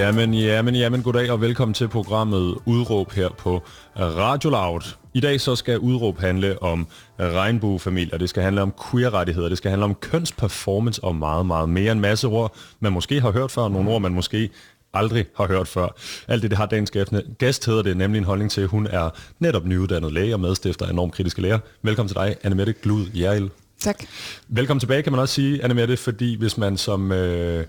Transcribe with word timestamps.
Jamen, 0.00 0.34
jamen, 0.34 0.74
jamen, 0.74 1.02
goddag 1.02 1.30
og 1.30 1.40
velkommen 1.40 1.74
til 1.74 1.88
programmet 1.88 2.58
Udråb 2.64 3.12
her 3.12 3.28
på 3.28 3.62
Radio 3.96 4.50
Loud. 4.50 4.80
I 5.14 5.20
dag 5.20 5.40
så 5.40 5.56
skal 5.56 5.78
Udråb 5.78 6.18
handle 6.18 6.62
om 6.62 6.86
regnbuefamilier, 7.18 8.18
det 8.18 8.28
skal 8.28 8.42
handle 8.42 8.62
om 8.62 8.74
queer-rettigheder, 8.90 9.48
det 9.48 9.58
skal 9.58 9.70
handle 9.70 9.84
om 9.84 9.94
kønsperformance 9.94 11.04
og 11.04 11.16
meget, 11.16 11.46
meget 11.46 11.68
mere. 11.68 11.92
En 11.92 12.00
masse 12.00 12.26
ord, 12.26 12.56
man 12.80 12.92
måske 12.92 13.20
har 13.20 13.30
hørt 13.30 13.50
før, 13.50 13.68
nogle 13.68 13.90
ord, 13.90 14.02
man 14.02 14.12
måske 14.12 14.50
aldrig 14.94 15.26
har 15.36 15.46
hørt 15.46 15.68
før. 15.68 15.88
Alt 16.28 16.42
det, 16.42 16.50
det 16.50 16.58
har 16.58 16.66
dagens 16.66 16.92
gæst 17.38 17.66
hedder 17.66 17.82
det, 17.82 17.96
nemlig 17.96 18.18
en 18.18 18.24
holdning 18.24 18.50
til, 18.50 18.66
hun 18.66 18.86
er 18.86 19.10
netop 19.38 19.64
nyuddannet 19.64 20.12
læge 20.12 20.34
og 20.34 20.40
medstifter 20.40 20.86
af 20.86 20.90
enormt 20.90 21.12
kritiske 21.12 21.42
læger. 21.42 21.58
Velkommen 21.82 22.08
til 22.08 22.16
dig, 22.16 22.36
Annemette 22.42 22.72
Glud 22.72 23.06
Jærl. 23.06 23.50
Tak. 23.78 24.04
Velkommen 24.48 24.80
tilbage, 24.80 25.02
kan 25.02 25.12
man 25.12 25.20
også 25.20 25.34
sige, 25.34 25.64
Annemette, 25.64 25.96
fordi 25.96 26.36
hvis 26.36 26.58
man 26.58 26.76
som... 26.76 27.12
Øh, 27.12 27.64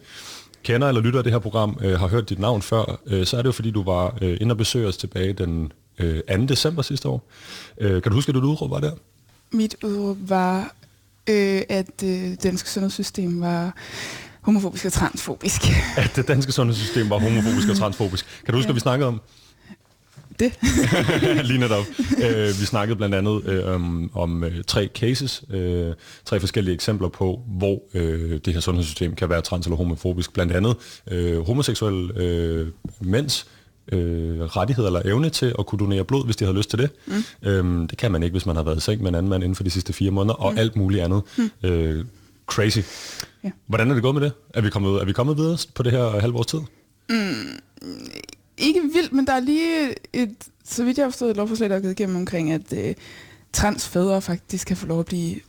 kender 0.63 0.87
eller 0.87 1.01
lytter 1.01 1.19
af 1.19 1.23
det 1.23 1.33
her 1.33 1.39
program, 1.39 1.77
øh, 1.81 1.99
har 1.99 2.07
hørt 2.07 2.29
dit 2.29 2.39
navn 2.39 2.61
før, 2.61 2.99
øh, 3.07 3.25
så 3.25 3.37
er 3.37 3.41
det 3.41 3.47
jo 3.47 3.51
fordi, 3.51 3.71
du 3.71 3.83
var 3.83 4.17
øh, 4.21 4.37
inde 4.41 4.53
og 4.53 4.57
besøge 4.57 4.87
os 4.87 4.97
tilbage 4.97 5.33
den 5.33 5.71
øh, 5.99 6.21
2. 6.37 6.45
december 6.45 6.81
sidste 6.81 7.07
år. 7.09 7.27
Øh, 7.77 8.01
kan 8.01 8.11
du 8.11 8.15
huske, 8.15 8.29
at 8.29 8.35
du 8.35 8.39
udråb 8.39 8.71
var 8.71 8.79
der? 8.79 8.91
Mit 9.51 9.75
udråb 9.83 10.17
var, 10.19 10.75
øh, 11.29 11.61
at 11.69 12.03
øh, 12.03 12.09
det 12.09 12.43
danske 12.43 12.69
sundhedssystem 12.69 13.41
var 13.41 13.75
homofobisk 14.41 14.85
og 14.85 14.93
transfobisk. 14.93 15.61
At 15.97 16.15
det 16.15 16.27
danske 16.27 16.51
sundhedssystem 16.51 17.09
var 17.09 17.19
homofobisk 17.19 17.69
og 17.69 17.77
transfobisk. 17.77 18.25
Kan 18.45 18.51
du 18.51 18.57
huske, 18.57 18.67
ja. 18.67 18.71
at 18.71 18.75
vi 18.75 18.79
snakkede 18.79 19.07
om? 19.07 19.21
Det. 20.41 20.53
Lige 21.49 21.59
netop. 21.59 21.85
Øh, 22.23 22.47
vi 22.47 22.65
snakkede 22.65 22.95
blandt 22.95 23.15
andet 23.15 23.45
øh, 23.45 23.75
om, 23.75 24.11
om 24.13 24.43
øh, 24.43 24.63
tre 24.67 24.89
cases, 24.95 25.43
øh, 25.49 25.93
tre 26.25 26.39
forskellige 26.39 26.73
eksempler 26.73 27.09
på, 27.09 27.41
hvor 27.47 27.81
øh, 27.93 28.39
det 28.45 28.53
her 28.53 28.59
sundhedssystem 28.61 29.15
kan 29.15 29.29
være 29.29 29.41
trans- 29.41 29.65
eller 29.65 29.77
homofobisk. 29.77 30.33
Blandt 30.33 30.53
andet 30.53 30.75
øh, 31.11 31.45
homoseksuelle 31.45 32.13
øh, 32.15 32.67
mænds 33.01 33.47
øh, 33.91 34.41
rettighed 34.41 34.85
eller 34.85 35.01
evne 35.05 35.29
til 35.29 35.55
at 35.59 35.65
kunne 35.65 35.79
donere 35.79 36.03
blod, 36.03 36.25
hvis 36.25 36.35
de 36.35 36.45
har 36.45 36.53
lyst 36.53 36.69
til 36.69 36.79
det. 36.79 36.89
Mm. 37.07 37.49
Øhm, 37.49 37.87
det 37.87 37.97
kan 37.97 38.11
man 38.11 38.23
ikke, 38.23 38.33
hvis 38.33 38.45
man 38.45 38.55
har 38.55 38.63
været 38.63 38.77
i 38.77 38.79
seng 38.79 39.01
med 39.01 39.09
en 39.09 39.15
anden 39.15 39.29
mand 39.29 39.43
inden 39.43 39.55
for 39.55 39.63
de 39.63 39.69
sidste 39.69 39.93
fire 39.93 40.11
måneder, 40.11 40.35
og 40.35 40.51
mm. 40.51 40.57
alt 40.57 40.75
muligt 40.75 41.03
andet. 41.03 41.21
Mm. 41.37 41.69
Øh, 41.69 42.05
crazy. 42.47 42.79
Ja. 43.43 43.51
Hvordan 43.67 43.89
er 43.89 43.93
det 43.93 44.03
gået 44.03 44.15
med 44.15 44.21
det? 44.21 44.31
Er 44.53 44.61
vi 44.61 44.69
kommet, 44.69 45.01
er 45.01 45.05
vi 45.05 45.13
kommet 45.13 45.37
videre 45.37 45.57
på 45.75 45.83
det 45.83 45.91
her 45.91 46.19
halvårs 46.19 46.45
tid? 46.45 46.59
Mm, 47.09 47.59
ikke 48.61 48.81
vildt, 48.93 49.13
men 49.13 49.27
der 49.27 49.33
er 49.33 49.39
lige 49.39 49.95
et, 50.13 50.35
så 50.65 50.83
vidt 50.83 50.97
jeg 50.97 51.05
har 51.05 51.11
forstået, 51.11 51.31
et 51.31 51.37
lovforslag, 51.37 51.69
der 51.69 51.75
er 51.75 51.79
givet 51.79 51.99
igennem 51.99 52.15
omkring, 52.15 52.51
at 52.51 52.73
øh, 52.73 52.93
transfædre 53.53 54.21
faktisk 54.21 54.67
kan 54.67 54.77
få 54.77 54.85
lov 54.85 54.99
at 54.99 55.05
blive 55.05 55.39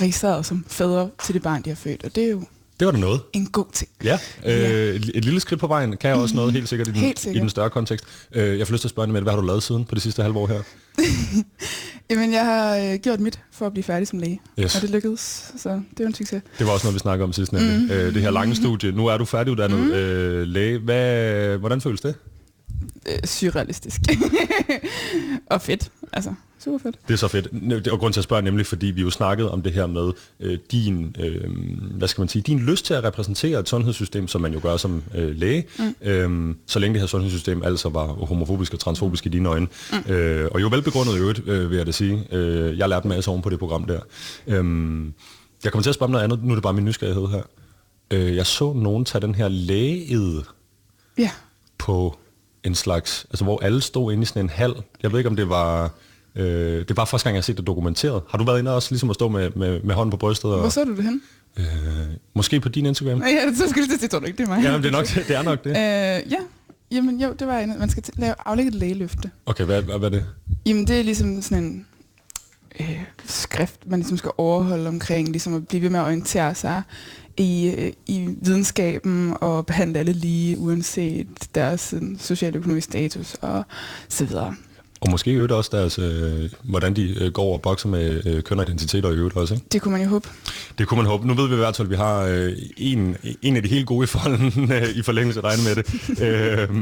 registreret 0.00 0.46
som 0.46 0.64
fædre 0.68 1.10
til 1.24 1.34
det 1.34 1.42
barn, 1.42 1.62
de 1.62 1.70
har 1.70 1.76
født. 1.76 2.04
Og 2.04 2.14
det 2.14 2.24
er 2.24 2.30
jo 2.30 2.44
det 2.80 2.86
var 2.86 2.92
da 2.92 2.98
noget. 2.98 3.20
En 3.32 3.46
god 3.46 3.64
ting. 3.72 3.90
Ja, 4.04 4.18
øh, 4.44 4.52
ja. 4.52 5.10
et 5.14 5.24
lille 5.24 5.40
skridt 5.40 5.60
på 5.60 5.66
vejen 5.66 5.96
kan 5.96 6.14
også 6.14 6.34
noget 6.34 6.52
helt 6.52 6.68
sikkert 6.68 6.88
i 6.88 6.90
den, 6.90 7.00
sikkert. 7.00 7.36
i 7.36 7.38
den 7.38 7.48
større 7.48 7.70
kontekst. 7.70 8.04
Øh, 8.32 8.58
jeg 8.58 8.66
får 8.66 8.72
lyst 8.72 8.80
til 8.80 8.88
at 8.88 8.90
spørge 8.90 9.08
med, 9.08 9.20
hvad 9.20 9.32
har 9.32 9.40
du 9.40 9.46
lavet 9.46 9.62
siden 9.62 9.84
på 9.84 9.94
det 9.94 10.02
sidste 10.02 10.22
halve 10.22 10.38
år 10.38 10.46
her? 10.46 10.62
Jamen, 12.10 12.32
jeg 12.32 12.44
har 12.44 12.76
øh, 12.76 12.94
gjort 12.94 13.20
mit 13.20 13.40
for 13.52 13.66
at 13.66 13.72
blive 13.72 13.84
færdig 13.84 14.08
som 14.08 14.18
læge, 14.18 14.40
yes. 14.58 14.76
og 14.76 14.82
det 14.82 14.90
lykkedes, 14.90 15.52
så 15.56 15.68
det 15.68 15.82
var 15.98 16.06
en 16.06 16.14
succes. 16.14 16.42
Det 16.58 16.66
var 16.66 16.72
også 16.72 16.86
noget, 16.86 16.94
vi 16.94 16.98
snakkede 16.98 17.24
om 17.24 17.32
sidst, 17.32 17.52
nemlig. 17.52 17.78
Mm. 17.80 17.90
Øh, 17.90 18.14
det 18.14 18.22
her 18.22 18.30
lange 18.30 18.54
studie. 18.54 18.92
Nu 18.92 19.06
er 19.06 19.16
du 19.16 19.24
færdiguddannet 19.24 19.78
mm. 19.78 19.90
øh, 19.90 20.46
læge. 20.46 20.78
Hvad, 20.78 21.58
hvordan 21.58 21.80
føles 21.80 22.00
det? 22.00 22.14
Øh, 23.08 23.18
surrealistisk. 23.24 24.00
og 25.46 25.62
fedt, 25.62 25.90
altså 26.12 26.34
super 26.64 26.78
fedt. 26.78 26.96
Det 27.08 27.14
er 27.14 27.18
så 27.18 27.28
fedt. 27.28 27.88
Og 27.88 27.98
grund 27.98 28.12
til 28.12 28.20
at 28.20 28.24
spørge 28.24 28.42
nemlig, 28.42 28.66
fordi 28.66 28.86
vi 28.86 29.00
jo 29.00 29.10
snakkede 29.10 29.50
om 29.50 29.62
det 29.62 29.72
her 29.72 29.86
med 29.86 30.12
øh, 30.40 30.58
din, 30.72 31.16
øh, 31.18 31.50
hvad 31.96 32.08
skal 32.08 32.20
man 32.20 32.28
sige, 32.28 32.42
din 32.42 32.58
lyst 32.58 32.84
til 32.84 32.94
at 32.94 33.04
repræsentere 33.04 33.60
et 33.60 33.68
sundhedssystem, 33.68 34.28
som 34.28 34.40
man 34.40 34.52
jo 34.52 34.60
gør 34.62 34.76
som 34.76 35.02
øh, 35.14 35.36
læge, 35.36 35.66
mm. 35.78 36.08
øh, 36.08 36.54
så 36.66 36.78
længe 36.78 36.94
det 36.94 37.00
her 37.00 37.06
sundhedssystem 37.06 37.62
altså 37.62 37.88
var 37.88 38.06
homofobisk 38.06 38.74
og 38.74 38.80
transfobisk 38.80 39.26
i 39.26 39.28
dine 39.28 39.48
øjne. 39.48 39.66
Mm. 39.92 40.12
Øh, 40.12 40.48
og 40.52 40.60
jo 40.60 40.68
velbegrundet 40.68 41.14
i 41.14 41.18
øvrigt, 41.18 41.48
øh, 41.48 41.70
vil 41.70 41.76
jeg 41.76 41.86
da 41.86 41.92
sige. 41.92 42.26
Øh, 42.32 42.78
jeg 42.78 42.88
lærte 42.88 43.04
en 43.04 43.08
masse 43.08 43.30
oven 43.30 43.42
på 43.42 43.50
det 43.50 43.58
program 43.58 43.84
der. 43.84 44.00
Øh, 44.46 45.04
jeg 45.64 45.72
kommer 45.72 45.82
til 45.82 45.90
at 45.90 45.94
spørge 45.94 46.08
om 46.08 46.10
noget 46.10 46.24
andet, 46.24 46.44
nu 46.44 46.50
er 46.50 46.54
det 46.54 46.62
bare 46.62 46.72
min 46.72 46.84
nysgerrighed 46.84 47.26
her. 47.26 47.42
Øh, 48.10 48.36
jeg 48.36 48.46
så 48.46 48.72
nogen 48.72 49.04
tage 49.04 49.22
den 49.22 49.34
her 49.34 49.48
lægeed 49.48 50.42
ja. 51.18 51.30
på 51.78 52.18
en 52.64 52.74
slags, 52.74 53.26
altså 53.30 53.44
hvor 53.44 53.62
alle 53.62 53.80
stod 53.80 54.12
inde 54.12 54.22
i 54.22 54.26
sådan 54.26 54.42
en 54.42 54.48
hal. 54.48 54.74
Jeg 55.02 55.12
ved 55.12 55.18
ikke, 55.18 55.30
om 55.30 55.36
det 55.36 55.48
var 55.48 55.90
Øh, 56.36 56.84
det 56.88 56.96
bare 56.96 57.06
første 57.06 57.24
gang, 57.24 57.34
jeg 57.34 57.40
har 57.40 57.42
set 57.42 57.56
det 57.56 57.66
dokumenteret. 57.66 58.22
Har 58.30 58.38
du 58.38 58.44
været 58.44 58.58
inde 58.58 58.74
også 58.74 58.88
ligesom 58.92 59.10
at 59.10 59.14
stå 59.14 59.28
med, 59.28 59.50
med, 59.56 59.80
med 59.82 59.94
hånden 59.94 60.10
på 60.10 60.16
brystet? 60.16 60.50
Og, 60.50 60.60
Hvor 60.60 60.68
så 60.68 60.84
du 60.84 60.96
det 60.96 61.04
hen? 61.04 61.22
Øh, 61.58 61.64
måske 62.34 62.60
på 62.60 62.68
din 62.68 62.86
Instagram. 62.86 63.18
Nej, 63.18 63.28
ja, 63.28 63.54
så 63.54 63.68
skulle 63.70 63.88
det, 63.88 64.00
det 64.00 64.10
tror 64.10 64.18
du 64.18 64.26
ikke, 64.26 64.38
det 64.38 64.44
er 64.44 64.48
mig. 64.48 64.64
Ja, 64.64 64.76
det 64.76 64.86
er 64.86 64.90
nok 64.90 65.06
det. 65.06 65.30
Er 65.30 65.42
nok 65.42 65.64
det. 65.64 65.70
øh, 65.70 66.32
ja, 66.32 66.38
Jamen 66.90 67.20
jo, 67.20 67.32
det 67.38 67.46
var 67.46 67.58
en, 67.58 67.78
man 67.78 67.90
skal 67.90 68.04
lave 68.16 68.34
aflægge 68.46 68.68
et 68.68 68.74
lægeløfte. 68.74 69.30
Okay, 69.46 69.64
hvad, 69.64 69.82
hvad, 69.82 69.98
hvad 69.98 70.08
er 70.08 70.12
det? 70.12 70.26
Jamen 70.66 70.86
det 70.86 70.98
er 70.98 71.02
ligesom 71.02 71.42
sådan 71.42 71.64
en 71.64 71.86
øh, 72.80 73.02
skrift, 73.26 73.86
man 73.86 73.98
ligesom 73.98 74.16
skal 74.16 74.30
overholde 74.38 74.88
omkring, 74.88 75.28
ligesom 75.28 75.54
at 75.54 75.68
blive 75.68 75.82
ved 75.82 75.90
med 75.90 76.00
at 76.00 76.06
orientere 76.06 76.54
sig 76.54 76.82
i, 77.40 77.74
øh, 77.78 77.92
i 78.06 78.28
videnskaben 78.40 79.36
og 79.40 79.66
behandle 79.66 79.98
alle 79.98 80.12
lige, 80.12 80.58
uanset 80.58 81.26
deres 81.54 81.94
socialøkonomiske 82.18 82.90
status 82.92 83.34
og 83.34 83.64
så 84.08 84.24
videre. 84.24 84.54
Og 85.00 85.10
måske 85.10 85.30
øvrigt 85.30 85.52
også 85.52 85.70
deres, 85.72 85.98
øh, 85.98 86.50
hvordan 86.62 86.96
de 86.96 87.24
øh, 87.24 87.32
går 87.32 87.52
og 87.52 87.62
bokser 87.62 87.88
med 87.88 88.26
øh, 88.26 88.42
køn 88.42 88.58
og 88.58 88.64
identitet 88.64 89.04
og 89.04 89.12
øvrigt 89.12 89.36
også, 89.36 89.54
ikke? 89.54 89.66
Det 89.72 89.82
kunne 89.82 89.92
man 89.92 90.02
jo 90.02 90.08
håbe. 90.08 90.28
Det 90.78 90.88
kunne 90.88 90.96
man 90.96 91.06
håbe. 91.06 91.26
Nu 91.26 91.34
ved 91.34 91.48
vi 91.48 91.54
i 91.54 91.56
hvert 91.56 91.76
fald, 91.76 91.86
at 91.86 91.90
vi 91.90 91.96
har 91.96 92.22
øh, 92.22 92.52
en, 92.76 93.16
en 93.42 93.56
af 93.56 93.62
de 93.62 93.68
helt 93.68 93.86
gode 93.86 94.04
i 94.04 94.06
folden 94.06 94.72
øh, 94.72 94.88
i 94.96 95.02
forlængelse 95.02 95.40
af 95.44 95.58
med 95.58 95.74
det. 95.74 96.20
øh, 96.22 96.76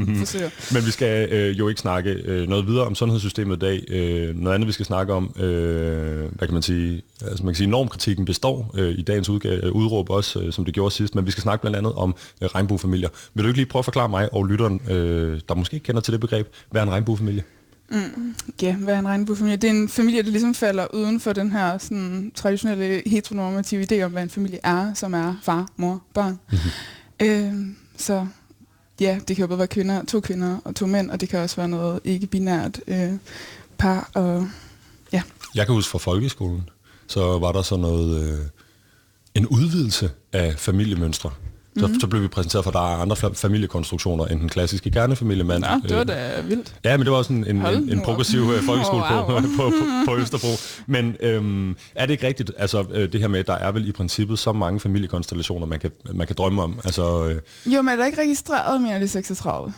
men 0.73 0.85
vi 0.85 0.91
skal 0.91 1.29
øh, 1.33 1.59
jo 1.59 1.67
ikke 1.69 1.81
snakke 1.81 2.11
øh, 2.11 2.47
noget 2.47 2.67
videre 2.67 2.85
om 2.85 2.95
sundhedssystemet 2.95 3.55
i 3.55 3.59
dag. 3.59 3.83
Øh, 3.89 4.35
noget 4.35 4.55
andet, 4.55 4.67
vi 4.67 4.73
skal 4.73 4.85
snakke 4.85 5.13
om, 5.13 5.33
øh, 5.39 6.31
hvad 6.31 6.47
kan 6.47 6.53
man 6.53 6.61
sige, 6.61 7.01
altså 7.21 7.43
man 7.43 7.53
kan 7.53 7.57
sige, 7.57 7.69
normkritikken 7.69 8.25
består 8.25 8.71
øh, 8.77 8.91
i 8.97 9.01
dagens 9.01 9.29
udgave, 9.29 9.65
øh, 9.65 9.71
udråb 9.71 10.09
også, 10.09 10.39
øh, 10.39 10.53
som 10.53 10.65
det 10.65 10.73
gjorde 10.73 10.95
sidst, 10.95 11.15
men 11.15 11.25
vi 11.25 11.31
skal 11.31 11.41
snakke 11.41 11.61
blandt 11.61 11.77
andet 11.77 11.93
om 11.93 12.15
øh, 12.41 12.49
regnbuefamilier. 12.55 13.09
Vil 13.33 13.43
du 13.43 13.47
ikke 13.47 13.59
lige 13.59 13.65
prøve 13.65 13.81
at 13.81 13.85
forklare 13.85 14.09
mig 14.09 14.33
og 14.33 14.45
lytteren, 14.45 14.81
øh, 14.89 15.41
der 15.49 15.55
måske 15.55 15.75
ikke 15.75 15.85
kender 15.85 16.01
til 16.01 16.11
det 16.11 16.21
begreb, 16.21 16.47
hvad 16.71 16.81
er 16.81 16.85
en 16.85 16.91
regnbuefamilie? 16.91 17.43
Mm. 17.91 18.35
Ja, 18.61 18.75
hvad 18.75 18.93
er 18.93 18.99
en 18.99 19.07
regnbuefamilie? 19.07 19.57
Det 19.57 19.67
er 19.67 19.71
en 19.71 19.89
familie, 19.89 20.23
der 20.23 20.29
ligesom 20.29 20.53
falder 20.53 20.87
uden 20.93 21.19
for 21.19 21.33
den 21.33 21.51
her 21.51 21.77
sådan, 21.77 22.31
traditionelle 22.35 23.03
heteronormative 23.05 23.87
idé 23.91 24.03
om, 24.03 24.11
hvad 24.11 24.23
en 24.23 24.29
familie 24.29 24.59
er, 24.63 24.93
som 24.93 25.13
er 25.13 25.35
far, 25.43 25.67
mor, 25.77 26.01
barn. 26.13 26.39
Mm-hmm. 26.51 27.27
Øh, 27.27 27.75
så 27.97 28.27
ja, 28.99 29.19
det 29.27 29.35
kan 29.35 29.43
jo 29.43 29.47
både 29.47 29.57
være 29.57 29.67
kvinder, 29.67 30.05
to 30.05 30.19
kvinder 30.19 30.57
og 30.63 30.75
to 30.75 30.85
mænd, 30.85 31.11
og 31.11 31.21
det 31.21 31.29
kan 31.29 31.39
også 31.39 31.55
være 31.55 31.69
noget 31.69 31.99
ikke-binært 32.03 32.79
øh, 32.87 33.13
par. 33.77 34.09
Og, 34.13 34.47
ja. 35.13 35.21
Jeg 35.55 35.65
kan 35.65 35.75
huske 35.75 35.91
fra 35.91 35.99
folkeskolen, 35.99 36.69
så 37.07 37.39
var 37.39 37.51
der 37.51 37.61
så 37.61 37.77
noget, 37.77 38.23
øh, 38.23 38.39
en 39.35 39.47
udvidelse 39.47 40.11
af 40.33 40.59
familiemønstre. 40.59 41.31
Så, 41.77 41.87
mm. 41.87 41.99
så 41.99 42.07
blev 42.07 42.21
vi 42.21 42.27
præsenteret 42.27 42.63
for, 42.63 42.71
at 42.71 42.73
der 42.73 42.93
er 42.93 42.97
andre 42.97 43.15
familiekonstruktioner 43.33 44.25
end 44.25 44.39
den 44.39 44.49
klassiske 44.49 44.91
kernefamiliemand. 44.91 45.63
Ja, 45.65 45.79
det 45.87 45.97
var 45.97 46.03
da 46.03 46.39
øh, 46.39 46.49
vildt. 46.49 46.75
Ja, 46.83 46.97
men 46.97 47.05
det 47.05 47.11
var 47.11 47.17
også 47.17 47.33
en, 47.33 47.47
en, 47.47 47.65
en, 47.65 47.89
en 47.91 48.01
progressiv 48.01 48.39
øh, 48.39 48.63
folkeskole 48.63 49.03
oh, 49.03 49.11
wow. 49.29 49.41
på, 49.41 49.47
på, 49.57 49.69
på, 49.69 49.85
på 50.05 50.17
Østerbro. 50.17 50.47
Men 50.87 51.15
øhm, 51.19 51.75
er 51.95 52.05
det 52.05 52.13
ikke 52.13 52.27
rigtigt, 52.27 52.51
altså 52.57 52.85
øh, 52.91 53.11
det 53.11 53.21
her 53.21 53.27
med, 53.27 53.39
at 53.39 53.47
der 53.47 53.53
er 53.53 53.71
vel 53.71 53.87
i 53.87 53.91
princippet 53.91 54.39
så 54.39 54.53
mange 54.53 54.79
familiekonstellationer, 54.79 55.65
man 55.65 55.79
kan, 55.79 55.91
man 56.13 56.27
kan 56.27 56.35
drømme 56.39 56.61
om? 56.61 56.79
Altså, 56.83 57.25
øh, 57.25 57.73
jo, 57.73 57.81
men 57.81 57.89
er 57.91 57.95
der 57.95 58.05
ikke 58.05 58.21
registreret 58.21 58.81
mere 58.81 58.95
end 58.95 59.03
de 59.03 59.07
36? 59.07 59.73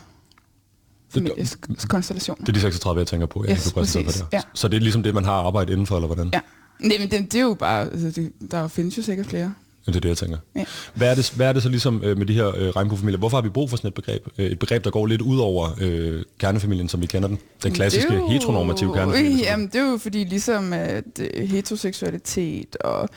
familiekonstellation. 1.14 2.36
Det 2.40 2.48
er 2.48 2.52
de 2.52 2.60
36, 2.60 2.98
jeg 2.98 3.06
tænker 3.06 3.26
på. 3.26 3.44
Ja, 3.48 3.52
yes, 3.52 3.72
præcis. 3.72 4.14
Det. 4.14 4.26
Ja. 4.32 4.40
Så 4.54 4.68
det 4.68 4.76
er 4.76 4.80
ligesom 4.80 5.02
det, 5.02 5.14
man 5.14 5.24
har 5.24 5.32
arbejdet 5.32 5.72
indenfor, 5.72 5.96
eller 5.96 6.06
hvordan? 6.06 6.30
Ja. 6.32 6.40
Nej, 6.80 6.96
men 6.98 7.10
det, 7.10 7.32
det 7.32 7.38
er 7.38 7.42
jo 7.42 7.54
bare, 7.54 7.82
altså, 7.82 8.10
det, 8.10 8.32
der 8.50 8.68
findes 8.68 8.98
jo 8.98 9.02
sikkert 9.02 9.26
flere. 9.26 9.54
Det 9.86 9.96
er 9.96 10.00
det, 10.00 10.08
jeg 10.08 10.16
tænker. 10.16 10.38
Ja. 10.56 10.64
Hvad, 10.94 11.10
er 11.10 11.14
det, 11.14 11.32
hvad 11.36 11.48
er 11.48 11.52
det 11.52 11.62
så 11.62 11.68
ligesom 11.68 12.02
øh, 12.04 12.18
med 12.18 12.26
de 12.26 12.34
her 12.34 12.48
øh, 12.56 12.68
regnbuefamilier? 12.68 13.18
Hvorfor 13.18 13.36
har 13.36 13.42
vi 13.42 13.48
brug 13.48 13.70
for 13.70 13.76
sådan 13.76 13.88
et 13.88 13.94
begreb? 13.94 14.26
Øh, 14.38 14.46
et 14.46 14.58
begreb, 14.58 14.84
der 14.84 14.90
går 14.90 15.06
lidt 15.06 15.20
ud 15.20 15.38
over 15.38 15.68
øh, 15.80 16.22
kernefamilien, 16.38 16.88
som 16.88 17.00
vi 17.00 17.06
kender 17.06 17.28
den. 17.28 17.38
Den 17.62 17.72
klassiske 17.72 18.14
jo, 18.14 18.28
heteronormative 18.28 18.94
kernefamilie. 18.94 19.44
Jamen, 19.44 19.66
det 19.66 19.76
er 19.76 19.90
jo 19.90 19.96
fordi 19.96 20.24
ligesom 20.24 20.72
at 20.72 21.04
øh, 21.20 21.48
heteroseksualitet 21.48 22.76
og 22.76 23.08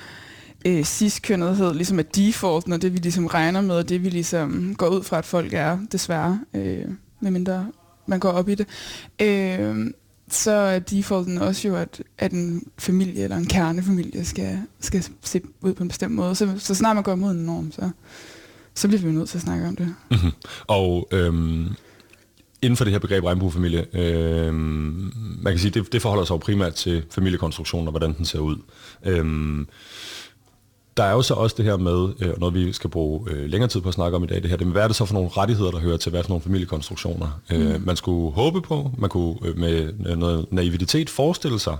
øh, 0.66 0.84
cis-kønnethed 0.84 1.74
ligesom 1.74 2.00
er 2.00 2.04
default, 2.04 2.68
når 2.68 2.78
det 2.78 2.94
vi 2.94 2.98
ligesom 2.98 3.26
regner 3.26 3.62
med, 3.62 3.76
og 3.76 3.90
det 3.90 4.04
vi 4.04 4.10
ligesom 4.10 4.76
går 4.78 4.88
ud 4.88 5.04
fra, 5.04 5.18
at 5.18 5.26
folk 5.26 5.54
er, 5.54 5.78
desværre. 5.92 6.40
Øh, 6.54 6.86
medmindre 7.20 7.68
man 8.08 8.20
går 8.20 8.30
op 8.30 8.50
i 8.50 8.56
det, 8.56 8.68
øh, 9.22 9.76
så 10.30 10.52
er 10.52 10.80
defaulten 10.80 11.38
også 11.38 11.68
jo, 11.68 11.76
at, 11.76 12.04
at 12.18 12.32
en 12.32 12.68
familie 12.78 13.24
eller 13.24 13.38
en 13.38 13.46
kernefamilie 13.46 14.26
skal, 14.26 14.60
skal 14.80 15.06
se 15.22 15.42
ud 15.62 15.74
på 15.74 15.84
en 15.84 15.90
bestemt 15.90 16.16
måde. 16.16 16.36
Så, 16.36 16.54
så 16.58 16.76
snart 16.76 16.96
man 16.96 17.04
går 17.04 17.14
imod 17.14 17.32
en 17.32 17.46
norm, 17.46 17.72
så, 17.72 17.90
så 18.76 18.88
bliver 18.88 19.02
vi 19.02 19.12
nødt 19.12 19.30
til 19.30 19.38
at 19.38 19.42
snakke 19.42 19.68
om 19.68 19.76
det. 19.76 19.96
Mm-hmm. 20.12 20.32
Og 20.68 21.08
øhm, 21.12 21.68
inden 22.62 22.78
for 22.78 22.84
det 22.84 22.92
her 22.92 23.00
begreb 23.00 23.24
regnbuefamilie, 23.24 23.86
øhm, 23.94 25.14
man 25.42 25.54
kan 25.54 25.60
sige, 25.60 25.72
det, 25.72 25.94
det 25.94 26.02
forholder 26.02 26.26
sig 26.26 26.34
jo 26.34 26.38
primært 26.38 26.74
til 26.74 27.04
familiekonstruktionen 27.12 27.88
og 27.88 27.92
hvordan 27.92 28.14
den 28.18 28.26
ser 28.26 28.40
ud. 28.40 28.58
Øhm, 29.06 29.68
der 30.98 31.04
er 31.04 31.12
jo 31.12 31.22
så 31.22 31.34
også 31.34 31.56
det 31.58 31.66
her 31.66 31.78
med, 31.78 32.10
øh, 32.20 32.40
noget 32.40 32.54
vi 32.56 32.74
skal 32.74 32.90
bruge 32.90 33.32
øh, 33.32 33.50
længere 33.50 33.70
tid 33.70 33.82
på 33.82 33.88
at 33.88 33.94
snakke 33.94 34.16
om 34.16 34.24
i 34.24 34.28
dag, 34.28 34.42
det 34.42 34.50
her, 34.50 34.58
det 34.58 34.68
med, 34.68 34.74
hvad 34.74 34.84
er 34.84 34.88
det 34.88 34.96
så 34.96 35.06
for 35.06 35.14
nogle 35.14 35.30
rettigheder, 35.30 35.72
der 35.72 35.80
hører 35.80 35.98
til 35.98 36.10
hvad 36.10 36.24
for 36.24 36.30
nogle 36.30 36.42
familiekonstruktioner? 36.42 37.40
Mm. 37.50 37.56
Øh, 37.56 37.86
man 37.86 37.96
skulle 37.96 38.36
håbe 38.36 38.62
på, 38.62 38.92
man 38.98 39.10
kunne 39.10 39.36
øh, 39.44 39.58
med 39.58 39.94
noget 40.16 40.46
naivitet 40.52 41.10
forestille 41.10 41.60
sig, 41.60 41.78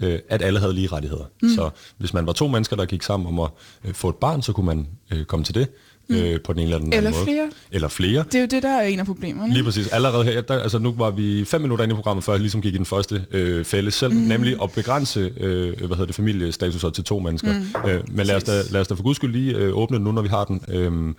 øh, 0.00 0.18
at 0.28 0.42
alle 0.42 0.58
havde 0.58 0.72
lige 0.72 0.86
rettigheder. 0.86 1.24
Mm. 1.42 1.48
Så 1.48 1.70
hvis 1.98 2.14
man 2.14 2.26
var 2.26 2.32
to 2.32 2.48
mennesker, 2.48 2.76
der 2.76 2.84
gik 2.84 3.02
sammen 3.02 3.26
om 3.26 3.40
at 3.40 3.50
øh, 3.84 3.94
få 3.94 4.08
et 4.08 4.16
barn, 4.16 4.42
så 4.42 4.52
kunne 4.52 4.66
man 4.66 4.88
øh, 5.12 5.24
komme 5.24 5.44
til 5.44 5.54
det 5.54 5.68
mm. 6.08 6.16
øh, 6.16 6.40
på 6.40 6.52
den 6.52 6.60
ene 6.60 6.66
eller 6.66 6.78
den 6.78 6.92
eller 6.92 7.10
anden 7.10 7.12
måde. 7.12 7.24
flere. 7.24 7.50
Eller 7.72 7.88
flere. 7.88 8.24
Det 8.24 8.34
er 8.34 8.40
jo 8.40 8.46
det, 8.46 8.62
der 8.62 8.68
er 8.68 8.82
en 8.82 9.00
af 9.00 9.06
problemerne. 9.06 9.52
Lige 9.52 9.64
præcis. 9.64 9.88
Allerede 9.88 10.24
her, 10.24 10.40
der, 10.40 10.58
altså 10.58 10.78
nu 10.78 10.94
var 10.98 11.10
vi 11.10 11.44
fem 11.44 11.60
minutter 11.60 11.84
inde 11.84 11.92
i 11.92 11.96
programmet, 11.96 12.24
før 12.24 12.32
jeg 12.32 12.40
ligesom 12.40 12.62
gik 12.62 12.74
i 12.74 12.76
den 12.76 12.86
første 12.86 13.24
øh, 13.30 13.64
fælde 13.64 13.90
selv, 13.90 14.12
mm. 14.12 14.20
nemlig 14.20 14.56
at 14.62 14.72
begrænse 14.72 15.32
øh, 15.40 15.78
hvad 15.78 15.88
hedder 15.88 16.06
det, 16.06 16.14
familiestatuser 16.14 16.90
til 16.90 17.04
to 17.04 17.18
mennesker. 17.18 17.52
Mm. 17.52 17.90
Øh, 17.90 18.00
men 18.10 18.26
lad 18.26 18.36
os, 18.36 18.44
da, 18.44 18.62
lad 18.70 18.80
os 18.80 18.88
da 18.88 18.94
for 18.94 19.02
guds 19.02 19.16
skyld 19.16 19.32
lige 19.32 19.56
øh, 19.56 19.76
åbne 19.76 19.96
den 19.96 20.04
nu, 20.04 20.12
når 20.12 20.22
vi 20.22 20.28
har 20.28 20.44
den. 20.44 20.62
Øh, 20.68 21.14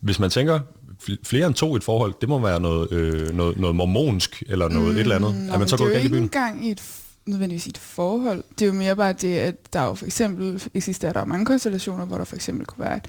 hvis 0.00 0.18
man 0.18 0.30
tænker, 0.30 0.60
fl- 1.08 1.16
flere 1.24 1.46
end 1.46 1.54
to 1.54 1.74
i 1.74 1.76
et 1.76 1.84
forhold, 1.84 2.14
det 2.20 2.28
må 2.28 2.38
være 2.38 2.60
noget, 2.60 2.92
øh, 2.92 3.36
noget, 3.36 3.58
noget 3.58 3.76
mormonsk, 3.76 4.42
eller 4.48 4.68
noget 4.68 4.88
mm, 4.88 4.94
et 4.94 5.00
eller 5.00 5.16
andet. 5.16 5.34
Nå, 5.34 5.52
er 5.52 5.58
man 5.58 5.68
så 5.68 5.76
det 5.76 5.84
er 5.84 5.88
jo 5.88 6.04
ikke 6.04 6.16
engang 6.16 6.66
i 6.66 6.70
et 6.70 6.82
nødvendigvis 7.26 7.66
i 7.66 7.70
et 7.70 7.78
forhold. 7.78 8.44
Det 8.58 8.62
er 8.62 8.66
jo 8.66 8.72
mere 8.72 8.96
bare 8.96 9.12
det, 9.12 9.36
at 9.36 9.72
der 9.72 9.84
jo 9.84 9.94
for 9.94 10.06
eksempel 10.06 10.62
eksisterer 10.74 11.12
der 11.12 11.24
mange 11.24 11.46
konstellationer, 11.46 12.04
hvor 12.04 12.16
der 12.18 12.24
for 12.24 12.36
eksempel 12.36 12.66
kunne 12.66 12.84
være 12.84 12.96
et 12.96 13.04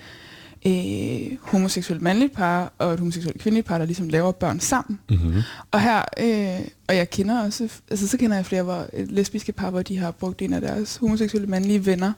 øh, 0.67 1.37
homoseksuelt 1.41 2.01
mandligt 2.01 2.33
par 2.33 2.73
og 2.77 2.93
et 2.93 2.99
homoseksuelt 2.99 3.41
kvindeligt 3.41 3.67
par, 3.67 3.77
der 3.77 3.85
ligesom 3.85 4.09
laver 4.09 4.31
børn 4.31 4.59
sammen. 4.59 4.99
Mm-hmm. 5.09 5.41
Og 5.71 5.81
her, 5.81 6.01
øh, 6.19 6.67
og 6.87 6.95
jeg 6.95 7.09
kender 7.09 7.43
også, 7.43 7.69
altså 7.89 8.07
så 8.07 8.17
kender 8.17 8.35
jeg 8.35 8.45
flere 8.45 8.63
hvor, 8.63 8.85
et 8.93 9.11
lesbiske 9.11 9.51
par, 9.51 9.69
hvor 9.69 9.81
de 9.81 9.97
har 9.97 10.11
brugt 10.11 10.41
en 10.41 10.53
af 10.53 10.61
deres 10.61 10.97
homoseksuelle 10.97 11.47
mandlige 11.47 11.85
venner 11.85 12.13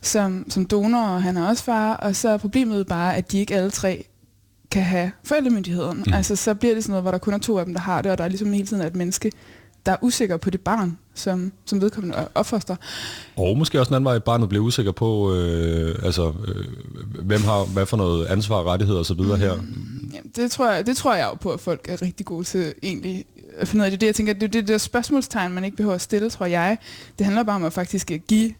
som, 0.00 0.44
som 0.48 0.66
donor, 0.66 1.02
og 1.02 1.22
han 1.22 1.36
er 1.36 1.48
også 1.48 1.64
far, 1.64 1.94
og 1.94 2.16
så 2.16 2.28
er 2.28 2.36
problemet 2.36 2.86
bare, 2.86 3.16
at 3.16 3.32
de 3.32 3.38
ikke 3.38 3.54
alle 3.54 3.70
tre 3.70 4.04
kan 4.70 4.82
have 4.82 5.10
forældremyndigheden. 5.24 6.04
Mm. 6.06 6.12
Altså 6.12 6.36
så 6.36 6.54
bliver 6.54 6.74
det 6.74 6.84
sådan 6.84 6.92
noget, 6.92 7.04
hvor 7.04 7.10
der 7.10 7.18
kun 7.18 7.34
er 7.34 7.38
to 7.38 7.58
af 7.58 7.64
dem, 7.64 7.74
der 7.74 7.80
har 7.80 8.02
det, 8.02 8.12
og 8.12 8.18
der 8.18 8.24
er 8.24 8.28
ligesom 8.28 8.52
hele 8.52 8.66
tiden 8.66 8.82
et 8.82 8.96
menneske, 8.96 9.32
der 9.86 9.92
er 9.92 9.96
usikker 10.02 10.36
på 10.36 10.50
det 10.50 10.60
barn, 10.60 10.98
som, 11.14 11.52
som 11.64 11.80
vedkommende 11.80 12.28
opfoster. 12.34 12.76
Og 13.36 13.58
måske 13.58 13.80
også 13.80 13.90
en 13.90 13.94
anden 13.94 14.04
vej, 14.04 14.14
at 14.14 14.24
barnet 14.24 14.48
bliver 14.48 14.64
usikker 14.64 14.92
på, 14.92 15.34
øh, 15.34 15.98
altså, 16.04 16.32
øh, 16.48 16.64
hvem 17.24 17.42
har 17.42 17.64
hvad 17.64 17.86
for 17.86 17.96
noget 17.96 18.26
ansvar, 18.26 18.62
rettigheder 18.62 19.00
osv. 19.00 19.20
Mm. 19.20 19.34
her. 19.34 19.54
Ja, 20.14 20.18
det, 20.36 20.50
tror 20.50 20.70
jeg, 20.70 20.86
det 20.86 20.96
tror 20.96 21.14
jeg 21.14 21.28
jo 21.30 21.34
på, 21.34 21.50
at 21.50 21.60
folk 21.60 21.86
er 21.88 22.02
rigtig 22.02 22.26
gode 22.26 22.44
til 22.44 22.74
egentlig 22.82 23.24
at 23.56 23.68
finde 23.68 23.82
ud 23.82 23.84
af. 23.84 23.90
Det 23.90 24.00
det, 24.00 24.06
jeg 24.06 24.14
tænker, 24.14 24.32
det 24.32 24.42
er 24.42 24.48
det 24.48 24.68
der 24.68 24.78
spørgsmålstegn, 24.78 25.52
man 25.52 25.64
ikke 25.64 25.76
behøver 25.76 25.94
at 25.94 26.00
stille, 26.00 26.30
tror 26.30 26.46
jeg. 26.46 26.78
Det 27.18 27.26
handler 27.26 27.42
bare 27.42 27.56
om 27.56 27.64
at 27.64 27.72
faktisk 27.72 28.12
give 28.28 28.54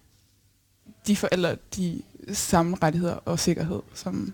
de 1.07 1.17
forældre 1.17 1.57
de 1.77 2.03
samme 2.33 2.77
rettigheder 2.83 3.15
og 3.15 3.39
sikkerhed 3.39 3.81
som, 3.95 4.33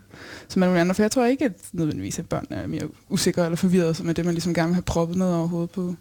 som 0.48 0.62
alle 0.62 0.80
andre. 0.80 0.94
For 0.94 1.02
jeg 1.02 1.10
tror 1.10 1.24
ikke, 1.24 1.44
at 1.44 1.52
nødvendigvis 1.72 2.18
at 2.18 2.28
børn 2.28 2.46
er 2.50 2.66
mere 2.66 2.88
usikre 3.08 3.44
eller 3.44 3.56
forvirrede, 3.56 3.94
som 3.94 4.08
er 4.08 4.12
det, 4.12 4.24
man 4.24 4.34
ligesom 4.34 4.54
gerne 4.54 4.68
vil 4.68 4.74
have 4.74 4.82
proppet 4.82 5.16
ned 5.16 5.26
over 5.26 5.46
hovedet 5.46 5.70
på. 5.70 5.94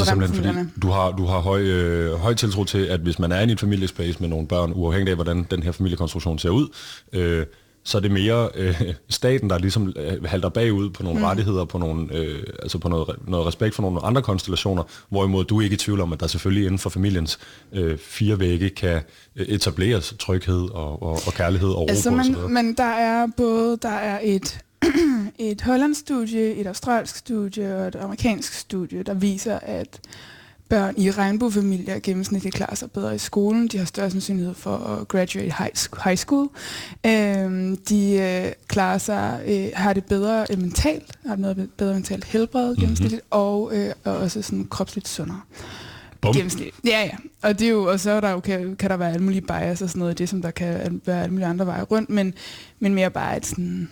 Altså 0.00 0.04
simpelthen 0.04 0.44
fordi, 0.44 0.80
du 0.82 0.88
har, 0.88 1.10
du 1.10 1.26
har 1.26 1.38
høj, 1.38 1.60
øh, 1.60 2.14
høj 2.14 2.34
tiltro 2.34 2.64
til, 2.64 2.78
at 2.78 3.00
hvis 3.00 3.18
man 3.18 3.32
er 3.32 3.40
i 3.40 3.52
et 3.52 3.60
familiespace 3.60 4.20
med 4.20 4.28
nogle 4.28 4.46
børn, 4.46 4.72
uafhængigt 4.74 5.10
af, 5.10 5.16
hvordan 5.16 5.46
den 5.50 5.62
her 5.62 5.72
familiekonstruktion 5.72 6.38
ser 6.38 6.50
ud, 6.50 6.68
øh, 7.12 7.46
så 7.84 7.98
er 7.98 8.02
det 8.02 8.10
mere 8.10 8.48
øh, 8.54 8.82
staten, 9.08 9.50
der 9.50 9.58
ligesom 9.58 9.92
øh, 9.96 10.24
halter 10.24 10.48
bagud 10.48 10.90
på 10.90 11.02
nogle 11.02 11.18
mm. 11.18 11.24
rettigheder, 11.24 11.64
på, 11.64 11.78
nogle, 11.78 12.14
øh, 12.14 12.42
altså 12.62 12.78
på 12.78 12.88
noget, 12.88 13.16
noget 13.28 13.46
respekt 13.46 13.74
for 13.74 13.82
nogle 13.82 14.04
andre 14.04 14.22
konstellationer, 14.22 14.82
hvorimod 15.08 15.44
du 15.44 15.58
er 15.58 15.62
ikke 15.62 15.74
i 15.74 15.76
tvivl 15.76 16.00
om, 16.00 16.12
at 16.12 16.20
der 16.20 16.26
selvfølgelig 16.26 16.64
inden 16.64 16.78
for 16.78 16.90
familiens 16.90 17.38
øh, 17.72 17.98
fire 17.98 18.40
vægge 18.40 18.70
kan 18.70 19.00
øh, 19.36 19.46
etableres 19.46 20.14
tryghed 20.18 20.70
og, 20.70 21.02
og, 21.02 21.20
og 21.26 21.32
kærlighed 21.32 21.68
og 21.68 21.80
ro 21.80 21.86
Altså, 21.88 22.10
på 22.10 22.16
man, 22.16 22.36
men 22.48 22.74
der 22.74 22.84
er 22.84 23.26
både 23.36 23.78
der 23.82 23.88
er 23.88 24.20
et, 24.22 24.58
et 25.38 25.62
hollandsk 25.62 26.00
studie, 26.00 26.54
et 26.54 26.66
australsk 26.66 27.16
studie 27.16 27.76
og 27.76 27.88
et 27.88 27.94
amerikansk 27.96 28.52
studie, 28.52 29.02
der 29.02 29.14
viser, 29.14 29.58
at 29.62 30.00
børn 30.68 30.94
i 30.96 31.10
regnbuefamilier 31.10 31.98
gennemsnitligt 31.98 32.54
klarer 32.54 32.74
sig 32.74 32.90
bedre 32.90 33.14
i 33.14 33.18
skolen. 33.18 33.68
De 33.68 33.78
har 33.78 33.84
større 33.84 34.10
sandsynlighed 34.10 34.54
for 34.54 34.76
at 34.76 35.08
graduate 35.08 35.54
high 36.04 36.16
school. 36.16 36.48
Øhm, 37.06 37.76
de 37.76 38.12
øh, 38.12 38.52
klarer 38.68 38.98
sig, 38.98 39.40
øh, 39.46 39.68
har 39.74 39.92
det 39.92 40.04
bedre 40.04 40.46
øh, 40.50 40.60
mentalt, 40.60 41.18
har 41.26 41.36
noget 41.36 41.70
bedre 41.76 41.94
mentalt 41.94 42.24
helbred 42.24 42.76
gennemsnitligt, 42.76 43.22
og, 43.30 43.76
øh, 43.76 43.92
og 44.04 44.16
også 44.16 44.42
sådan 44.42 44.66
kropsligt 44.70 45.08
sundere. 45.08 45.40
Bum. 46.20 46.32
Gennemsnit. 46.32 46.74
Ja, 46.86 47.00
ja. 47.00 47.16
Og 47.42 47.58
det 47.58 47.66
er 47.66 47.70
jo, 47.70 47.84
og 47.84 48.00
så 48.00 48.10
er 48.10 48.20
der 48.20 48.30
jo, 48.30 48.40
kan, 48.40 48.76
kan 48.76 48.90
der 48.90 48.96
være 48.96 49.12
alle 49.12 49.24
mulige 49.24 49.40
bias 49.42 49.82
og 49.82 49.88
sådan 49.88 50.00
noget, 50.00 50.18
det 50.18 50.28
som 50.28 50.42
der 50.42 50.50
kan 50.50 51.00
være 51.06 51.22
alle 51.22 51.32
mulige 51.32 51.46
andre 51.46 51.66
veje 51.66 51.82
rundt, 51.82 52.10
men, 52.10 52.34
men 52.78 52.94
mere 52.94 53.10
bare, 53.10 53.36
at 53.36 53.46
sådan, 53.46 53.90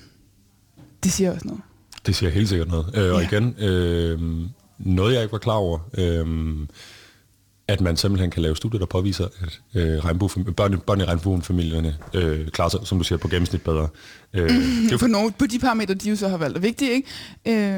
det 1.05 1.13
siger 1.13 1.33
også 1.35 1.47
noget. 1.47 1.61
Det 2.07 2.17
siger 2.17 2.31
helt 2.31 2.49
sikkert 2.49 2.69
noget. 2.69 2.87
Øh, 2.95 3.15
og 3.15 3.21
Ja. 3.21 3.29
igen, 3.29 3.55
øh, 3.59 4.21
noget 4.79 5.15
jeg 5.15 5.23
ikke 5.23 5.33
var 5.33 5.39
klar 5.39 5.55
over, 5.55 5.79
øh, 5.99 6.67
at 7.69 7.81
man 7.81 7.97
simpelthen 7.97 8.31
kan 8.31 8.43
lave 8.43 8.57
studier, 8.57 8.79
der 8.79 8.87
påviser, 8.87 9.25
at 9.41 9.61
øh, 9.75 9.99
regnbue- 10.05 10.53
børn, 10.53 10.79
børn 10.79 11.01
i 11.01 11.05
regnbuefamilierne 11.05 11.97
øh, 12.15 12.49
klarer 12.49 12.69
sig, 12.69 12.81
som 12.85 12.99
du 12.99 13.05
siger, 13.05 13.19
på 13.19 13.29
gennemsnit 13.29 13.63
bedre. 13.63 13.89
Øh, 14.35 14.51
det 14.51 14.87
er 14.87 14.93
jo 14.93 14.97
på, 14.99 15.07
nogle, 15.07 15.33
på 15.39 15.47
de 15.47 15.59
parametre, 15.59 15.95
de 15.95 16.11
jo 16.11 16.17
så 16.17 16.29
har 16.29 16.37
valgt 16.37 16.57
er 16.57 16.61
vigtige, 16.61 16.91
ikke? 16.93 17.09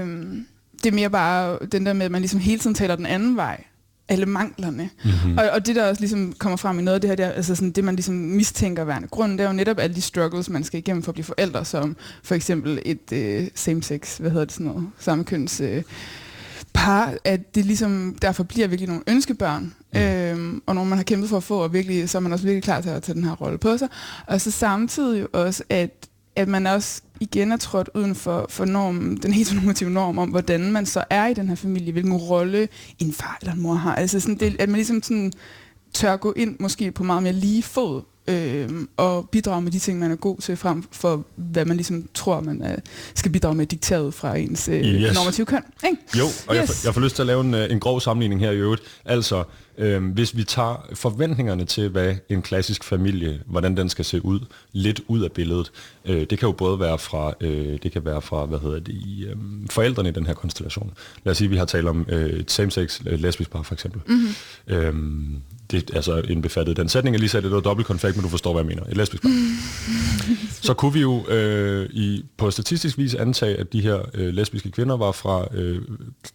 Øhm, 0.01 0.47
det 0.83 0.87
er 0.87 0.95
mere 0.95 1.11
bare 1.11 1.59
den 1.73 1.87
der 1.87 1.93
med, 1.93 2.05
at 2.07 2.13
man 2.13 2.21
ligesom 2.23 2.41
hele 2.41 2.59
tiden 2.59 2.75
taler 2.75 2.97
den 2.97 3.07
anden 3.07 3.37
vej. 3.37 3.65
Alle 4.09 4.27
manglerne. 4.27 4.91
Mm-hmm. 5.05 5.39
Og, 5.39 5.45
og 5.51 5.67
det, 5.67 5.77
der 5.77 5.89
også 5.89 6.01
ligesom 6.01 6.33
kommer 6.39 6.57
frem 6.57 6.79
i 6.79 6.83
noget 6.83 6.95
af 6.95 7.01
det 7.01 7.11
her, 7.11 7.17
det, 7.17 7.27
er, 7.27 7.31
altså 7.31 7.55
sådan, 7.55 7.71
det 7.71 7.85
man 7.85 7.97
ligesom 7.97 8.15
mistænker 8.15 8.85
værende 8.85 9.09
grund, 9.09 9.33
det 9.33 9.41
er 9.41 9.49
jo 9.49 9.53
netop 9.53 9.79
alle 9.79 9.97
de 9.97 10.01
struggles, 10.01 10.51
man 10.51 10.65
skal 10.65 10.79
igennem 10.79 11.03
for 11.03 11.11
at 11.11 11.15
blive 11.15 11.25
forældre, 11.25 11.65
som 11.65 11.97
for 12.23 12.35
eksempel 12.35 12.83
et 12.85 13.13
øh, 13.13 13.47
same-sex, 13.55 14.17
hvad 14.17 14.31
hedder 14.31 14.45
det 14.45 14.55
sådan 14.55 14.67
noget, 14.67 14.89
sammenkøns 14.99 15.61
øh, 15.61 15.83
par, 16.75 17.15
at 17.25 17.55
det 17.55 17.65
ligesom 17.65 18.17
derfor 18.23 18.43
bliver 18.45 18.69
virkelig 18.69 18.89
nogle 18.89 19.03
ønskebørn, 19.07 19.75
mm. 19.95 20.01
øhm, 20.01 20.63
og 20.67 20.75
når 20.75 20.85
man 20.85 20.99
har 20.99 21.03
kæmpet 21.03 21.29
for 21.29 21.37
at 21.37 21.43
få, 21.43 21.59
og 21.59 21.73
virkelig, 21.73 22.09
så 22.11 22.19
er 22.19 22.23
man 22.23 22.33
også 22.33 22.45
virkelig 22.45 22.63
klar 22.63 22.81
til 22.81 22.91
at 22.91 23.03
tage 23.03 23.17
den 23.17 23.25
her 23.25 23.33
rolle 23.33 23.59
på 23.59 23.79
sig. 23.79 23.89
Og 24.27 24.41
så 24.41 24.51
samtidig 24.51 25.21
jo 25.21 25.29
også, 25.33 25.63
at, 25.69 26.09
at 26.37 26.49
man 26.49 26.67
også 26.67 27.03
igen 27.21 27.53
er 27.53 27.57
trådt 27.57 27.91
uden 27.95 28.15
for, 28.15 28.47
for 28.49 28.65
normen, 28.65 29.17
den 29.17 29.33
heteronormative 29.33 29.91
norm 29.91 30.19
om, 30.19 30.29
hvordan 30.29 30.73
man 30.73 30.87
så 30.87 31.05
er 31.11 31.27
i 31.27 31.35
den 31.35 31.49
her 31.49 31.55
familie, 31.57 31.93
hvilken 31.93 32.13
rolle 32.13 32.69
en 32.99 33.13
far 33.13 33.39
eller 33.41 33.53
en 33.53 33.63
mor 33.63 33.75
har. 33.75 33.95
Altså 33.95 34.21
sådan, 34.21 34.37
det, 34.37 34.57
at 34.59 34.69
man 34.69 34.77
ligesom 34.77 35.03
sådan 35.03 35.33
tør 35.95 36.17
gå 36.17 36.33
ind 36.37 36.57
måske 36.61 36.93
på 36.93 37.05
meget 37.05 37.23
mere 37.23 37.33
lige 37.33 37.63
fod, 37.63 38.03
øh, 38.29 38.69
og 38.97 39.29
bidrage 39.29 39.63
med 39.63 39.73
de 39.73 39.79
ting, 39.79 39.99
man 39.99 40.11
er 40.11 40.17
god 40.17 40.39
til, 40.39 40.57
frem 40.57 40.85
for 40.93 41.25
hvad 41.37 41.65
man 41.65 41.77
ligesom 41.77 42.09
tror, 42.15 42.41
man 42.41 42.63
er, 42.63 42.77
skal 43.15 43.33
bidrage 43.33 43.55
med 43.55 43.67
dikteret 43.67 44.15
fra 44.15 44.37
ens 44.37 44.69
øh, 44.69 44.81
Yes. 44.81 45.15
normative 45.15 45.47
køn. 45.47 45.63
Ikke? 45.87 46.03
Jo, 46.19 46.25
og 46.25 46.31
yes. 46.31 46.49
jeg, 46.61 46.69
får, 46.69 46.75
jeg 46.85 46.95
får 46.95 47.01
lyst 47.01 47.15
til 47.15 47.23
at 47.23 47.27
lave 47.27 47.41
en, 47.41 47.55
øh, 47.55 47.71
en 47.71 47.81
grov 47.81 48.01
sammenligning 48.01 48.41
her 48.41 48.51
i 48.51 48.57
øvrigt. 48.57 48.83
Altså, 49.05 49.45
øh, 49.79 50.05
hvis 50.05 50.37
vi 50.37 50.45
tager 50.45 50.89
forventningerne 50.95 51.65
til, 51.65 51.89
hvad 51.89 52.15
en 52.29 52.43
klassisk 52.43 52.85
familie, 52.85 53.41
hvordan 53.47 53.77
den 53.77 53.89
skal 53.89 54.05
se 54.05 54.25
ud, 54.25 54.41
lidt 54.73 55.01
ud 55.09 55.23
af 55.23 55.33
billedet. 55.33 55.73
Øh, 56.05 56.21
det 56.21 56.39
kan 56.39 56.47
jo 56.47 56.53
både 56.53 56.81
være 56.81 56.99
fra, 56.99 57.33
øh, 57.41 57.79
det 57.83 57.93
kan 57.93 58.05
være 58.05 58.23
fra, 58.23 58.47
hvad 58.47 58.59
hedder 58.59 58.81
det, 58.81 58.95
i, 58.95 59.25
øh, 59.29 59.37
forældrene 59.71 60.09
i 60.09 60.13
den 60.13 60.27
her 60.27 60.35
konstellation. 60.35 60.93
Lad 61.25 61.31
os 61.31 61.39
sige, 61.39 61.47
at 61.47 61.51
vi 61.51 61.57
har 61.57 61.65
talt 61.65 61.89
om 61.89 62.07
øh, 62.09 62.31
et 62.31 62.51
same-sex 62.51 63.01
øh, 63.07 63.19
lesbisk 63.19 63.51
par, 63.51 63.63
for 63.63 63.75
eksempel. 63.75 64.01
Mm-hmm. 64.07 64.75
Øhm, 64.75 65.43
det 65.81 65.91
er 65.91 65.97
altså 65.97 66.23
indbefattet 66.29 66.77
den 66.77 66.89
sætning, 66.89 67.15
jeg 67.15 67.21
lige 67.21 67.31
sagde, 67.31 67.45
det 67.45 67.55
var 67.55 67.61
dobbelt 67.61 67.87
konfekt, 67.87 68.17
men 68.17 68.23
du 68.23 68.29
forstår, 68.29 68.53
hvad 68.53 68.63
jeg 68.63 68.67
mener. 68.67 68.83
Et 68.91 68.97
lesbisk 68.97 69.23
par. 69.23 69.31
så 70.67 70.75
kunne 70.75 70.93
vi 70.93 71.01
jo 71.01 71.27
øh, 71.29 71.89
i, 71.91 72.25
på 72.37 72.51
statistisk 72.51 72.99
vis 72.99 73.15
antage, 73.15 73.57
at 73.57 73.73
de 73.73 73.81
her 73.81 73.99
øh, 74.15 74.35
lesbiske 74.35 74.71
kvinder 74.71 74.97
var 74.97 75.13
fra 75.13 75.47
øh, 75.55 75.83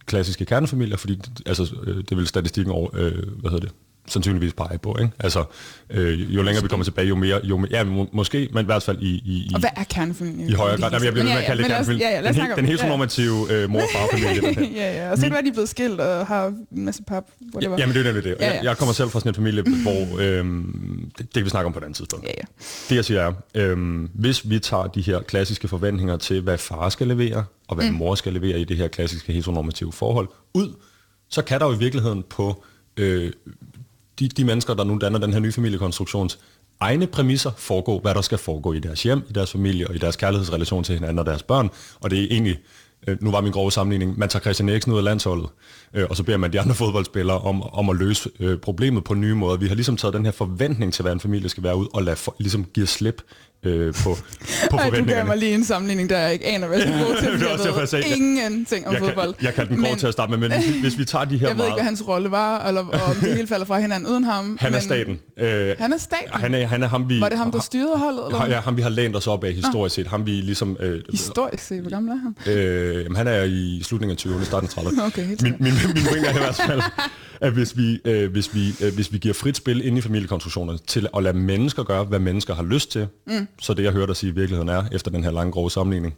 klassiske 0.05 0.45
kernefamilier, 0.45 0.97
fordi 0.97 1.21
altså, 1.45 1.75
øh, 1.83 2.03
det 2.09 2.17
vil 2.17 2.27
statistikken 2.27 2.73
over, 2.73 2.89
øh, 2.93 3.13
hvad 3.39 3.51
hedder 3.51 3.65
det, 3.67 3.71
sandsynligvis 4.09 4.53
pege 4.53 4.77
på. 4.77 4.97
Ikke? 4.99 5.11
Altså, 5.19 5.43
øh, 5.89 6.35
jo 6.35 6.41
længere 6.41 6.63
vi 6.63 6.67
kommer 6.69 6.83
tilbage, 6.83 7.07
jo 7.07 7.15
mere, 7.15 7.41
jo 7.43 7.57
mere 7.57 7.69
ja, 7.71 7.83
må, 7.83 8.09
måske, 8.13 8.49
men 8.53 8.61
i 8.61 8.65
hvert 8.65 8.83
fald 8.83 8.97
i, 9.01 9.05
i, 9.05 9.33
i, 9.35 9.51
Og 9.53 9.59
hvad 9.59 9.69
er 9.75 9.83
kernefamilien? 9.83 10.49
i 10.49 10.53
højere 10.53 10.77
grad. 10.81 10.91
Jamen, 10.91 11.05
jeg 11.05 11.13
bliver 11.13 11.25
Men 11.25 11.29
ved 11.29 11.33
med 11.33 11.41
at 11.41 11.45
kalde 11.45 11.63
det 11.63 11.69
men 11.69 11.75
kernefamilie. 11.75 12.07
Ja, 12.07 12.21
ja, 12.21 12.27
den, 12.27 12.35
he- 12.35 12.55
den 12.55 12.65
heteronormative 12.65 13.53
øh, 13.53 13.69
mor- 13.69 13.81
og 13.81 13.87
farfamilie. 13.93 14.71
ja, 14.81 15.03
ja. 15.05 15.11
Og 15.11 15.17
så 15.17 15.21
kan 15.21 15.31
det 15.31 15.33
være, 15.33 15.43
de 15.43 15.47
er 15.47 15.51
blevet 15.53 15.69
skilt 15.69 15.99
og 15.99 16.27
har 16.27 16.45
en 16.47 16.85
masse 16.85 17.03
pap. 17.03 17.23
Whatever. 17.53 17.77
Jamen, 17.79 17.95
det 17.95 17.99
er 18.01 18.03
nemlig 18.05 18.23
det. 18.23 18.35
Ja, 18.39 18.45
Jeg, 18.45 18.59
ja. 18.63 18.69
jeg 18.69 18.77
kommer 18.77 18.93
selv 18.93 19.09
fra 19.09 19.19
sådan 19.19 19.29
en 19.29 19.35
familie, 19.35 19.63
hvor 19.63 20.19
øhm, 20.21 21.11
det, 21.17 21.25
det 21.25 21.33
kan 21.33 21.45
vi 21.45 21.49
snakke 21.49 21.65
om 21.67 21.73
på 21.73 21.79
et 21.79 21.83
andet 21.83 21.97
tidspunkt. 21.97 22.25
Ja, 22.25 22.31
ja. 22.37 22.43
Det 22.89 22.95
jeg 22.95 23.05
siger 23.05 23.21
er, 23.21 23.33
øhm, 23.55 24.09
hvis 24.13 24.49
vi 24.49 24.59
tager 24.59 24.87
de 24.87 25.01
her 25.01 25.21
klassiske 25.21 25.67
forventninger 25.67 26.17
til, 26.17 26.41
hvad 26.41 26.57
far 26.57 26.89
skal 26.89 27.07
levere, 27.07 27.45
og 27.67 27.75
hvad 27.75 27.89
mm. 27.89 27.95
mor 27.97 28.15
skal 28.15 28.33
levere 28.33 28.59
i 28.59 28.63
det 28.63 28.77
her 28.77 28.87
klassiske 28.87 29.33
heteronormative 29.33 29.91
forhold, 29.91 30.27
ud, 30.53 30.73
så 31.29 31.41
kan 31.41 31.59
der 31.59 31.65
jo 31.65 31.73
i 31.73 31.77
virkeligheden 31.77 32.23
på 32.29 32.63
øh, 32.97 33.31
de, 34.19 34.27
de 34.27 34.43
mennesker, 34.43 34.73
der 34.73 34.83
nu 34.83 34.97
danner 34.97 35.19
den 35.19 35.33
her 35.33 35.39
nye 35.39 35.51
familiekonstruktions 35.51 36.39
egne 36.79 37.07
præmisser 37.07 37.51
foregå, 37.57 37.99
hvad 37.99 38.13
der 38.13 38.21
skal 38.21 38.37
foregå 38.37 38.73
i 38.73 38.79
deres 38.79 39.03
hjem, 39.03 39.21
i 39.29 39.33
deres 39.33 39.51
familie 39.51 39.87
og 39.87 39.95
i 39.95 39.97
deres 39.97 40.15
kærlighedsrelation 40.15 40.83
til 40.83 40.95
hinanden 40.95 41.19
og 41.19 41.25
deres 41.25 41.43
børn. 41.43 41.69
Og 41.99 42.09
det 42.09 42.19
er 42.23 42.27
egentlig, 42.31 42.59
øh, 43.07 43.17
nu 43.21 43.31
var 43.31 43.41
min 43.41 43.51
grove 43.51 43.71
sammenligning, 43.71 44.19
man 44.19 44.29
tager 44.29 44.41
Christian 44.41 44.69
Eriksen 44.69 44.93
ud 44.93 44.97
af 44.97 45.03
landsholdet, 45.03 45.49
øh, 45.93 46.05
og 46.09 46.15
så 46.17 46.23
beder 46.23 46.37
man 46.37 46.53
de 46.53 46.59
andre 46.59 46.75
fodboldspillere 46.83 47.39
om, 47.39 47.63
om 47.63 47.89
at 47.89 47.95
løse 47.95 48.29
øh, 48.39 48.57
problemet 48.57 49.03
på 49.03 49.13
nye 49.13 49.35
måder. 49.35 49.57
Vi 49.57 49.67
har 49.67 49.75
ligesom 49.75 49.97
taget 49.97 50.13
den 50.13 50.25
her 50.25 50.31
forventning 50.31 50.93
til, 50.93 51.01
hvad 51.01 51.11
en 51.11 51.19
familie 51.19 51.49
skal 51.49 51.63
være 51.63 51.75
ud, 51.75 51.87
og 51.93 52.03
lad, 52.03 52.31
ligesom 52.39 52.65
give 52.65 52.87
slip 52.87 53.21
øh, 53.63 53.93
på, 53.93 54.17
på 54.71 54.77
Ej, 54.77 54.89
du 54.89 55.03
gav 55.05 55.25
mig 55.25 55.37
lige 55.37 55.53
en 55.53 55.63
sammenligning, 55.65 56.09
der 56.09 56.17
jeg 56.17 56.33
ikke 56.33 56.45
aner, 56.45 56.67
hvad 56.67 56.77
jeg 56.77 56.87
skal 56.87 57.03
bruge 57.03 57.17
til. 57.21 57.27
Er 57.45 57.49
Jeg 57.49 57.59
derfor, 57.63 57.79
jeg 57.79 57.89
sagde- 57.89 58.05
ved 58.09 58.15
ingenting 58.17 58.87
om 58.87 58.93
jeg, 58.93 59.01
fodbold. 59.01 59.33
kan, 59.33 59.45
jeg 59.45 59.53
kaldte 59.53 59.73
den 59.73 59.81
Men 59.81 59.97
til 59.97 60.07
at 60.07 60.13
starte 60.13 60.29
med, 60.37 60.37
men 60.49 60.51
hvis, 60.51 60.75
vi- 60.75 60.81
hvis 60.81 60.97
vi 60.97 61.05
tager 61.05 61.25
de 61.25 61.37
her 61.37 61.47
Jeg 61.49 61.57
ved 61.57 61.63
ikke, 61.65 61.73
hvad 61.73 61.83
meget... 61.83 61.85
hans 61.85 62.07
rolle 62.07 62.31
var, 62.31 62.67
eller 62.67 62.81
og 62.81 63.01
om 63.03 63.15
det 63.15 63.33
hele 63.35 63.47
falder 63.47 63.65
fra 63.65 63.79
hinanden 63.79 64.09
uden 64.09 64.23
ham. 64.23 64.57
Han 64.61 64.67
er 64.73 64.77
men 64.77 64.81
staten. 64.81 65.19
Øh, 65.39 65.75
Han 65.79 65.93
er 65.93 65.97
staten? 65.97 66.27
han 66.33 66.53
er, 66.53 66.67
han 66.67 66.83
er 66.83 66.87
ham, 66.87 67.09
vi... 67.09 67.21
Var 67.21 67.29
det 67.29 67.37
ham, 67.37 67.51
der 67.51 67.59
styrede 67.61 67.97
holdet? 67.97 68.25
Eller? 68.25 68.45
Ja, 68.55 68.59
ham 68.61 68.77
vi 68.77 68.81
har 68.81 68.89
lænt 68.89 69.15
os 69.15 69.27
op 69.27 69.43
af 69.43 69.53
historisk 69.53 69.95
set. 69.95 70.07
Ham 70.07 70.25
vi 70.25 70.31
ligesom... 70.31 70.77
Øh, 70.79 71.01
Historisk 71.11 71.63
set, 71.63 71.81
hvor 71.81 71.89
gammel 71.89 72.11
er 72.11 72.17
han? 72.45 72.53
Øh, 72.55 73.03
jamen, 73.03 73.15
han 73.15 73.27
er 73.27 73.43
i 73.43 73.81
slutningen 73.83 74.17
af 74.17 74.31
20'erne, 74.37 74.45
starten 74.45 74.69
af 74.77 74.81
30'erne. 74.81 75.05
Okay, 75.05 75.25
helt 75.25 75.41
min, 75.41 75.55
min, 75.59 75.73
min 75.93 76.03
pointe 76.09 76.27
er 76.27 76.35
i 76.35 76.37
hvert 76.37 76.55
fald, 76.55 76.81
at 77.41 77.53
hvis 77.53 77.77
vi, 77.77 77.99
øh, 78.05 78.31
hvis, 78.31 78.55
vi, 78.55 78.73
øh, 78.81 78.93
hvis 78.93 79.13
vi 79.13 79.17
giver 79.17 79.33
frit 79.33 79.57
spil 79.57 79.85
ind 79.85 79.97
i 79.97 80.01
familiekonstruktionerne 80.01 80.79
til 80.87 81.07
at 81.17 81.23
lade 81.23 81.37
mennesker 81.37 81.83
gøre, 81.83 82.03
hvad 82.03 82.19
mennesker 82.19 82.55
har 82.55 82.63
lyst 82.63 82.91
til, 82.91 83.07
mm. 83.27 83.47
så 83.61 83.73
det 83.73 83.83
jeg 83.83 83.91
hørte 83.91 84.07
dig 84.07 84.15
sige 84.15 84.31
i 84.31 84.35
virkeligheden 84.35 84.69
er, 84.69 84.83
efter 84.91 85.11
den 85.11 85.23
her 85.23 85.31
lange 85.31 85.51
grove 85.51 85.71
sammenligning, 85.71 86.15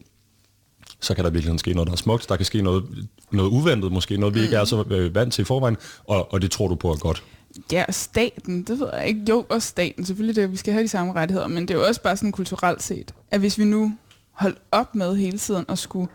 så 1.00 1.16
kan 1.16 1.24
der 1.24 1.30
i 1.30 1.34
virkeligheden 1.34 1.60
ske 1.60 1.74
noget, 1.74 1.88
der 1.88 1.94
er 1.94 1.98
smukt. 1.98 2.30
Der 2.30 2.36
kan 2.36 2.46
ske 2.46 2.62
noget, 2.62 2.84
noget 3.32 3.50
uventet 3.50 3.92
måske, 3.92 4.18
noget 4.18 4.36
vi 4.36 4.40
mm. 4.40 4.44
ikke 4.44 4.56
er 4.56 4.66
så 4.66 4.84
øh, 4.90 5.16
vant 5.16 5.34
til 5.34 5.42
i 5.42 5.46
forvejen, 5.46 5.78
og, 6.08 6.34
og 6.34 6.42
det 6.42 6.52
tror 6.52 6.68
du 6.68 6.76
på 6.76 6.92
er 6.92 6.96
godt. 6.96 7.24
Ja, 7.72 7.86
og 7.88 7.94
staten, 7.94 8.64
det 8.64 8.80
ved 8.80 8.90
jeg 8.94 9.08
ikke. 9.08 9.22
Jo, 9.30 9.46
og 9.50 9.62
staten, 9.62 10.06
selvfølgelig 10.06 10.36
det, 10.36 10.52
vi 10.52 10.58
skal 10.58 10.74
have 10.74 10.84
de 10.84 10.88
samme 10.88 11.14
rettigheder, 11.14 11.48
men 11.48 11.68
det 11.68 11.74
er 11.74 11.80
jo 11.80 11.86
også 11.86 12.02
bare 12.02 12.18
sådan 12.18 12.32
kulturelt 12.32 12.84
set, 12.84 13.14
at 13.32 13.40
hvis 13.40 13.58
vi 13.58 13.64
nu 13.64 13.98
holdt 14.32 14.62
op 14.72 14.96
med 14.96 15.16
hele 15.16 15.38
tiden 15.38 15.66
at 15.70 15.80
skulle 15.80 16.08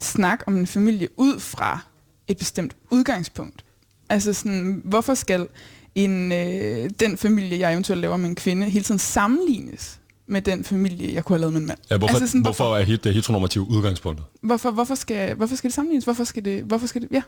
snakke 0.00 0.44
om 0.48 0.56
en 0.56 0.66
familie 0.66 1.08
ud 1.16 1.40
fra 1.40 1.80
et 2.28 2.38
bestemt 2.38 2.76
udgangspunkt. 2.90 3.64
Altså 4.10 4.32
sådan, 4.32 4.82
hvorfor 4.84 5.14
skal 5.14 5.46
en, 5.94 6.32
øh, 6.32 6.90
den 7.00 7.16
familie, 7.16 7.58
jeg 7.58 7.72
eventuelt 7.72 8.00
laver 8.00 8.16
med 8.16 8.28
en 8.28 8.34
kvinde, 8.34 8.70
hele 8.70 8.84
tiden 8.84 8.98
sammenlignes 8.98 9.98
med 10.26 10.42
den 10.42 10.64
familie, 10.64 11.14
jeg 11.14 11.24
kunne 11.24 11.34
have 11.36 11.40
lavet 11.40 11.52
med 11.52 11.60
en 11.60 11.66
mand? 11.66 11.78
Ja, 11.90 11.96
hvorfor, 11.96 12.14
altså 12.14 12.26
sådan, 12.26 12.40
hvorfor 12.40 12.76
er 12.76 12.84
het- 12.84 12.96
det 13.04 13.14
heteronormative 13.14 13.70
udgangspunktet? 13.70 14.26
Hvorfor, 14.42 14.70
hvorfor, 14.70 14.94
skal, 14.94 15.34
hvorfor 15.34 15.56
skal 15.56 15.68
det 15.68 15.74
sammenlignes? 15.74 16.04
Hvorfor 16.04 16.24
skal 16.24 16.44
det, 16.44 16.62
hvorfor 16.62 16.86
skal 16.86 17.02
det, 17.02 17.08
ja, 17.12 17.22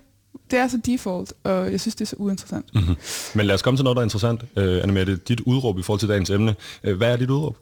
det 0.50 0.58
er 0.58 0.68
så 0.68 0.76
default, 0.86 1.32
og 1.44 1.72
jeg 1.72 1.80
synes, 1.80 1.94
det 1.94 2.04
er 2.04 2.06
så 2.08 2.16
uinteressant. 2.18 2.74
Mm-hmm. 2.74 2.94
Men 3.34 3.46
lad 3.46 3.54
os 3.54 3.62
komme 3.62 3.76
til 3.78 3.84
noget, 3.84 3.96
der 3.96 4.00
er 4.00 4.06
interessant. 4.06 4.40
Øh, 4.56 4.82
Annemette, 4.82 5.16
dit 5.16 5.40
udråb 5.40 5.78
i 5.78 5.82
forhold 5.82 6.00
til 6.00 6.08
dagens 6.08 6.30
emne. 6.30 6.54
Øh, 6.84 6.96
hvad 6.96 7.12
er 7.12 7.16
dit 7.16 7.30
udråb? 7.30 7.56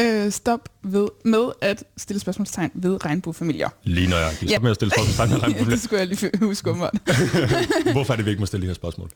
Øh, 0.00 0.32
stop 0.32 0.68
ved, 0.82 1.08
med 1.24 1.52
at 1.60 1.84
stille 1.96 2.20
spørgsmålstegn 2.20 2.70
ved 2.74 3.04
regnbuefamilier. 3.04 3.68
Lige 3.82 4.08
nøjagtigt. 4.10 4.50
Ja. 4.50 4.54
Stop 4.54 4.62
med 4.62 4.70
at 4.70 4.76
stille 4.76 4.92
spørgsmål. 4.94 5.54
ja, 5.58 5.64
det 5.64 5.80
skulle 5.80 6.00
jeg 6.00 6.08
lige 6.08 6.30
huske 6.40 6.70
om. 6.70 6.76
Hvorfor 7.92 8.12
er 8.12 8.16
det, 8.16 8.24
vi 8.24 8.30
ikke 8.30 8.40
må 8.40 8.46
stille 8.46 8.62
de 8.62 8.66
her 8.66 8.74
spørgsmål? 8.74 9.10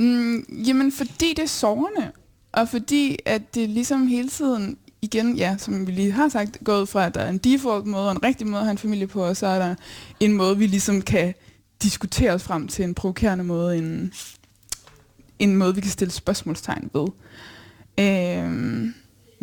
Mm, 0.00 0.62
jamen, 0.66 0.92
fordi 0.92 1.34
det 1.36 1.38
er 1.38 1.46
sårende, 1.46 2.10
og 2.52 2.68
fordi 2.68 3.18
at 3.24 3.54
det 3.54 3.70
ligesom 3.70 4.06
hele 4.06 4.28
tiden, 4.28 4.78
igen, 5.02 5.36
ja, 5.36 5.56
som 5.58 5.86
vi 5.86 5.92
lige 5.92 6.12
har 6.12 6.28
sagt, 6.28 6.58
gået 6.64 6.88
fra, 6.88 7.06
at 7.06 7.14
der 7.14 7.20
er 7.20 7.28
en 7.28 7.38
default 7.38 7.86
måde 7.86 8.06
og 8.06 8.12
en 8.12 8.22
rigtig 8.22 8.46
måde 8.46 8.60
at 8.60 8.66
have 8.66 8.72
en 8.72 8.78
familie 8.78 9.06
på, 9.06 9.24
og 9.24 9.36
så 9.36 9.46
er 9.46 9.58
der 9.58 9.74
en 10.20 10.32
måde, 10.32 10.58
vi 10.58 10.66
ligesom 10.66 11.02
kan 11.02 11.34
diskutere 11.82 12.32
os 12.32 12.42
frem 12.42 12.68
til 12.68 12.84
en 12.84 12.94
provokerende 12.94 13.44
måde, 13.44 13.78
en, 13.78 14.12
en 15.38 15.56
måde, 15.56 15.74
vi 15.74 15.80
kan 15.80 15.90
stille 15.90 16.12
spørgsmålstegn 16.12 16.90
ved. 16.94 17.06
Øhm, 18.00 18.94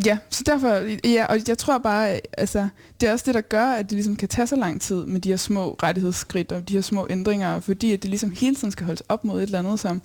ja, 0.06 0.18
så 0.30 0.44
derfor, 0.46 0.68
ja, 1.08 1.26
og 1.26 1.40
jeg 1.48 1.58
tror 1.58 1.78
bare, 1.78 2.20
altså, 2.38 2.68
det 3.02 3.10
er 3.10 3.14
også 3.14 3.26
det, 3.26 3.34
der 3.36 3.42
gør, 3.42 3.66
at 3.66 3.86
det 3.86 3.92
ligesom 3.92 4.16
kan 4.16 4.30
tage 4.30 4.48
så 4.48 4.56
lang 4.56 4.82
tid 4.82 5.06
med 5.06 5.22
de 5.22 5.30
her 5.30 5.38
små 5.38 5.78
rettighedsskridt 5.84 6.52
og 6.52 6.70
de 6.70 6.74
her 6.74 6.82
små 6.82 7.08
ændringer, 7.10 7.60
fordi 7.60 7.94
at 7.94 8.02
det 8.02 8.10
ligesom 8.10 8.32
hele 8.32 8.56
tiden 8.56 8.72
skal 8.72 8.86
holdes 8.86 9.04
op 9.10 9.24
mod 9.24 9.40
et 9.40 9.44
eller 9.44 9.60
andet, 9.60 9.80
som, 9.80 10.02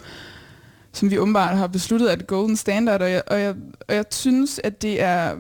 som 0.92 1.10
vi 1.10 1.18
åbenbart 1.18 1.56
har 1.56 1.66
besluttet 1.66 2.12
er 2.12 2.16
det 2.16 2.26
golden 2.26 2.56
standard, 2.56 3.02
og 3.02 3.10
jeg, 3.10 3.22
og 3.26 3.40
jeg, 3.40 3.54
og 3.88 3.94
jeg 3.94 4.04
synes, 4.10 4.60
at 4.64 4.82
det 4.82 5.02
er, 5.02 5.36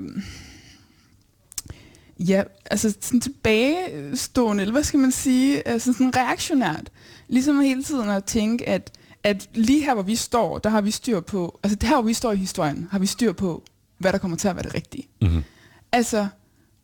ja, 2.18 2.42
altså 2.70 2.94
sådan 3.00 3.20
tilbagestående, 3.20 4.60
eller 4.60 4.72
hvad 4.72 4.84
skal 4.84 5.00
man 5.00 5.12
sige, 5.12 5.68
altså 5.68 5.92
sådan 5.92 6.16
reaktionært, 6.16 6.90
ligesom 7.28 7.60
hele 7.60 7.82
tiden 7.82 8.08
at 8.08 8.24
tænke, 8.24 8.68
at, 8.68 8.90
at 9.24 9.48
lige 9.54 9.84
her, 9.84 9.94
hvor 9.94 10.02
vi 10.02 10.16
står, 10.16 10.58
der 10.58 10.70
har 10.70 10.80
vi 10.80 10.90
styr 10.90 11.20
på, 11.20 11.58
altså 11.62 11.76
der, 11.76 11.92
hvor 11.92 12.02
vi 12.02 12.14
står 12.14 12.32
i 12.32 12.36
historien, 12.36 12.88
har 12.90 12.98
vi 12.98 13.06
styr 13.06 13.32
på, 13.32 13.62
hvad 14.00 14.12
der 14.12 14.18
kommer 14.18 14.36
til 14.36 14.48
at 14.48 14.56
være 14.56 14.62
det 14.62 14.74
rigtige. 14.74 15.08
Mm-hmm. 15.22 15.44
Altså, 15.92 16.26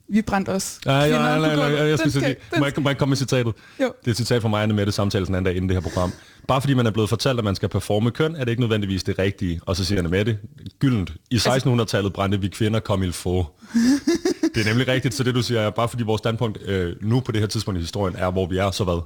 vi 0.08 0.22
brændte 0.22 0.50
os. 0.50 0.78
Ja, 0.86 0.92
ja, 1.00 1.18
nej, 1.18 1.38
nej, 1.38 1.56
nej, 1.56 1.64
jeg 1.64 1.98
skal 1.98 2.12
sige, 2.12 2.36
må 2.58 2.64
jeg, 2.64 2.72
må 2.78 2.88
jeg 2.88 2.98
komme 2.98 3.10
med 3.10 3.16
citatet? 3.16 3.54
Jo. 3.80 3.92
Det 4.00 4.06
er 4.06 4.10
et 4.10 4.16
citat 4.16 4.42
fra 4.42 4.48
mig 4.48 4.74
med 4.74 4.86
det 4.86 4.94
samtale 4.94 5.26
den 5.26 5.34
anden 5.34 5.44
dag 5.44 5.56
inden 5.56 5.68
det 5.68 5.76
her 5.76 5.90
program. 5.90 6.12
Bare 6.48 6.60
fordi 6.60 6.74
man 6.74 6.86
er 6.86 6.90
blevet 6.90 7.08
fortalt, 7.08 7.38
at 7.38 7.44
man 7.44 7.54
skal 7.54 7.68
performe 7.68 8.10
køn, 8.10 8.36
er 8.36 8.44
det 8.44 8.48
ikke 8.48 8.62
nødvendigvis 8.62 9.04
det 9.04 9.18
rigtige. 9.18 9.60
Og 9.66 9.76
så 9.76 9.84
siger 9.84 10.02
med 10.02 10.24
det, 10.24 10.38
gyldent. 10.78 11.12
I 11.30 11.36
1600-tallet 11.36 12.12
brændte 12.12 12.40
vi 12.40 12.48
kvinder 12.48 12.80
kom 12.80 13.02
il 13.02 13.12
få. 13.12 13.46
det 14.54 14.60
er 14.60 14.68
nemlig 14.68 14.88
rigtigt, 14.88 15.14
så 15.14 15.22
det 15.22 15.34
du 15.34 15.42
siger 15.42 15.60
er, 15.60 15.70
bare 15.70 15.88
fordi 15.88 16.02
vores 16.02 16.18
standpunkt 16.18 16.62
øh, 16.62 16.96
nu 17.02 17.20
på 17.20 17.32
det 17.32 17.40
her 17.40 17.48
tidspunkt 17.48 17.78
i 17.78 17.80
historien 17.80 18.16
er, 18.16 18.30
hvor 18.30 18.46
vi 18.46 18.58
er, 18.58 18.70
så 18.70 18.84
hvad? 18.84 19.00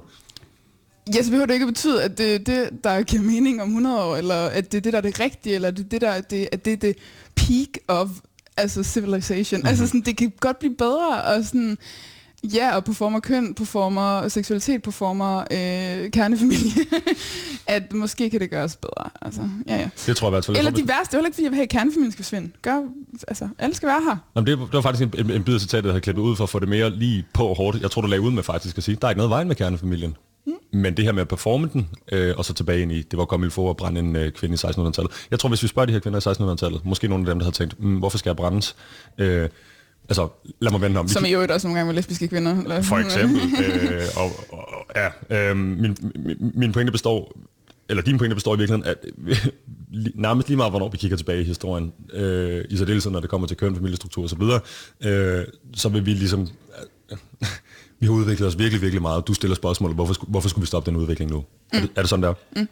Ja, 1.15 1.23
så 1.23 1.29
behøver 1.29 1.45
det 1.45 1.53
ikke 1.53 1.63
at 1.63 1.67
betyde, 1.67 2.03
at 2.03 2.17
det 2.17 2.35
er 2.35 2.39
det, 2.39 2.83
der 2.83 3.01
giver 3.03 3.23
mening 3.23 3.61
om 3.61 3.67
100 3.67 4.03
år, 4.03 4.15
eller 4.15 4.35
at 4.35 4.71
det 4.71 4.77
er 4.77 4.81
det, 4.81 4.93
der 4.93 4.97
er 4.97 5.01
det 5.01 5.19
rigtige, 5.19 5.55
eller 5.55 5.71
det 5.71 5.85
er 5.85 5.89
det, 5.89 6.01
der 6.01 6.09
er 6.09 6.21
det, 6.21 6.49
at 6.51 6.65
det 6.65 6.73
er 6.73 6.77
det 6.77 6.95
peak 7.35 7.67
of 7.87 8.09
altså 8.57 8.83
civilization. 8.83 9.57
Mm-hmm. 9.57 9.67
Altså 9.67 9.87
sådan, 9.87 10.01
det 10.01 10.17
kan 10.17 10.33
godt 10.39 10.59
blive 10.59 10.75
bedre, 10.75 11.23
og 11.23 11.45
sådan, 11.45 11.77
ja, 12.43 12.75
og 12.75 12.83
performer 12.83 13.19
køn, 13.19 13.53
performer 13.53 14.27
seksualitet, 14.27 14.83
performer 14.83 15.39
øh, 15.39 16.11
kernefamilie, 16.11 16.85
at 17.67 17.93
måske 17.93 18.29
kan 18.29 18.39
det 18.39 18.49
gøres 18.49 18.75
bedre. 18.75 19.09
Altså, 19.21 19.41
ja, 19.67 19.75
ja. 19.75 19.89
Det 20.05 20.17
tror 20.17 20.27
jeg 20.27 20.31
i 20.31 20.35
hvert 20.35 20.45
fald. 20.45 20.57
Eller 20.57 20.71
de 20.71 20.87
værste, 20.87 21.17
det 21.17 21.21
er 21.21 21.25
ikke, 21.25 21.35
fordi 21.35 21.43
jeg 21.43 21.51
vil 21.51 21.55
have, 21.55 21.63
at 21.63 21.69
kernefamilien 21.69 22.11
skal 22.11 22.23
forsvinde. 22.23 22.51
Gør, 22.61 22.81
altså, 23.27 23.49
alle 23.59 23.75
skal 23.75 23.87
være 23.87 24.01
her. 24.03 24.17
Jamen, 24.35 24.47
det, 24.47 24.57
det 24.57 24.73
var 24.73 24.81
faktisk 24.81 25.03
en, 25.03 25.25
en, 25.25 25.31
en 25.31 25.43
bid 25.43 25.53
af 25.53 25.61
citatet, 25.61 25.85
jeg 25.85 25.91
havde 25.91 26.01
klippet 26.01 26.21
ud 26.21 26.35
for 26.35 26.43
at 26.43 26.49
få 26.49 26.59
det 26.59 26.69
mere 26.69 26.89
lige 26.89 27.25
på 27.33 27.47
og 27.47 27.57
hårdt. 27.57 27.81
Jeg 27.81 27.91
tror, 27.91 28.01
du 28.01 28.07
lagde 28.07 28.21
ud 28.21 28.31
med 28.31 28.43
faktisk 28.43 28.77
at 28.77 28.83
sige, 28.83 28.97
der 29.01 29.07
er 29.07 29.11
ikke 29.11 29.17
noget 29.17 29.29
vejen 29.29 29.47
med 29.47 29.55
kernefamilien. 29.55 30.15
Mm. 30.45 30.53
Men 30.73 30.97
det 30.97 31.05
her 31.05 31.11
med 31.11 31.21
at 31.21 31.27
performe 31.27 31.69
den, 31.73 31.89
øh, 32.11 32.33
og 32.37 32.45
så 32.45 32.53
tilbage 32.53 32.81
ind 32.81 32.91
i, 32.91 33.01
det 33.01 33.19
var 33.19 33.25
kommet 33.25 33.53
for 33.53 33.69
at 33.69 33.77
brænde 33.77 33.99
en 33.99 34.15
øh, 34.15 34.31
kvinde 34.31 34.53
i 34.53 34.57
1600-tallet. 34.57 35.11
Jeg 35.31 35.39
tror, 35.39 35.49
hvis 35.49 35.63
vi 35.63 35.67
spørger 35.67 35.85
de 35.85 35.93
her 35.93 35.99
kvinder 35.99 36.27
i 36.27 36.53
1600-tallet, 36.53 36.85
måske 36.85 37.07
nogle 37.07 37.21
af 37.21 37.25
dem, 37.25 37.39
der 37.39 37.45
har 37.45 37.51
tænkt, 37.51 37.83
mm, 37.83 37.97
hvorfor 37.97 38.17
skal 38.17 38.29
jeg 38.29 38.35
brændes? 38.35 38.75
Øh, 39.17 39.49
altså, 40.09 40.27
lad 40.59 40.71
mig 40.71 40.81
vende 40.81 40.99
om. 40.99 41.07
Som 41.07 41.25
i 41.25 41.33
øvrigt 41.33 41.51
også 41.51 41.67
nogle 41.67 41.77
gange 41.79 41.87
med 41.87 41.95
lesbiske 41.95 42.27
kvinder. 42.27 42.61
Eller, 42.61 42.81
For 42.81 42.97
eksempel. 42.97 43.41
øh, 43.93 44.01
og, 44.15 44.31
og, 44.49 44.85
ja, 44.95 45.49
øh, 45.49 45.57
min, 45.57 45.97
min, 46.15 46.51
min 46.55 46.71
pointe 46.71 46.91
består, 46.91 47.37
eller 47.89 48.03
din 48.03 48.17
pointe 48.17 48.35
består 48.35 48.55
i 48.55 48.57
virkeligheden, 48.57 48.89
at 48.89 49.05
nærmest 50.15 50.47
lige 50.47 50.57
meget, 50.57 50.71
hvornår 50.71 50.89
vi 50.89 50.97
kigger 50.97 51.17
tilbage 51.17 51.41
i 51.41 51.43
historien, 51.43 51.93
øh, 52.13 52.65
i 52.69 52.77
særdeleshed, 52.77 53.11
når 53.11 53.19
det 53.19 53.29
kommer 53.29 53.47
til 53.47 53.57
køn, 53.57 53.75
familiestruktur 53.75 54.23
osv., 54.23 54.41
øh, 55.07 55.45
så 55.73 55.89
vil 55.89 56.05
vi 56.05 56.13
ligesom... 56.13 56.47
Øh, 57.11 57.17
vi 58.01 58.05
har 58.05 58.13
udviklet 58.13 58.47
os 58.47 58.57
virkelig, 58.57 58.81
virkelig 58.81 59.01
meget. 59.01 59.27
Du 59.27 59.33
stiller 59.33 59.55
spørgsmålet, 59.55 59.95
hvorfor, 59.95 60.15
hvorfor 60.27 60.49
skulle 60.49 60.63
vi 60.63 60.67
stoppe 60.67 60.91
den 60.91 60.99
udvikling 60.99 61.31
nu? 61.31 61.37
Mm. 61.37 61.43
Er, 61.71 61.79
det, 61.81 61.89
er 61.95 62.01
det 62.01 62.09
sådan 62.09 62.23
der? 62.23 62.33
Mm. 62.55 62.67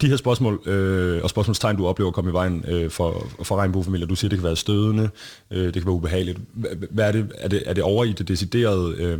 De 0.00 0.08
her 0.08 0.16
spørgsmål 0.16 0.68
øh, 0.68 1.22
og 1.22 1.30
spørgsmålstegn, 1.30 1.76
du 1.76 1.86
oplever 1.86 2.10
komme 2.10 2.30
i 2.30 2.32
vejen 2.32 2.64
øh, 2.68 2.90
for, 2.90 3.26
for 3.42 3.56
regnbuefamilier, 3.56 4.06
du 4.06 4.14
siger, 4.14 4.28
det 4.28 4.38
kan 4.38 4.44
være 4.44 4.56
stødende, 4.56 5.10
øh, 5.50 5.64
det 5.64 5.72
kan 5.74 5.84
være 5.84 5.94
ubehageligt. 5.94 6.38
Hva- 6.38 6.86
Hvad 6.90 7.08
er 7.08 7.12
det? 7.12 7.32
Er 7.38 7.48
det, 7.48 7.62
er 7.66 7.72
det 7.72 7.82
over 7.84 8.04
i 8.04 8.12
det 8.12 8.28
deciderede 8.28 8.94
øh, 8.98 9.18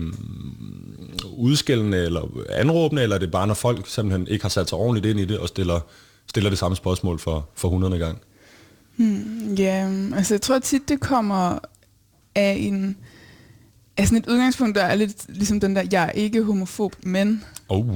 udskældende 1.37 1.99
eller 1.99 2.29
anråbende, 2.51 3.03
eller 3.03 3.17
er 3.17 3.21
det 3.21 3.31
bare, 3.31 3.47
når 3.47 3.55
folk 3.55 3.87
simpelthen 3.89 4.29
ikke 4.29 4.45
har 4.45 4.49
sat 4.49 4.69
sig 4.69 4.79
ordentligt 4.79 5.07
ind 5.07 5.21
i 5.21 5.25
det 5.25 5.39
og 5.39 5.49
stiller, 5.49 5.81
stiller 6.29 6.51
det 6.51 6.59
samme 6.59 6.77
spørgsmål 6.77 7.19
for, 7.19 7.49
for 7.55 7.69
hundrede 7.69 7.99
gang? 7.99 8.19
Ja, 9.59 9.91
altså 10.17 10.35
jeg 10.35 10.41
tror 10.43 10.59
tit, 10.59 10.89
det 10.89 11.01
kommer 11.01 11.59
af 12.35 12.57
en 12.61 12.97
af 13.97 14.07
sådan 14.07 14.19
et 14.19 14.27
udgangspunkt, 14.27 14.77
der 14.77 14.83
er 14.83 14.95
lidt 14.95 15.25
ligesom 15.29 15.61
den 15.61 15.77
der, 15.77 15.83
jeg 15.93 16.05
er 16.05 16.11
ikke 16.11 16.43
homofob, 16.43 16.97
men... 17.03 17.45
Oh, 17.69 17.87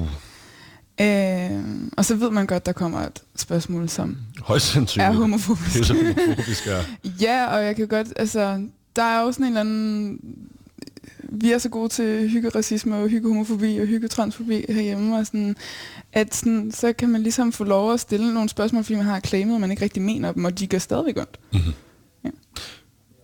Øh, 1.00 1.50
og 1.96 2.04
så 2.04 2.14
ved 2.14 2.30
man 2.30 2.46
godt, 2.46 2.66
der 2.66 2.72
kommer 2.72 3.00
et 3.00 3.22
spørgsmål, 3.36 3.88
som 3.88 4.16
højst 4.42 4.66
sandsynligt. 4.66 5.08
er 5.08 5.12
homofobisk. 5.12 5.74
Det 5.74 5.80
er 5.80 5.84
så 5.84 5.94
homofobisk, 5.94 6.66
ja. 6.66 6.80
ja, 7.26 7.46
og 7.46 7.64
jeg 7.64 7.76
kan 7.76 7.88
godt, 7.88 8.08
altså, 8.16 8.62
der 8.96 9.02
er 9.02 9.22
jo 9.22 9.32
sådan 9.32 9.46
en 9.46 9.52
eller 9.52 9.60
anden... 9.60 10.20
Vi 11.22 11.52
er 11.52 11.58
så 11.58 11.68
gode 11.68 11.88
til 11.88 12.30
hyggeracisme 12.30 12.96
og 12.96 13.08
hyggehomofobi 13.08 13.78
og 13.78 13.86
hyggetransfobi 13.86 14.64
herhjemme, 14.68 15.18
og 15.18 15.26
sådan, 15.26 15.56
at 16.12 16.34
sådan, 16.34 16.72
så 16.72 16.92
kan 16.92 17.08
man 17.08 17.22
ligesom 17.22 17.52
få 17.52 17.64
lov 17.64 17.92
at 17.92 18.00
stille 18.00 18.34
nogle 18.34 18.48
spørgsmål, 18.48 18.84
fordi 18.84 18.96
man 18.96 19.04
har 19.06 19.20
claimet, 19.20 19.54
og 19.54 19.60
man 19.60 19.70
ikke 19.70 19.82
rigtig 19.82 20.02
mener 20.02 20.32
dem, 20.32 20.44
og 20.44 20.58
de 20.58 20.66
gør 20.66 20.78
stadigvæk 20.78 21.16
ondt. 21.16 21.38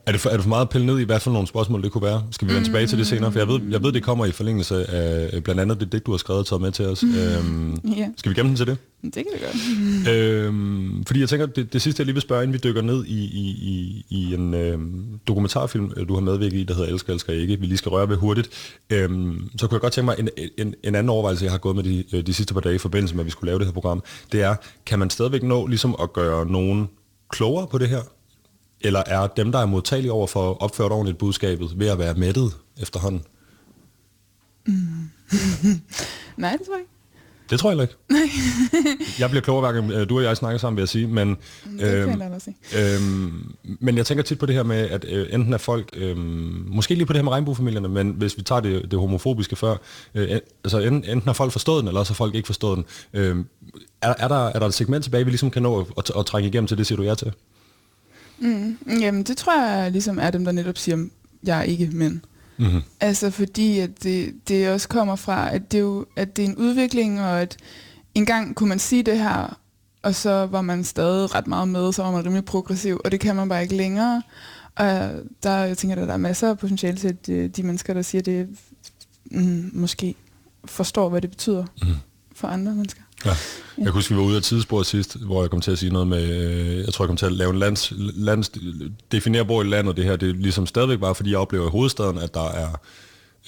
Er 0.06 0.12
det, 0.12 0.20
for, 0.20 0.28
er 0.30 0.32
det 0.34 0.42
for 0.42 0.49
meget 0.49 0.62
at 0.62 0.68
pille 0.68 0.87
ned 0.87 0.99
i, 0.99 1.02
hvad 1.04 1.20
for 1.20 1.30
nogle 1.30 1.49
spørgsmål 1.49 1.82
det 1.82 1.92
kunne 1.92 2.02
være? 2.02 2.23
Skal 2.30 2.49
vi 2.49 2.54
vende 2.54 2.66
tilbage 2.68 2.87
til 2.87 2.99
det 2.99 3.06
senere? 3.06 3.32
For 3.32 3.38
jeg 3.38 3.49
ved, 3.49 3.61
jeg 3.70 3.82
ved 3.82 3.92
det 3.92 4.02
kommer 4.02 4.26
i 4.26 4.30
forlængelse 4.32 4.90
af 4.90 5.44
blandt 5.44 5.61
andet 5.61 5.80
det 5.80 5.92
digt, 5.92 6.06
du 6.06 6.11
har 6.11 6.18
skrevet 6.18 6.40
og 6.40 6.46
taget 6.46 6.62
med 6.62 6.73
til 6.73 6.87
os. 6.87 7.02
Mm. 7.02 7.14
Øhm, 7.14 7.78
Ja. 7.96 8.08
skal 8.16 8.30
vi 8.30 8.34
gemme 8.34 8.49
den 8.49 8.56
til 8.56 8.66
det? 8.66 8.76
Det 9.02 9.14
kan 9.14 9.25
vi 9.34 9.38
godt. 9.44 10.16
Øhm, 10.16 11.04
fordi 11.06 11.20
jeg 11.20 11.28
tænker, 11.28 11.46
det, 11.46 11.73
det 11.73 11.82
sidste 11.82 12.00
jeg 12.00 12.06
lige 12.06 12.14
vil 12.14 12.23
spørge, 12.23 12.42
inden 12.42 12.52
vi 12.52 12.58
dykker 12.64 12.82
ned 12.82 13.04
i, 13.04 13.25
i, 13.25 13.49
i, 13.50 14.04
i 14.11 14.34
en 14.34 14.54
øhm, 14.54 15.04
dokumentarfilm, 15.28 15.92
øh, 15.96 16.08
du 16.08 16.14
har 16.14 16.20
medvirket 16.20 16.58
i, 16.58 16.64
der 16.64 16.75
hedder 16.75 16.88
Elsker, 16.92 17.12
Elsker 17.12 17.32
Ikke, 17.32 17.61
vi 17.61 17.66
lige 17.66 17.78
skal 17.78 17.90
røre 17.90 18.08
ved 18.08 18.16
hurtigt, 18.16 18.50
øhm, 18.90 19.49
så 19.58 19.66
kunne 19.66 19.75
jeg 19.76 19.80
godt 19.80 19.92
tænke 19.92 20.04
mig, 20.04 20.16
en, 20.18 20.28
en, 20.58 20.75
en 20.84 20.94
anden 20.94 21.11
overvejelse, 21.11 21.44
jeg 21.44 21.52
har 21.52 21.58
gået 21.58 21.76
med 21.76 21.84
de, 21.84 22.04
øh, 22.12 22.26
de 22.26 22.34
sidste 22.34 22.54
par 22.54 22.61
dage 22.61 22.75
i 22.75 22.78
forbindelse 22.78 23.14
med, 23.14 23.23
at 23.23 23.26
vi 23.26 23.30
skulle 23.30 23.49
lave 23.49 23.58
det 23.58 23.66
her 23.66 23.73
program, 23.73 24.02
det 24.32 24.42
er, 24.42 24.54
kan 24.87 24.99
man 24.99 25.11
stadigvæk 25.11 25.42
nå 25.42 25.66
ligesom 25.66 25.96
at 26.02 26.12
gøre 26.12 26.46
nogen 26.46 26.88
klogere 27.30 27.66
på 27.66 27.78
det 27.78 27.88
her? 27.88 28.00
Eller 28.84 29.02
er 29.06 29.26
dem, 29.26 29.52
der 29.52 29.58
er 29.58 29.66
modtagelige 29.66 30.12
over 30.12 30.26
for 30.26 30.50
at 30.50 30.60
opføre 30.60 30.88
ordentligt 30.88 31.18
budskabet, 31.18 31.78
ved 31.78 31.88
at 31.88 31.98
være 31.98 32.14
mættet 32.14 32.52
efterhånden? 32.82 33.22
Nej, 36.36 36.56
det 36.56 36.66
tror 36.66 36.74
jeg 36.74 36.80
ikke. 36.80 36.90
Det 37.50 37.58
tror 37.58 37.70
jeg 37.70 37.82
ikke. 37.82 37.94
jeg 39.20 39.30
bliver 39.30 39.42
klogere, 39.42 39.72
hver 39.72 39.80
gang 39.80 39.92
øh, 39.92 40.08
du 40.08 40.16
og 40.18 40.24
jeg 40.24 40.36
snakker 40.36 40.58
sammen, 40.58 40.76
vil 40.76 40.82
jeg 40.82 40.88
sige. 40.88 41.06
Men, 41.06 41.36
jeg 41.78 41.94
øhm, 41.94 42.18
dig 42.18 42.42
sige. 42.42 42.94
øhm, 42.94 43.54
men 43.80 43.96
jeg 43.96 44.06
tænker 44.06 44.24
tit 44.24 44.38
på 44.38 44.46
det 44.46 44.54
her 44.54 44.62
med, 44.62 44.76
at 44.76 45.04
øh, 45.08 45.26
enten 45.30 45.52
er 45.52 45.58
folk, 45.58 45.90
øhm, 45.96 46.64
måske 46.66 46.94
lige 46.94 47.06
på 47.06 47.12
det 47.12 47.18
her 47.18 47.24
med 47.24 47.32
regnbuefamilierne, 47.32 47.88
men 47.88 48.10
hvis 48.10 48.38
vi 48.38 48.42
tager 48.42 48.60
det, 48.60 48.90
det 48.90 48.98
homofobiske 48.98 49.56
før, 49.56 49.76
øh, 50.14 50.38
altså 50.64 50.78
enten, 50.78 51.04
enten 51.04 51.22
har 51.28 51.32
folk 51.32 51.52
forstået 51.52 51.80
den, 51.80 51.88
eller 51.88 52.00
også 52.00 52.12
har 52.12 52.16
folk 52.16 52.34
ikke 52.34 52.46
forstået 52.46 52.76
den. 52.76 52.84
Øh, 53.12 53.36
er, 54.02 54.14
er, 54.18 54.28
der, 54.28 54.46
er 54.46 54.58
der 54.58 54.66
et 54.66 54.74
segment 54.74 55.04
tilbage, 55.04 55.24
vi 55.24 55.30
ligesom 55.30 55.50
kan 55.50 55.62
nå 55.62 55.80
at, 55.80 55.86
at, 55.98 56.10
at 56.18 56.26
trænge 56.26 56.48
igennem 56.48 56.66
til 56.66 56.78
det, 56.78 56.86
siger 56.86 56.96
du 56.96 57.02
ja 57.02 57.14
til? 57.14 57.32
Mm, 58.38 58.78
jamen, 59.00 59.22
det 59.22 59.36
tror 59.36 59.62
jeg 59.66 59.90
ligesom 59.92 60.18
er 60.18 60.30
dem, 60.30 60.44
der 60.44 60.52
netop 60.52 60.78
siger, 60.78 61.06
jeg 61.44 61.58
er 61.58 61.62
ikke 61.62 61.86
mænd. 61.92 62.20
Mm-hmm. 62.58 62.80
Altså 63.00 63.30
fordi, 63.30 63.78
at 63.78 64.02
det, 64.02 64.34
det 64.48 64.68
også 64.68 64.88
kommer 64.88 65.16
fra, 65.16 65.54
at 65.54 65.72
det, 65.72 65.78
er 65.78 65.82
jo, 65.82 66.06
at 66.16 66.36
det 66.36 66.44
er 66.44 66.48
en 66.48 66.56
udvikling, 66.56 67.20
og 67.20 67.40
at 67.42 67.56
engang 68.14 68.54
kunne 68.54 68.68
man 68.68 68.78
sige 68.78 69.02
det 69.02 69.18
her, 69.18 69.58
og 70.02 70.14
så 70.14 70.46
var 70.46 70.62
man 70.62 70.84
stadig 70.84 71.34
ret 71.34 71.46
meget 71.46 71.68
med, 71.68 71.92
så 71.92 72.02
var 72.02 72.10
man 72.10 72.24
rimelig 72.24 72.44
progressiv, 72.44 73.00
og 73.04 73.12
det 73.12 73.20
kan 73.20 73.36
man 73.36 73.48
bare 73.48 73.62
ikke 73.62 73.76
længere. 73.76 74.22
Og 74.76 75.10
der, 75.42 75.50
jeg 75.56 75.78
tænker, 75.78 75.96
at 76.02 76.08
der 76.08 76.14
er 76.14 76.18
masser 76.18 76.48
af 76.50 76.58
potentiale 76.58 76.96
til, 76.96 77.08
at 77.08 77.28
øh, 77.28 77.50
de 77.50 77.62
mennesker, 77.62 77.94
der 77.94 78.02
siger 78.02 78.22
det, 78.22 78.48
mm, 79.30 79.70
måske 79.72 80.14
forstår, 80.64 81.08
hvad 81.08 81.20
det 81.20 81.30
betyder 81.30 81.64
Mhm. 81.82 81.94
for 82.34 82.48
andre 82.48 82.72
mennesker. 82.74 83.02
Ja. 83.24 83.36
Jeg 83.78 83.86
kunne 83.86 83.92
huske, 83.92 84.14
vi 84.14 84.20
var 84.20 84.26
ude 84.26 84.36
af 84.36 84.42
tidssporet 84.42 84.86
sidst, 84.86 85.16
hvor 85.20 85.42
jeg 85.42 85.50
kom 85.50 85.60
til 85.60 85.70
at 85.70 85.78
sige 85.78 85.92
noget 85.92 86.08
med, 86.08 86.22
øh, 86.22 86.78
jeg 86.78 86.94
tror, 86.94 87.04
jeg 87.04 87.08
kom 87.08 87.16
til 87.16 87.26
at 87.26 87.32
lave 87.32 87.50
en 87.50 87.58
lands, 87.58 87.92
lands 87.96 88.50
definere, 89.12 89.42
hvor 89.42 89.62
i 89.62 89.66
landet 89.66 89.96
det 89.96 90.04
her, 90.04 90.16
det 90.16 90.30
er 90.30 90.34
ligesom 90.34 90.66
stadigvæk 90.66 90.98
bare, 90.98 91.14
fordi 91.14 91.30
jeg 91.30 91.38
oplever 91.38 91.66
i 91.66 91.70
hovedstaden, 91.70 92.18
at 92.18 92.34
der 92.34 92.50
er, 92.50 92.80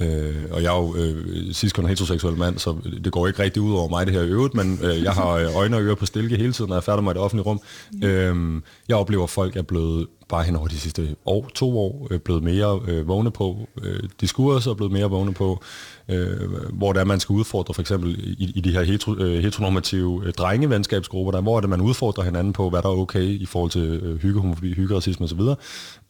øh, 0.00 0.34
og 0.50 0.62
jeg 0.62 0.74
er 0.74 0.78
jo 0.78 0.96
øh, 0.96 1.54
sidst 1.54 1.74
kun 1.74 1.86
heteroseksuel 1.86 2.36
mand, 2.36 2.58
så 2.58 2.76
det 3.04 3.12
går 3.12 3.26
ikke 3.26 3.42
rigtig 3.42 3.62
ud 3.62 3.72
over 3.72 3.88
mig 3.88 4.06
det 4.06 4.14
her 4.14 4.22
i 4.22 4.28
øvrigt, 4.28 4.54
men 4.54 4.78
øh, 4.82 5.02
jeg 5.02 5.12
har 5.12 5.30
øh, 5.30 5.56
øjne 5.56 5.76
og 5.76 5.82
ører 5.82 5.94
på 5.94 6.06
stilke 6.06 6.36
hele 6.36 6.52
tiden, 6.52 6.68
når 6.68 6.76
jeg 6.76 6.84
færder 6.84 7.02
mig 7.02 7.10
i 7.10 7.14
det 7.14 7.22
offentlige 7.22 7.44
rum. 7.44 7.60
Øh, 8.04 8.62
jeg 8.88 8.96
oplever, 8.96 9.24
at 9.24 9.30
folk 9.30 9.56
er 9.56 9.62
blevet, 9.62 10.06
bare 10.28 10.44
hen 10.44 10.56
over 10.56 10.68
de 10.68 10.80
sidste 10.80 11.16
år, 11.26 11.50
to 11.54 11.78
år, 11.78 12.08
øh, 12.10 12.20
blevet 12.20 12.42
mere 12.42 12.80
øh, 12.88 13.08
vågne 13.08 13.30
på 13.30 13.68
øh, 13.82 14.02
diskurs 14.20 14.66
og 14.66 14.76
blevet 14.76 14.92
mere 14.92 15.10
vågne 15.10 15.34
på, 15.34 15.62
øh, 16.08 16.52
hvor 16.72 16.92
det 16.92 17.00
er, 17.00 17.04
man 17.04 17.20
skal 17.20 17.32
udfordre 17.32 17.74
for 17.74 17.80
eksempel 17.80 18.34
i, 18.38 18.52
i 18.54 18.60
de 18.60 18.72
her 18.72 18.82
hetero, 18.82 19.14
øh, 19.14 19.42
heteronormative 19.42 20.22
øh, 20.26 20.32
drengevenskabsgrupper, 20.32 21.32
der, 21.32 21.40
hvor 21.40 21.56
er 21.56 21.60
det, 21.60 21.70
man 21.70 21.80
udfordrer 21.80 22.24
hinanden 22.24 22.52
på, 22.52 22.70
hvad 22.70 22.82
der 22.82 22.88
er 22.88 22.92
okay 22.92 23.22
i 23.22 23.46
forhold 23.46 23.70
til 23.70 24.00
øh, 24.02 24.18
hygge, 24.18 24.40
homofobi, 24.40 24.72
hygge, 24.72 24.96
racisme 24.96 25.24
osv. 25.24 25.40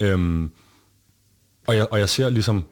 Øhm, 0.02 0.50
og, 1.66 1.76
jeg, 1.76 1.86
og 1.90 1.98
jeg 1.98 2.08
ser 2.08 2.30
ligesom, 2.30 2.64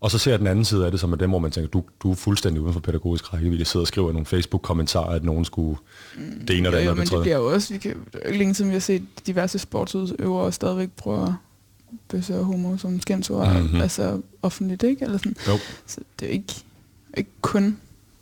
og 0.00 0.10
så 0.10 0.18
ser 0.18 0.30
jeg 0.30 0.38
den 0.38 0.46
anden 0.46 0.64
side 0.64 0.84
af 0.84 0.90
det, 0.90 1.00
som 1.00 1.12
er 1.12 1.16
dem, 1.16 1.30
hvor 1.30 1.38
man 1.38 1.50
tænker, 1.50 1.68
du, 1.70 1.82
du 2.02 2.10
er 2.10 2.14
fuldstændig 2.14 2.62
uden 2.62 2.72
for 2.72 2.80
pædagogisk 2.80 3.32
rækkevidde. 3.34 3.64
Sidder 3.64 3.84
og 3.84 3.88
skriver 3.88 4.12
nogle 4.12 4.26
Facebook-kommentarer, 4.26 5.10
at 5.10 5.24
nogen 5.24 5.44
skulle 5.44 5.78
det 6.48 6.58
ene 6.58 6.68
og 6.68 6.72
det 6.72 6.78
andet 6.78 6.90
jo, 6.90 6.94
men 6.94 7.06
det 7.06 7.20
bliver 7.20 7.36
jo 7.36 7.52
også, 7.52 7.72
vi 7.72 7.78
kan, 7.78 7.96
er 8.22 8.32
længe 8.32 8.54
siden 8.54 8.70
vi 8.70 8.74
har 8.74 8.80
set 8.80 9.02
diverse 9.26 9.58
sportsudøvere 9.58 10.52
stadigvæk 10.52 10.88
prøve 10.96 11.36
bøsse 12.08 12.38
og 12.38 12.44
homo 12.44 12.76
som 12.76 13.00
skændsord, 13.00 13.48
Mhm. 13.52 13.62
mm-hmm. 13.62 13.80
altså 13.80 14.20
offentligt, 14.42 14.82
ikke? 14.82 15.04
Eller 15.04 15.18
sådan. 15.18 15.36
Jo. 15.48 15.58
Så 15.86 16.00
det 16.20 16.26
er 16.26 16.30
jo 16.30 16.32
ikke, 16.32 16.54
ikke 17.16 17.30
kun 17.40 17.76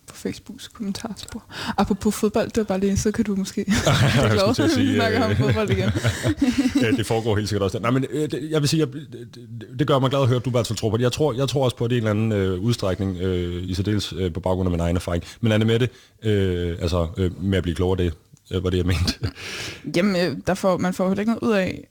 på 0.08 0.14
Facebooks 0.14 0.68
kommentarspor. 0.68 1.44
Apropos 1.76 2.14
fodbold, 2.14 2.48
det 2.48 2.56
var 2.56 2.64
bare 2.64 2.80
lige, 2.80 2.96
så 2.96 3.12
kan 3.12 3.24
du 3.24 3.36
måske 3.36 3.64
Jeg 3.66 4.30
det 4.30 4.40
skulle 4.40 4.54
til 4.54 4.62
at 4.62 4.70
sige, 4.70 4.86
vi 4.86 4.94
snakker 4.94 5.24
om 5.24 5.30
øh, 5.30 5.36
fodbold 5.36 5.70
igen. 5.70 5.90
ja, 6.82 6.90
det 6.90 7.06
foregår 7.06 7.36
helt 7.36 7.48
sikkert 7.48 7.62
også. 7.62 7.78
Nej, 7.78 7.90
men 7.90 8.04
øh, 8.10 8.30
det, 8.30 8.50
jeg 8.50 8.60
vil 8.60 8.68
sige, 8.68 8.80
jeg, 8.80 8.92
det, 8.92 9.78
det 9.78 9.86
gør 9.86 9.98
mig 9.98 10.10
glad 10.10 10.22
at 10.22 10.28
høre, 10.28 10.36
at 10.36 10.44
du 10.44 10.50
i 10.50 10.52
hvert 10.52 10.66
fald 10.66 10.76
tror 10.76 10.90
på 10.90 10.96
det. 10.96 11.02
Jeg 11.02 11.12
tror, 11.12 11.32
jeg 11.32 11.48
tror 11.48 11.64
også 11.64 11.76
på, 11.76 11.84
at 11.84 11.90
det 11.90 11.96
er 11.96 12.00
en 12.02 12.08
eller 12.08 12.28
anden 12.28 12.52
øh, 12.52 12.60
udstrækning, 12.60 13.16
øh, 13.16 13.62
i 13.62 13.74
særdeles 13.74 14.12
øh, 14.12 14.32
på 14.32 14.40
baggrund 14.40 14.66
af 14.66 14.70
min 14.70 14.80
egen 14.80 14.96
erfaring. 14.96 15.24
Men 15.40 15.52
Anne 15.52 15.64
Mette, 15.64 15.88
øh, 16.22 16.76
altså 16.80 17.08
øh, 17.16 17.42
med 17.44 17.58
at 17.58 17.62
blive 17.62 17.74
klogere, 17.74 18.04
det 18.04 18.14
øh, 18.50 18.64
var 18.64 18.70
det, 18.70 18.76
jeg 18.76 18.86
mente. 18.86 19.14
Jamen, 19.96 20.16
øh, 20.16 20.36
der 20.46 20.54
får, 20.54 20.76
man 20.76 20.94
får 20.94 21.08
heller 21.08 21.20
ikke 21.20 21.32
noget 21.32 21.52
ud 21.52 21.56
af 21.56 21.88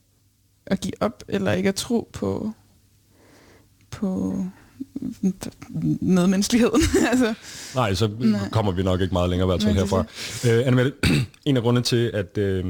at 0.66 0.82
give 0.82 0.94
op, 1.00 1.24
eller 1.28 1.52
ikke 1.52 1.70
at 1.70 1.76
tro 1.76 2.10
på, 2.14 2.52
på 3.92 4.36
medmenneskeligheden. 6.02 6.82
altså, 7.12 7.34
Nej, 7.76 7.94
så 7.94 8.10
Nej. 8.20 8.50
Kommer 8.52 8.72
vi 8.72 8.84
nok 8.84 9.02
ikke 9.02 9.14
meget 9.14 9.30
længere 9.30 9.46
i 9.46 9.50
hvert 9.50 9.64
fald 9.64 9.76
er 9.76 9.80
herfra. 9.80 10.06
Øh, 10.50 10.68
Anne 10.68 10.92
en 11.46 11.58
af 11.58 11.64
grundene 11.64 11.84
til, 11.84 12.12
at 12.14 12.38
øh, 12.38 12.64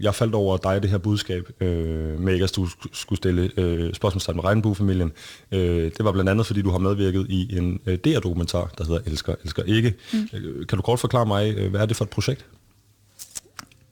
jeg 0.00 0.14
faldt 0.14 0.34
over 0.34 0.56
dig 0.56 0.82
det 0.82 0.90
her 0.90 0.98
budskab 0.98 1.48
øh, 1.60 2.20
med 2.20 2.32
ikke 2.32 2.44
at 2.44 2.56
du 2.56 2.64
sk- 2.66 2.88
skulle 2.92 3.16
stille 3.16 3.50
øh, 3.56 3.94
spørgsmålstegn 3.94 4.36
med 4.36 4.44
regnbuefamilien, 4.44 5.12
øh, 5.52 5.60
det 5.98 6.04
var 6.04 6.12
blandt 6.12 6.30
andet, 6.30 6.46
fordi 6.46 6.62
du 6.62 6.70
har 6.70 6.78
medvirket 6.78 7.26
i 7.28 7.58
en 7.58 7.80
øh, 7.86 7.98
DR-dokumentar, 7.98 8.70
der 8.78 8.84
hedder 8.84 9.00
Elsker, 9.06 9.34
Elsker 9.44 9.62
Ikke. 9.62 9.94
Mm. 10.12 10.28
Øh, 10.32 10.66
kan 10.66 10.76
du 10.78 10.82
kort 10.82 11.00
forklare 11.00 11.26
mig, 11.26 11.54
øh, 11.56 11.70
hvad 11.70 11.80
er 11.80 11.86
det 11.86 11.96
for 11.96 12.04
et 12.04 12.10
projekt? 12.10 12.44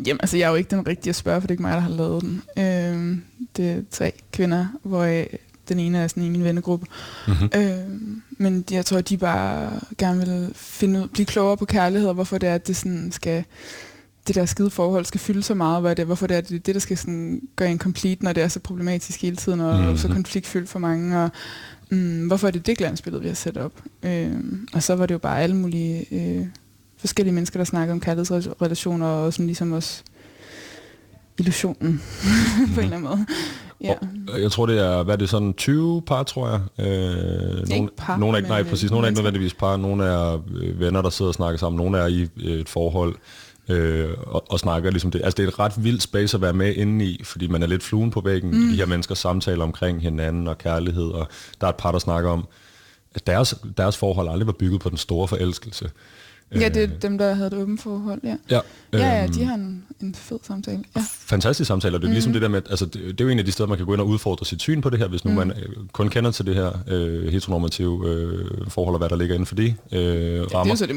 Jamen, 0.06 0.20
altså, 0.20 0.36
jeg 0.36 0.44
er 0.46 0.50
jo 0.50 0.54
ikke 0.56 0.70
den 0.70 0.86
rigtige 0.86 1.10
at 1.10 1.16
spørge, 1.16 1.40
for 1.40 1.46
det 1.46 1.50
er 1.50 1.54
ikke 1.54 1.62
mig, 1.62 1.72
der 1.72 1.80
har 1.80 1.90
lavet 1.90 2.22
den. 2.22 2.42
Øhm, 2.58 3.22
det 3.56 3.70
er 3.70 3.82
tre 3.90 4.12
kvinder, 4.32 4.66
hvor 4.82 5.02
øh, 5.02 5.26
den 5.68 5.78
ene 5.78 5.98
er 5.98 6.06
sådan 6.08 6.22
i 6.22 6.28
min 6.28 6.44
vennegruppe. 6.44 6.86
Mm-hmm. 7.28 7.48
Øhm, 7.56 8.22
men 8.38 8.64
jeg 8.70 8.86
tror, 8.86 9.00
de 9.00 9.16
bare 9.16 9.70
gerne 9.98 10.26
vil 10.26 10.50
finde 10.54 11.00
ud, 11.02 11.08
blive 11.08 11.26
klogere 11.26 11.56
på 11.56 11.64
kærlighed, 11.64 12.08
og 12.08 12.14
hvorfor 12.14 12.38
det 12.38 12.48
er, 12.48 12.54
at 12.54 12.66
det 12.66 12.76
sådan 12.76 13.12
skal 13.12 13.44
det 14.26 14.34
der 14.34 14.46
skide 14.46 14.70
forhold 14.70 15.04
skal 15.04 15.20
fylde 15.20 15.42
så 15.42 15.54
meget, 15.54 15.80
hvad 15.82 15.96
det, 15.96 16.06
hvorfor 16.06 16.26
det 16.26 16.36
er 16.36 16.40
det, 16.40 16.66
det 16.66 16.74
der 16.74 16.80
skal 16.80 16.98
sådan 16.98 17.40
gøre 17.56 17.70
en 17.70 17.78
complete, 17.78 18.24
når 18.24 18.32
det 18.32 18.42
er 18.42 18.48
så 18.48 18.60
problematisk 18.60 19.22
hele 19.22 19.36
tiden, 19.36 19.60
og 19.60 19.80
Mhm. 19.80 19.96
så 19.96 20.08
konfliktfyldt 20.08 20.68
for 20.68 20.78
mange, 20.78 21.18
og 21.24 21.30
mm, 21.90 22.26
hvorfor 22.26 22.46
er 22.46 22.50
det 22.50 22.66
det 22.66 22.78
glansbillede, 22.78 23.22
vi 23.22 23.28
har 23.28 23.34
sat 23.34 23.56
op. 23.56 23.72
Øhm, 24.02 24.68
og 24.72 24.82
så 24.82 24.94
var 24.96 25.06
det 25.06 25.14
jo 25.14 25.18
bare 25.18 25.40
alle 25.42 25.56
mulige 25.56 26.06
øh, 26.10 26.46
forskellige 26.98 27.34
mennesker, 27.34 27.58
der 27.58 27.64
snakkede 27.64 27.92
om 27.92 28.00
kærlighedsrelationer, 28.00 29.06
og 29.06 29.32
sådan 29.32 29.46
ligesom 29.46 29.72
også 29.72 30.02
illusionen 31.38 32.02
på 32.74 32.80
en 32.80 32.84
eller 32.84 32.96
anden 32.96 33.10
måde. 33.10 33.26
Ja. 33.80 33.94
Og 34.32 34.42
Jeg 34.42 34.52
tror, 34.52 34.66
det 34.66 34.78
er, 34.78 35.02
hvad 35.02 35.14
er 35.14 35.18
det 35.18 35.28
sådan, 35.28 35.54
20 35.54 36.02
par, 36.02 36.22
tror 36.22 36.48
jeg. 36.48 36.86
Øh, 36.86 37.68
nogle, 37.68 37.88
par, 37.96 38.16
nogle 38.16 38.34
er 38.34 38.36
ikke, 38.36 38.48
nej, 38.48 38.62
men, 38.62 38.70
præcis. 38.70 38.84
øh, 38.84 38.90
Nogle 38.90 39.06
er 39.06 39.08
ikke 39.08 39.18
nødvendigvis 39.18 39.54
par. 39.54 39.76
Nogle 39.76 40.04
er 40.04 40.42
øh, 40.54 40.80
venner, 40.80 41.02
der 41.02 41.10
sidder 41.10 41.28
og 41.28 41.34
snakker 41.34 41.58
sammen. 41.58 41.76
Nogle 41.76 41.98
er 41.98 42.06
i 42.06 42.28
øh, 42.44 42.52
et 42.52 42.68
forhold 42.68 43.14
øh, 43.68 44.08
og, 44.26 44.52
og 44.52 44.58
snakker 44.58 44.90
ligesom 44.90 45.10
det. 45.10 45.20
Altså, 45.24 45.36
det 45.36 45.44
er 45.44 45.48
et 45.48 45.58
ret 45.58 45.84
vildt 45.84 46.02
space 46.02 46.36
at 46.36 46.40
være 46.40 46.52
med 46.52 46.74
inde 46.74 47.04
i, 47.04 47.20
fordi 47.24 47.46
man 47.46 47.62
er 47.62 47.66
lidt 47.66 47.82
fluen 47.82 48.10
på 48.10 48.20
væggen. 48.20 48.50
Mm. 48.50 48.70
De 48.70 48.76
her 48.76 48.86
mennesker 48.86 49.14
samtaler 49.14 49.64
omkring 49.64 50.02
hinanden 50.02 50.48
og 50.48 50.58
kærlighed, 50.58 51.08
og 51.08 51.28
der 51.60 51.66
er 51.66 51.70
et 51.70 51.76
par, 51.76 51.92
der 51.92 51.98
snakker 51.98 52.30
om, 52.30 52.46
at 53.14 53.26
deres, 53.26 53.54
deres 53.76 53.96
forhold 53.96 54.28
aldrig 54.28 54.46
var 54.46 54.52
bygget 54.52 54.80
på 54.80 54.88
den 54.88 54.98
store 54.98 55.28
forelskelse. 55.28 55.90
Ja, 56.60 56.68
det 56.68 56.82
er 56.82 56.86
dem, 56.86 57.18
der 57.18 57.34
havde 57.34 57.46
et 57.46 57.54
åbent 57.54 57.82
forhold, 57.82 58.20
ja. 58.24 58.36
Ja, 58.50 58.60
Ja, 58.92 58.98
ja, 58.98 59.24
øhm, 59.24 59.32
de 59.32 59.44
har 59.44 59.54
en, 59.54 59.84
en 60.00 60.14
fed 60.14 60.38
samtale. 60.42 60.84
Ja. 60.96 61.04
fantastisk 61.08 61.68
samtaler. 61.68 61.98
Det 61.98 62.04
er 62.04 62.08
mm. 62.08 62.10
Mhm. 62.10 62.14
ligesom 62.14 62.32
det 62.32 62.42
der 62.42 62.48
med, 62.48 62.62
altså 62.70 62.84
det, 62.86 62.94
det 62.94 63.20
er 63.20 63.24
jo 63.24 63.28
en 63.30 63.38
af 63.38 63.44
de 63.44 63.52
steder, 63.52 63.68
man 63.68 63.76
kan 63.78 63.86
gå 63.86 63.92
ind 63.92 64.00
og 64.00 64.06
udfordre 64.06 64.46
sit 64.46 64.62
syn 64.62 64.80
på 64.80 64.90
det 64.90 64.98
her, 64.98 65.08
hvis 65.08 65.24
nu 65.24 65.30
mm. 65.30 65.36
man 65.36 65.50
øh, 65.50 65.56
kun 65.92 66.08
kender 66.08 66.30
til 66.30 66.46
det 66.46 66.54
her 66.54 66.70
øh, 66.88 67.32
heteronormative 67.32 68.08
øh, 68.08 68.44
forhold, 68.68 68.94
og 68.94 68.98
hvad 68.98 69.08
der 69.08 69.16
ligger 69.16 69.34
inden 69.34 69.46
for 69.46 69.54
de 69.54 69.74
øh, 69.92 70.00
Ja, 70.00 70.00
det 70.00 70.52
er 70.52 70.54
rammer. 70.54 70.72
jo 70.72 70.76
så 70.76 70.86
det 70.86 70.96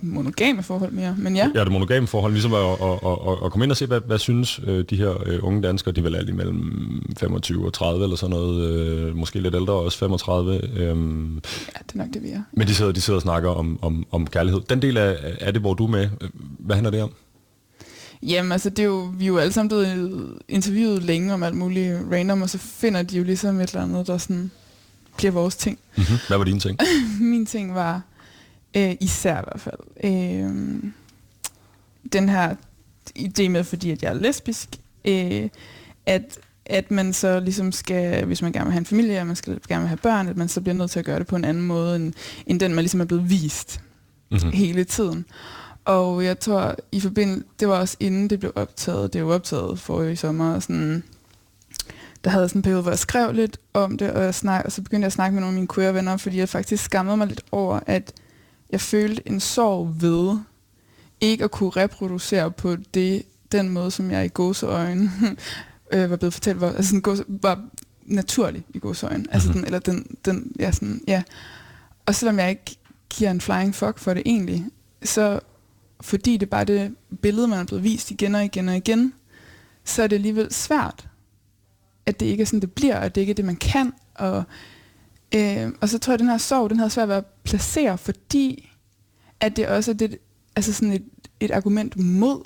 monogame 0.00 0.62
forhold 0.62 0.92
mere, 0.92 1.14
men 1.18 1.36
ja. 1.36 1.50
Ja, 1.54 1.64
det 1.64 1.72
monogame 1.72 2.06
forhold, 2.06 2.32
ligesom 2.32 2.54
at, 2.54 2.60
at, 2.60 2.92
at, 2.92 3.44
at, 3.44 3.50
komme 3.50 3.64
ind 3.64 3.70
og 3.70 3.76
se, 3.76 3.86
hvad, 3.86 4.00
hvad 4.06 4.18
synes 4.18 4.60
øh, 4.66 4.84
de 4.90 4.96
her 4.96 5.22
øh, 5.26 5.38
unge 5.42 5.62
danskere, 5.62 5.94
de 5.94 6.00
er 6.00 6.04
vel 6.04 6.14
alle 6.16 6.30
imellem 6.30 7.02
25 7.18 7.66
og 7.66 7.72
30 7.72 8.02
eller 8.02 8.16
sådan 8.16 8.36
noget, 8.36 8.68
øh, 8.70 9.16
måske 9.16 9.40
lidt 9.40 9.54
ældre 9.54 9.72
også, 9.74 9.98
35, 9.98 10.54
øh, 10.54 10.60
ja, 10.80 10.92
det 10.92 10.94
er 10.94 11.78
nok 11.94 12.06
det, 12.14 12.22
vi 12.22 12.28
er. 12.28 12.42
men 12.52 12.66
de 12.66 12.74
sidder, 12.74 12.92
de 12.92 13.00
sidder 13.00 13.16
og 13.16 13.22
snakker 13.22 13.50
om, 13.50 13.78
om, 13.82 14.06
om 14.10 14.26
kærlighed. 14.26 14.60
Den 14.68 14.80
del 14.88 14.96
af, 14.96 15.36
af 15.40 15.52
det, 15.52 15.62
hvor 15.62 15.74
du 15.74 15.84
er 15.84 15.90
med, 15.90 16.08
hvad 16.58 16.76
handler 16.76 16.90
det 16.90 17.02
om? 17.02 17.12
Jamen, 18.22 18.52
altså, 18.52 18.70
det 18.70 18.78
er 18.78 18.86
jo, 18.86 19.10
vi 19.14 19.24
er 19.24 19.28
jo 19.28 19.38
alle 19.38 19.52
sammen 19.52 19.68
blevet 19.68 20.38
interviewet 20.48 21.02
længe 21.02 21.34
om 21.34 21.42
alt 21.42 21.56
muligt 21.56 21.98
random, 22.12 22.42
og 22.42 22.50
så 22.50 22.58
finder 22.58 23.02
de 23.02 23.16
jo 23.16 23.24
ligesom 23.24 23.60
et 23.60 23.68
eller 23.68 23.82
andet, 23.82 24.06
der 24.06 24.18
sådan 24.18 24.50
bliver 25.16 25.32
vores 25.32 25.56
ting. 25.56 25.78
Mm-hmm. 25.96 26.16
Hvad 26.28 26.38
var 26.38 26.44
dine 26.44 26.60
ting? 26.60 26.78
Min 27.20 27.46
ting 27.46 27.74
var, 27.74 28.02
øh, 28.76 28.94
især 29.00 29.40
i 29.40 29.44
hvert 29.44 29.60
fald, 29.60 29.80
øh, 30.04 30.82
den 32.12 32.28
her 32.28 32.54
idé 33.18 33.48
med, 33.48 33.64
fordi 33.64 33.90
at 33.90 34.02
jeg 34.02 34.08
er 34.08 34.14
lesbisk, 34.14 34.68
øh, 35.04 35.48
at 36.06 36.38
at 36.68 36.90
man 36.90 37.12
så 37.12 37.40
ligesom 37.40 37.72
skal, 37.72 38.24
hvis 38.24 38.42
man 38.42 38.52
gerne 38.52 38.64
vil 38.64 38.72
have 38.72 38.78
en 38.78 38.86
familie, 38.86 39.20
og 39.20 39.26
man 39.26 39.36
skal 39.36 39.60
gerne 39.68 39.80
vil 39.80 39.88
have 39.88 39.96
børn, 39.96 40.28
at 40.28 40.36
man 40.36 40.48
så 40.48 40.60
bliver 40.60 40.74
nødt 40.74 40.90
til 40.90 40.98
at 40.98 41.04
gøre 41.04 41.18
det 41.18 41.26
på 41.26 41.36
en 41.36 41.44
anden 41.44 41.66
måde, 41.66 41.96
end, 41.96 42.12
end 42.46 42.60
den, 42.60 42.74
man 42.74 42.82
ligesom 42.82 43.00
er 43.00 43.04
blevet 43.04 43.30
vist 43.30 43.80
mm-hmm. 44.30 44.50
hele 44.50 44.84
tiden. 44.84 45.24
Og 45.84 46.24
jeg 46.24 46.40
tror, 46.40 46.76
i 46.92 47.00
forbindelse, 47.00 47.44
det 47.60 47.68
var 47.68 47.78
også 47.78 47.96
inden 48.00 48.30
det 48.30 48.40
blev 48.40 48.52
optaget, 48.54 49.12
det 49.12 49.26
var 49.26 49.34
optaget 49.34 49.78
for 49.78 50.02
i 50.02 50.16
sommer, 50.16 50.54
og 50.54 50.62
sådan, 50.62 51.02
der 52.24 52.30
havde 52.30 52.48
sådan 52.48 52.58
en 52.58 52.62
periode, 52.62 52.82
hvor 52.82 52.90
jeg 52.90 52.98
skrev 52.98 53.32
lidt 53.32 53.58
om 53.74 53.98
det, 53.98 54.10
og, 54.10 54.22
jeg 54.22 54.34
snak, 54.34 54.64
og 54.64 54.72
så 54.72 54.82
begyndte 54.82 55.02
jeg 55.02 55.06
at 55.06 55.12
snakke 55.12 55.34
med 55.34 55.40
nogle 55.40 55.54
af 55.54 55.60
mine 55.60 55.68
queer-venner, 55.74 56.16
fordi 56.16 56.38
jeg 56.38 56.48
faktisk 56.48 56.84
skammede 56.84 57.16
mig 57.16 57.26
lidt 57.26 57.42
over, 57.52 57.80
at 57.86 58.12
jeg 58.70 58.80
følte 58.80 59.22
en 59.28 59.40
sorg 59.40 59.94
ved 60.00 60.38
ikke 61.20 61.44
at 61.44 61.50
kunne 61.50 61.70
reproducere 61.70 62.50
på 62.50 62.76
det, 62.94 63.22
den 63.52 63.68
måde, 63.68 63.90
som 63.90 64.10
jeg 64.10 64.24
i 64.24 64.28
gåseøjne 64.28 65.10
øh, 65.92 66.10
var 66.10 66.16
blevet 66.16 66.32
fortalt, 66.34 66.60
var, 66.60 66.72
altså 66.72 67.00
sådan, 67.04 67.24
var 67.28 67.60
naturlig 68.04 68.64
i 68.74 68.78
gåseøjne. 68.78 69.18
Mm-hmm. 69.18 69.32
Altså 69.32 69.52
den, 69.52 69.64
eller 69.64 69.78
den, 69.78 70.16
den, 70.24 70.52
ja, 70.58 70.72
sådan, 70.72 71.00
ja. 71.06 71.22
Og 72.06 72.14
selvom 72.14 72.38
jeg 72.38 72.50
ikke 72.50 72.77
giver 73.10 73.30
en 73.30 73.40
flying 73.40 73.74
fuck 73.74 73.98
for 73.98 74.14
det 74.14 74.22
egentlig, 74.26 74.64
så 75.02 75.40
fordi 76.00 76.36
det 76.36 76.46
er 76.46 76.50
bare 76.50 76.64
det 76.64 76.94
billede, 77.22 77.48
man 77.48 77.58
er 77.58 77.64
blevet 77.64 77.84
vist 77.84 78.10
igen 78.10 78.34
og 78.34 78.44
igen 78.44 78.68
og 78.68 78.76
igen, 78.76 79.14
så 79.84 80.02
er 80.02 80.06
det 80.06 80.16
alligevel 80.16 80.52
svært, 80.52 81.08
at 82.06 82.20
det 82.20 82.26
ikke 82.26 82.42
er 82.42 82.46
sådan, 82.46 82.60
det 82.60 82.72
bliver, 82.72 82.96
og 82.96 83.04
at 83.04 83.14
det 83.14 83.20
ikke 83.20 83.30
er 83.30 83.34
det, 83.34 83.44
man 83.44 83.56
kan. 83.56 83.92
Og, 84.14 84.44
øh, 85.34 85.72
og 85.80 85.88
så 85.88 85.98
tror 85.98 86.12
jeg, 86.12 86.14
at 86.14 86.20
den 86.20 86.28
her 86.28 86.38
sorg, 86.38 86.70
den 86.70 86.78
havde 86.78 86.90
svært 86.90 87.08
ved 87.08 87.16
at 87.16 87.26
placere, 87.44 87.98
fordi 87.98 88.70
at 89.40 89.56
det 89.56 89.68
også 89.68 89.90
er 89.90 89.94
det, 89.94 90.18
altså 90.56 90.72
sådan 90.72 90.92
et, 90.92 91.04
et 91.40 91.50
argument 91.50 91.96
mod 91.96 92.44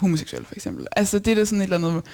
homoseksuelle, 0.00 0.46
for 0.46 0.54
eksempel. 0.54 0.86
Altså 0.96 1.18
det 1.18 1.38
er 1.38 1.44
sådan 1.44 1.60
et 1.60 1.64
eller 1.64 1.88
andet, 1.88 2.04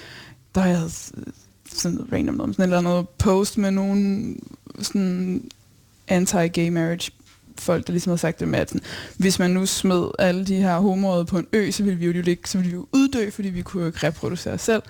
der 0.55 0.61
har 0.61 0.69
jeg 0.69 0.89
sådan 0.89 1.97
noget 1.97 2.13
random 2.13 2.35
noget, 2.35 2.55
sådan 2.55 2.69
et 2.69 2.77
eller 2.77 2.89
andet 2.89 3.09
post 3.09 3.57
med 3.57 3.71
nogen 3.71 4.39
sådan 4.79 5.49
anti-gay 6.11 6.69
marriage 6.69 7.11
folk, 7.59 7.87
der 7.87 7.93
ligesom 7.93 8.09
har 8.09 8.17
sagt 8.17 8.39
det 8.39 8.47
med, 8.47 8.59
at 8.59 8.69
sådan, 8.69 8.81
hvis 9.17 9.39
man 9.39 9.51
nu 9.51 9.65
smed 9.65 10.07
alle 10.19 10.45
de 10.45 10.55
her 10.55 10.77
homoer 10.77 11.23
på 11.23 11.37
en 11.37 11.47
ø, 11.53 11.71
så 11.71 11.83
ville 11.83 11.99
vi 11.99 12.05
jo 12.05 12.23
ikke, 12.27 12.49
så 12.49 12.57
ville 12.57 12.69
vi 12.71 12.75
jo 12.75 12.87
uddø, 12.91 13.29
fordi 13.29 13.49
vi 13.49 13.61
kunne 13.61 13.81
jo 13.81 13.87
ikke 13.87 14.07
reproducere 14.07 14.53
os 14.53 14.61
selv. 14.61 14.83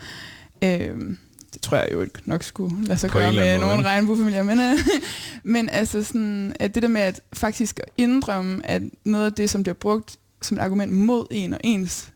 Øhm, 0.63 1.17
det 1.53 1.61
tror 1.61 1.77
jeg 1.77 1.89
jo 1.91 2.01
ikke 2.01 2.19
nok 2.25 2.43
skulle 2.43 2.85
lade 2.85 2.99
sig 2.99 3.09
gøre 3.09 3.33
med 3.33 3.59
nogle 3.59 3.83
regnbuefamilier, 3.83 4.43
men, 4.43 4.59
øh, 4.59 4.79
men 5.53 5.69
altså 5.69 6.03
sådan, 6.03 6.55
at 6.59 6.75
det 6.75 6.83
der 6.83 6.89
med 6.89 7.01
at 7.01 7.21
faktisk 7.33 7.79
indrømme, 7.97 8.65
at 8.65 8.81
noget 9.03 9.25
af 9.25 9.33
det, 9.33 9.49
som 9.49 9.63
bliver 9.63 9.75
brugt 9.75 10.17
som 10.41 10.57
et 10.57 10.61
argument 10.61 10.91
mod 10.91 11.25
en 11.31 11.53
og 11.53 11.59
ens 11.63 12.13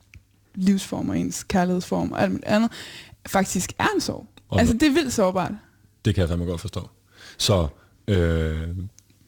livsform 0.56 1.10
og 1.10 1.20
ens 1.20 1.44
kærlighedsform 1.44 2.12
og 2.12 2.22
alt 2.22 2.32
muligt 2.32 2.48
andet, 2.48 2.72
faktisk 3.28 3.74
er 3.80 3.88
en 3.96 4.02
sorg. 4.02 4.28
Okay. 4.50 4.60
Altså 4.60 4.74
det 4.74 4.84
er 4.84 4.92
vildt 4.92 5.14
sårbart. 5.14 5.52
Det 6.06 6.16
kan 6.16 6.22
jeg 6.22 6.30
fandme 6.30 6.46
godt 6.46 6.62
forstå. 6.62 6.90
Så 7.38 7.68
øh, 8.08 8.68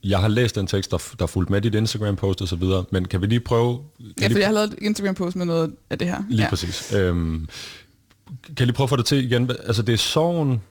jeg 0.04 0.20
har 0.20 0.28
læst 0.28 0.56
den 0.56 0.68
tekst, 0.68 0.92
der, 0.92 1.14
der 1.20 1.26
fulgte 1.26 1.52
med 1.52 1.62
dit 1.62 1.76
Instagram-post 1.76 2.42
og 2.42 2.48
så 2.48 2.56
videre, 2.56 2.86
men 2.92 3.06
kan 3.06 3.22
vi 3.22 3.26
lige 3.26 3.40
prøve... 3.40 3.80
Ja, 4.22 4.28
for 4.28 4.38
jeg 4.38 4.48
har 4.48 4.54
lavet 4.54 4.74
et 4.74 4.80
Instagram-post 4.82 5.36
med 5.36 5.46
noget 5.46 5.74
af 5.90 6.00
det 6.00 6.08
her. 6.08 6.24
Lige 6.30 6.44
ja. 6.44 6.50
præcis. 6.50 6.94
Øhm, 6.94 7.48
kan 8.28 8.56
jeg 8.60 8.68
lige 8.68 8.76
prøve 8.76 8.86
at 8.86 8.90
få 8.90 8.96
det 8.96 9.06
til 9.06 9.26
igen? 9.26 9.52
Altså 9.66 9.82
det 9.82 9.94
er 9.94 9.98
sorgen, 9.98 10.62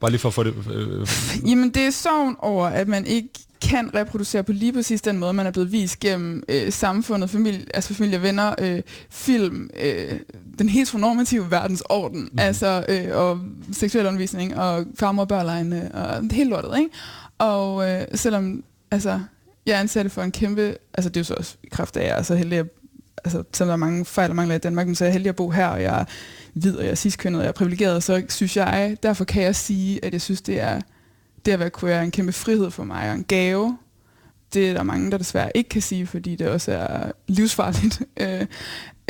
bare 0.00 0.10
lige 0.10 0.20
for 0.20 0.28
at 0.28 0.34
få 0.34 0.42
det... 0.42 0.54
Øh... 0.72 1.08
Jamen 1.46 1.70
det 1.70 1.82
er 1.82 1.90
sorgen 1.90 2.36
over, 2.38 2.66
at 2.66 2.88
man 2.88 3.06
ikke 3.06 3.28
kan 3.60 3.90
reproducere 3.94 4.42
på 4.42 4.52
lige 4.52 4.72
præcis 4.72 5.02
den 5.02 5.18
måde, 5.18 5.32
man 5.32 5.46
er 5.46 5.50
blevet 5.50 5.72
vist 5.72 6.00
gennem 6.00 6.42
øh, 6.48 6.72
samfundet, 6.72 7.30
familie, 7.30 7.64
altså 7.74 7.94
familie, 7.94 8.22
venner, 8.22 8.54
øh, 8.58 8.82
film, 9.10 9.70
øh, 9.82 10.20
den 10.58 10.68
heteronormative 10.68 11.50
verdensorden, 11.50 12.20
mm. 12.32 12.38
altså, 12.38 12.84
øh, 12.88 13.16
og 13.16 13.40
seksuel 13.72 14.06
undervisning, 14.06 14.56
og 14.56 14.84
farmor 14.98 15.22
og 15.22 15.28
børlejne, 15.28 15.94
og 15.94 16.28
hele 16.30 16.50
lortet, 16.50 16.78
ikke? 16.78 16.90
Og 17.38 17.90
øh, 17.90 18.06
selvom, 18.14 18.64
altså, 18.90 19.20
jeg 19.66 19.80
anser 19.80 20.02
det 20.02 20.12
for 20.12 20.22
en 20.22 20.32
kæmpe, 20.32 20.76
altså 20.94 21.08
det 21.08 21.16
er 21.16 21.20
jo 21.20 21.24
så 21.24 21.34
også 21.34 21.56
i 21.62 21.68
kraft 21.70 21.96
af, 21.96 22.00
at 22.00 22.08
jeg 22.08 22.18
er 22.18 22.22
så 22.22 22.34
heldig, 22.34 22.58
at, 22.58 22.66
altså, 23.24 23.42
selvom 23.52 23.68
der 23.68 23.72
er 23.72 23.90
mange 23.90 24.04
fejl 24.04 24.30
og 24.30 24.36
mangler 24.36 24.54
i 24.54 24.58
Danmark, 24.58 24.86
men 24.86 24.94
så 24.94 25.04
er 25.04 25.06
jeg 25.06 25.12
heldig 25.12 25.28
at 25.28 25.36
bo 25.36 25.50
her, 25.50 25.66
og 25.66 25.82
jeg 25.82 26.00
er 26.00 26.04
hvid, 26.54 26.76
og 26.76 26.84
jeg 26.84 26.90
er 26.90 26.94
ciskønnet, 26.94 27.38
og 27.38 27.44
jeg 27.44 27.48
er 27.48 27.52
privilegeret, 27.52 28.02
så 28.02 28.22
synes 28.28 28.56
jeg, 28.56 28.96
derfor 29.02 29.24
kan 29.24 29.42
jeg 29.42 29.56
sige, 29.56 30.04
at 30.04 30.12
jeg 30.12 30.20
synes, 30.20 30.42
det 30.42 30.60
er, 30.60 30.80
det 31.46 31.52
at 31.52 31.58
være 31.58 31.70
queer 31.70 31.96
er 31.96 32.02
en 32.02 32.10
kæmpe 32.10 32.32
frihed 32.32 32.70
for 32.70 32.84
mig, 32.84 33.10
og 33.10 33.14
en 33.14 33.24
gave. 33.24 33.78
Det 34.54 34.70
er 34.70 34.74
der 34.74 34.82
mange, 34.82 35.10
der 35.10 35.18
desværre 35.18 35.56
ikke 35.56 35.68
kan 35.68 35.82
sige, 35.82 36.06
fordi 36.06 36.36
det 36.36 36.48
også 36.48 36.72
er 36.72 37.12
livsfarligt. 37.26 38.02
øh, 38.20 38.46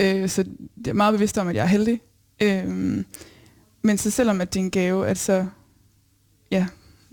øh, 0.01 0.29
så 0.29 0.45
det 0.79 0.87
er 0.87 0.93
meget 0.93 1.15
bevidst 1.15 1.39
om, 1.39 1.49
at 1.49 1.57
jeg 1.57 1.62
er 1.62 1.67
heldig. 1.67 2.01
Øh, 2.43 3.05
men 3.83 3.99
så 3.99 4.11
selvom 4.11 4.41
at 4.41 4.55
det 4.55 4.61
er 4.61 4.65
en 4.65 4.71
gave, 4.71 5.07
at 5.07 5.19
så, 5.19 5.47
ja, 6.51 6.67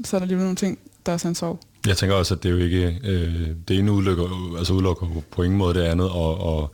så 0.03 0.17
er 0.17 0.19
der 0.19 0.27
lige 0.27 0.37
nogle 0.37 0.55
ting, 0.55 0.79
der 1.05 1.11
er 1.11 1.17
sådan 1.17 1.35
sorg. 1.35 1.59
Jeg 1.87 1.97
tænker 1.97 2.15
også, 2.15 2.33
at 2.33 2.43
det 2.43 2.49
er 2.49 2.53
jo 2.53 2.59
ikke, 2.59 2.99
øh, 3.03 3.47
det 3.67 3.79
ene 3.79 3.91
udelukker, 3.91 4.55
altså 4.57 4.73
udelukker 4.73 5.05
på 5.31 5.43
ingen 5.43 5.57
måde 5.57 5.73
det 5.73 5.83
andet, 5.83 6.09
og, 6.09 6.37
og 6.37 6.71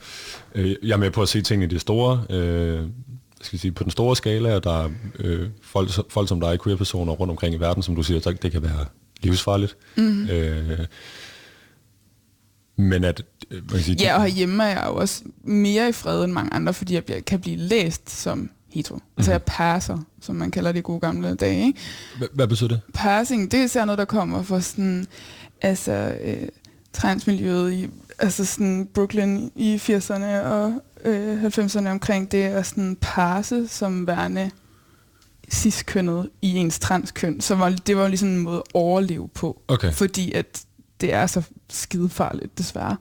øh, 0.56 0.76
jeg 0.84 0.94
er 0.94 0.98
med 0.98 1.12
på 1.12 1.22
at 1.22 1.30
se 1.30 1.42
ting 1.42 1.64
i 1.64 1.66
det 1.66 1.82
store, 1.82 2.24
øh, 2.30 2.84
skal 3.42 3.56
jeg 3.56 3.60
sige, 3.60 3.72
på 3.72 3.84
den 3.84 3.92
store 3.92 4.16
skala, 4.16 4.56
og 4.56 4.64
der 4.64 4.84
er 4.84 4.90
øh, 5.20 5.50
folk, 5.62 5.90
folk 6.10 6.30
som 6.30 6.40
dig, 6.40 6.60
queer-personer 6.64 7.14
rundt 7.14 7.32
omkring 7.32 7.56
i 7.56 7.58
verden, 7.58 7.84
som 7.84 7.96
du 7.96 8.04
siger, 8.04 8.20
det 8.42 8.52
kan 8.52 8.64
være 8.64 8.86
livsfarligt. 9.22 9.78
Mm. 9.98 10.30
Øh, 10.30 10.80
men 12.76 13.04
at... 13.04 13.24
Øh, 13.52 13.58
man 13.58 13.70
kan 13.70 13.80
sige, 13.80 13.98
ja, 14.00 14.16
og 14.16 14.22
herhjemme 14.22 14.64
er 14.64 14.68
jeg 14.68 14.86
jo 14.88 14.96
også 14.96 15.24
mere 15.44 15.90
i 15.90 15.92
fred 15.92 16.24
end 16.24 16.32
mange 16.32 16.54
andre, 16.54 16.74
fordi 16.74 16.94
jeg 16.94 17.26
kan 17.26 17.40
blive 17.40 17.58
læst 17.58 18.10
som 18.10 18.50
hetero. 18.72 18.96
Mm-hmm. 18.96 19.14
Altså 19.18 19.32
jeg 19.32 19.44
passer, 19.44 19.98
som 20.22 20.36
man 20.36 20.52
kalder 20.52 20.72
det 20.72 20.80
i 20.80 20.82
gode 20.82 21.00
gamle 21.00 21.36
dage. 21.36 21.66
Ikke? 21.66 21.80
Hvad 22.34 22.48
betyder 22.48 22.70
det? 22.70 22.82
Passing, 22.94 23.52
det 23.52 23.64
er 23.64 23.68
sådan 23.68 23.88
noget, 23.88 23.98
der 23.98 24.06
kommer 24.06 24.44
fra 24.44 24.62
sådan, 24.62 25.06
altså, 25.62 26.18
øh, 26.24 26.48
transmiljøet 26.94 27.74
i 27.74 27.90
altså 28.20 28.46
sådan 28.46 28.90
Brooklyn 28.94 29.50
i 29.56 29.76
80'erne 29.76 30.26
og 30.26 30.82
øh, 31.06 31.44
90'erne 31.44 31.88
omkring 31.88 32.32
det, 32.32 32.44
at 32.44 32.66
sådan 32.66 32.98
passe 33.02 33.68
som 33.68 34.08
værende 34.08 34.52
cis-kønnet 35.52 36.30
i 36.42 36.56
ens 36.56 36.80
transkøn. 36.80 37.42
Så 37.42 37.56
var, 37.56 37.70
det 37.70 37.98
var 37.98 38.08
ligesom 38.08 38.30
en 38.30 38.38
måde 38.38 38.58
at 38.58 38.64
overleve 38.74 39.30
på. 39.30 39.62
Okay. 39.68 39.92
Fordi 39.92 40.32
at 40.32 40.64
det 41.02 41.14
er 41.14 41.28
så 41.28 41.42
skidefarligt, 41.70 42.58
desværre. 42.58 42.98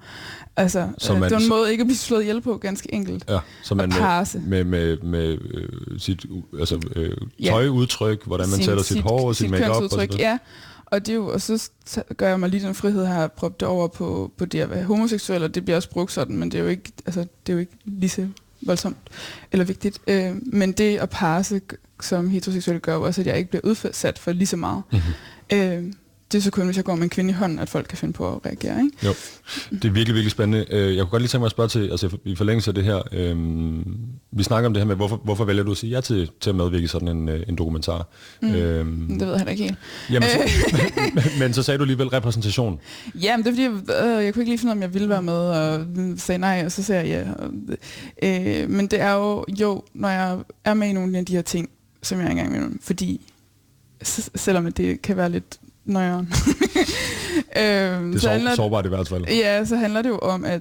Altså, 0.57 0.89
så 0.99 1.13
man, 1.13 1.23
øh, 1.23 1.29
det 1.29 1.35
var 1.35 1.43
en 1.43 1.49
måde 1.49 1.73
ikke 1.73 1.81
at 1.81 1.87
blive 1.87 1.97
slået 1.97 2.23
ihjel 2.23 2.41
på, 2.41 2.57
ganske 2.57 2.95
enkelt. 2.95 3.25
Ja, 3.29 3.39
så 3.63 3.75
man 3.75 3.89
med, 3.89 4.41
med, 4.41 4.65
med, 4.65 4.99
med 4.99 5.39
øh, 5.55 6.01
sit 6.01 6.27
altså, 6.59 6.81
øh, 6.97 7.17
tøjudtryk, 7.45 8.25
hvordan 8.27 8.49
man 8.49 8.57
sin, 8.57 8.65
sætter 8.65 8.83
sit, 8.83 8.97
sit 8.97 9.03
hår 9.03 9.29
og 9.29 9.37
sit, 9.37 9.45
sit 9.45 9.51
makeup 9.51 9.83
og 9.83 9.91
sådan 9.91 10.11
Ja, 10.19 10.39
og, 10.87 11.07
det 11.07 11.13
er 11.13 11.17
jo, 11.17 11.33
og 11.33 11.41
så 11.41 11.71
gør 12.17 12.29
jeg 12.29 12.41
mig 12.41 12.49
lige 12.49 12.67
den 12.67 12.75
frihed 12.75 13.07
her 13.07 13.25
at 13.25 13.33
prøve 13.33 13.53
det 13.61 13.69
over 13.69 13.89
på, 13.89 14.33
på 14.37 14.45
det 14.45 14.61
at 14.61 14.71
være 14.71 14.85
homoseksuel, 14.85 15.43
og 15.43 15.55
det 15.55 15.65
bliver 15.65 15.77
også 15.77 15.91
brugt 15.91 16.13
sådan, 16.13 16.37
men 16.37 16.51
det 16.51 16.59
er 16.59 16.63
jo 16.63 16.69
ikke, 16.69 16.93
altså, 17.07 17.21
det 17.21 17.53
er 17.53 17.53
jo 17.53 17.59
ikke 17.59 17.73
lige 17.85 18.11
så 18.11 18.29
voldsomt 18.63 18.97
eller 19.53 19.65
vigtigt. 19.65 19.99
Øh, 20.07 20.33
men 20.53 20.73
det 20.73 20.97
at 20.99 21.11
parse 21.11 21.61
som 22.03 22.31
heteroseksuel 22.31 22.81
gør 22.81 22.97
også, 22.97 23.21
at 23.21 23.27
jeg 23.27 23.39
ikke 23.39 23.51
bliver 23.51 23.63
udsat 23.65 24.19
for 24.19 24.33
lige 24.33 24.47
så 24.47 24.57
meget. 24.57 24.83
Mm-hmm. 24.93 25.59
Øh, 25.59 25.93
det 26.33 26.39
er 26.39 26.43
så 26.43 26.51
kun, 26.51 26.67
hvis 26.67 26.77
jeg 26.77 26.85
går 26.85 26.95
med 26.95 27.03
en 27.03 27.11
kvinde 27.11 27.31
i 27.31 27.35
hånden, 27.35 27.59
at 27.59 27.69
folk 27.69 27.87
kan 27.89 27.99
finde 27.99 28.13
på 28.13 28.35
at 28.35 28.47
reagere. 28.47 28.81
Ikke? 28.83 29.07
Jo, 29.07 29.15
det 29.71 29.85
er 29.85 29.91
virkelig, 29.91 30.15
virkelig 30.15 30.31
spændende. 30.31 30.67
Øh, 30.71 30.97
jeg 30.97 31.03
kunne 31.05 31.11
godt 31.11 31.23
lige 31.23 31.29
tænke 31.29 31.41
mig 31.41 31.47
at 31.47 31.51
spørge 31.51 31.69
til, 31.69 31.91
altså 31.91 32.19
i 32.25 32.35
forlængelse 32.35 32.71
af 32.71 32.75
det 32.75 32.85
her, 32.85 33.03
øhm, 33.13 33.97
vi 34.33 34.43
snakker 34.43 34.67
om 34.67 34.75
det 34.75 34.81
her 34.81 34.87
med, 34.87 34.97
hvorfor, 34.97 35.21
hvorfor 35.25 35.45
vælger 35.45 35.63
du 35.63 35.71
at 35.71 35.77
sige 35.77 35.91
ja 35.91 36.01
til, 36.01 36.31
til 36.41 36.51
at 36.51 36.57
medvirke 36.57 36.89
sådan 36.89 37.09
en, 37.09 37.29
øh, 37.29 37.43
en 37.49 37.57
dokumentar? 37.57 38.07
Mm, 38.43 38.55
øhm, 38.55 39.09
det 39.09 39.21
ved 39.21 39.29
jeg 39.29 39.39
heller 39.39 39.51
ikke 39.51 39.63
helt. 39.63 39.79
Jamen, 40.11 40.29
så, 40.29 40.39
men, 41.15 41.25
men 41.41 41.55
så 41.55 41.63
sagde 41.63 41.79
du 41.79 41.83
alligevel 41.83 42.09
repræsentation. 42.09 42.81
Jamen, 43.15 43.47
det 43.47 43.51
er 43.51 43.55
fordi, 43.55 43.93
jeg, 43.93 44.07
øh, 44.19 44.25
jeg 44.25 44.35
kunne 44.35 44.43
ikke 44.43 44.51
lige 44.51 44.59
finde 44.59 44.73
om 44.73 44.83
jeg 44.83 44.95
ville 44.95 45.09
være 45.09 45.23
med, 45.23 45.33
og 45.33 45.87
sagde 46.17 46.39
nej, 46.39 46.63
og 46.65 46.73
så 46.73 46.83
sagde 46.83 47.09
jeg 47.09 47.35
ja. 48.23 48.63
Øh, 48.63 48.71
men 48.71 48.87
det 48.87 49.01
er 49.01 49.13
jo, 49.13 49.45
jo, 49.61 49.83
når 49.95 50.09
jeg 50.09 50.39
er 50.65 50.75
med 50.75 50.89
i 50.89 50.93
nogle 50.93 51.19
af 51.19 51.27
de 51.27 51.33
her 51.33 51.43
ting, 51.43 51.71
som 52.03 52.19
jeg 52.19 52.27
er 52.27 52.31
engang 52.31 52.53
med, 52.53 52.79
fordi 52.81 53.21
selvom 54.35 54.73
det 54.73 55.03
kan 55.03 55.17
være 55.17 55.31
lidt 55.31 55.59
nøjeren. 55.89 56.27
øhm, 57.57 58.13
det 58.13 58.25
er 58.25 58.39
så 58.49 58.53
sårbart 58.57 58.87
i 58.87 58.89
hvert 58.89 59.09
fald. 59.09 59.25
Ja, 59.29 59.65
så 59.65 59.77
handler 59.77 60.03
det 60.03 60.09
jo 60.09 60.19
om, 60.19 60.45
at 60.45 60.61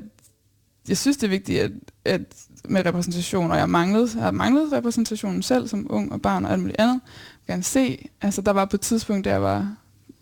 jeg 0.89 0.97
synes, 0.97 1.17
det 1.17 1.23
er 1.23 1.29
vigtigt, 1.29 1.59
at, 1.59 1.71
at 2.05 2.21
med 2.65 2.85
repræsentation, 2.85 3.51
og 3.51 3.57
jeg, 3.57 3.69
manglede, 3.69 4.09
jeg 4.15 4.23
har 4.23 4.31
manglet 4.31 4.71
repræsentationen 4.71 5.43
selv 5.43 5.67
som 5.67 5.87
ung 5.89 6.11
og 6.11 6.21
barn 6.21 6.45
og 6.45 6.51
alt 6.51 6.59
muligt 6.59 6.79
andet. 6.79 7.01
Jeg 7.47 7.55
kan 7.55 7.63
se, 7.63 8.09
altså 8.21 8.41
der 8.41 8.51
var 8.51 8.65
på 8.65 8.75
et 8.75 8.81
tidspunkt, 8.81 9.25
der 9.25 9.31
jeg 9.31 9.41
var, 9.41 9.75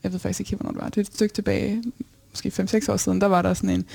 jeg 0.04 0.12
ved 0.14 0.20
faktisk 0.20 0.40
ikke, 0.40 0.56
hvornår 0.56 0.72
det 0.72 0.82
var, 0.82 0.90
det 0.90 0.98
er 0.98 1.02
et 1.02 1.08
stykke 1.08 1.34
tilbage, 1.34 1.84
måske 2.32 2.52
5-6 2.60 2.92
år 2.92 2.98
siden, 2.98 3.22
der 3.22 3.28
var 3.28 3.42
der 3.42 3.54
sådan 3.54 3.70
en 3.70 3.86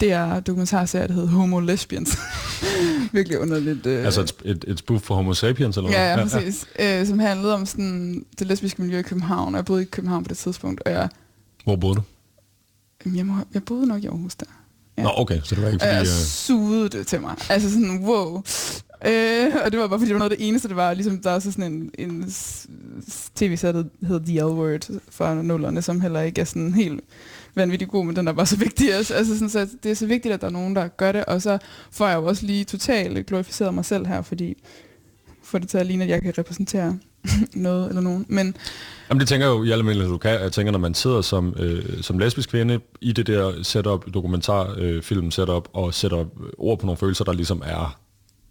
det 0.00 0.12
er 0.12 0.40
dokumentarserie, 0.40 1.08
der 1.08 1.14
hedder 1.14 1.28
Homo 1.28 1.60
Lesbians. 1.60 2.10
Virkelig 3.12 3.40
underligt. 3.40 3.86
Øh... 3.86 4.04
Altså 4.04 4.20
et, 4.20 4.34
et, 4.44 4.64
et 4.68 4.78
spoof 4.78 5.02
for 5.02 5.14
Homo 5.14 5.34
sapiens, 5.34 5.76
eller 5.76 5.90
hvad? 5.90 5.98
Ja, 5.98 6.10
ja, 6.10 6.22
præcis. 6.22 6.66
Ja. 6.78 7.00
Øh, 7.00 7.06
som 7.06 7.18
handlede 7.18 7.54
om 7.54 7.66
sådan, 7.66 8.24
det 8.38 8.46
lesbiske 8.46 8.82
miljø 8.82 8.98
i 8.98 9.02
København, 9.02 9.54
og 9.54 9.56
jeg 9.56 9.64
boede 9.64 9.82
i 9.82 9.84
København 9.84 10.24
på 10.24 10.28
det 10.28 10.38
tidspunkt. 10.38 10.82
Og 10.86 10.92
jeg, 10.92 11.08
Hvor 11.64 11.76
boede 11.76 11.94
du? 11.94 12.02
Jeg, 13.14 13.26
må, 13.26 13.34
jeg 13.54 13.64
boede 13.64 13.86
nok 13.86 14.02
i 14.02 14.06
Aarhus 14.06 14.34
der. 14.34 14.46
Ja. 14.98 15.02
Nå, 15.02 15.10
okay, 15.16 15.40
så 15.44 15.54
det 15.54 15.62
var 15.62 15.68
ikke 15.68 15.78
fordi... 15.80 15.94
Jeg 15.94 16.00
øh... 16.00 16.06
sugede 16.06 16.88
det 16.88 17.06
til 17.06 17.20
mig. 17.20 17.34
Altså 17.48 17.70
sådan, 17.70 18.04
wow. 18.04 18.42
Øh, 19.06 19.52
og 19.64 19.72
det 19.72 19.80
var 19.80 19.88
bare 19.88 19.98
fordi, 19.98 20.08
det 20.08 20.14
var 20.14 20.18
noget 20.18 20.30
af 20.30 20.38
det 20.38 20.48
eneste, 20.48 20.68
det 20.68 20.76
var 20.76 20.94
ligesom, 20.94 21.18
der 21.18 21.30
er 21.30 21.38
så 21.38 21.52
sådan 21.52 21.72
en, 21.72 21.90
en 21.98 22.32
tv-serie, 23.34 23.72
der 23.72 23.84
hedder 24.06 24.26
The 24.26 24.40
L-Word 24.40 25.00
fra 25.10 25.34
nullerne, 25.34 25.82
som 25.82 26.00
heller 26.00 26.20
ikke 26.20 26.40
er 26.40 26.44
sådan 26.44 26.74
helt 26.74 27.00
vanvittigt 27.56 27.90
god, 27.90 28.06
men 28.06 28.16
den 28.16 28.28
er 28.28 28.32
bare 28.32 28.46
så 28.46 28.56
vigtig. 28.56 28.94
Altså, 28.94 29.14
altså 29.14 29.34
sådan, 29.34 29.50
så 29.50 29.68
det 29.82 29.90
er 29.90 29.94
så 29.94 30.06
vigtigt, 30.06 30.34
at 30.34 30.40
der 30.40 30.46
er 30.46 30.50
nogen, 30.50 30.76
der 30.76 30.88
gør 30.88 31.12
det, 31.12 31.24
og 31.24 31.42
så 31.42 31.58
får 31.90 32.08
jeg 32.08 32.16
jo 32.16 32.24
også 32.24 32.46
lige 32.46 32.64
totalt 32.64 33.26
glorificeret 33.26 33.74
mig 33.74 33.84
selv 33.84 34.06
her, 34.06 34.22
fordi 34.22 34.54
for 35.42 35.58
det 35.58 35.68
til 35.68 35.78
at 35.78 35.86
ligne, 35.86 36.04
at 36.04 36.10
jeg 36.10 36.22
kan 36.22 36.34
repræsentere 36.38 36.98
noget 37.54 37.88
eller 37.88 38.02
nogen. 38.02 38.26
Men, 38.28 38.56
Jamen 39.08 39.20
det 39.20 39.28
tænker 39.28 39.46
jeg 39.46 39.52
jo 39.52 39.64
i 39.64 39.70
alle 39.70 40.04
du 40.04 40.18
kan. 40.18 40.40
Jeg 40.40 40.52
tænker, 40.52 40.72
når 40.72 40.78
man 40.78 40.94
sidder 40.94 41.20
som, 41.20 41.54
øh, 41.58 42.02
som 42.02 42.18
lesbisk 42.18 42.50
kvinde 42.50 42.80
i 43.00 43.12
det 43.12 43.26
der 43.26 43.62
setup, 43.62 44.14
dokumentarfilm 44.14 45.26
øh, 45.26 45.32
setup, 45.32 45.68
og 45.72 45.94
sætter 45.94 46.24
ord 46.58 46.78
på 46.78 46.86
nogle 46.86 46.96
følelser, 46.96 47.24
der 47.24 47.32
ligesom 47.32 47.62
er 47.64 48.00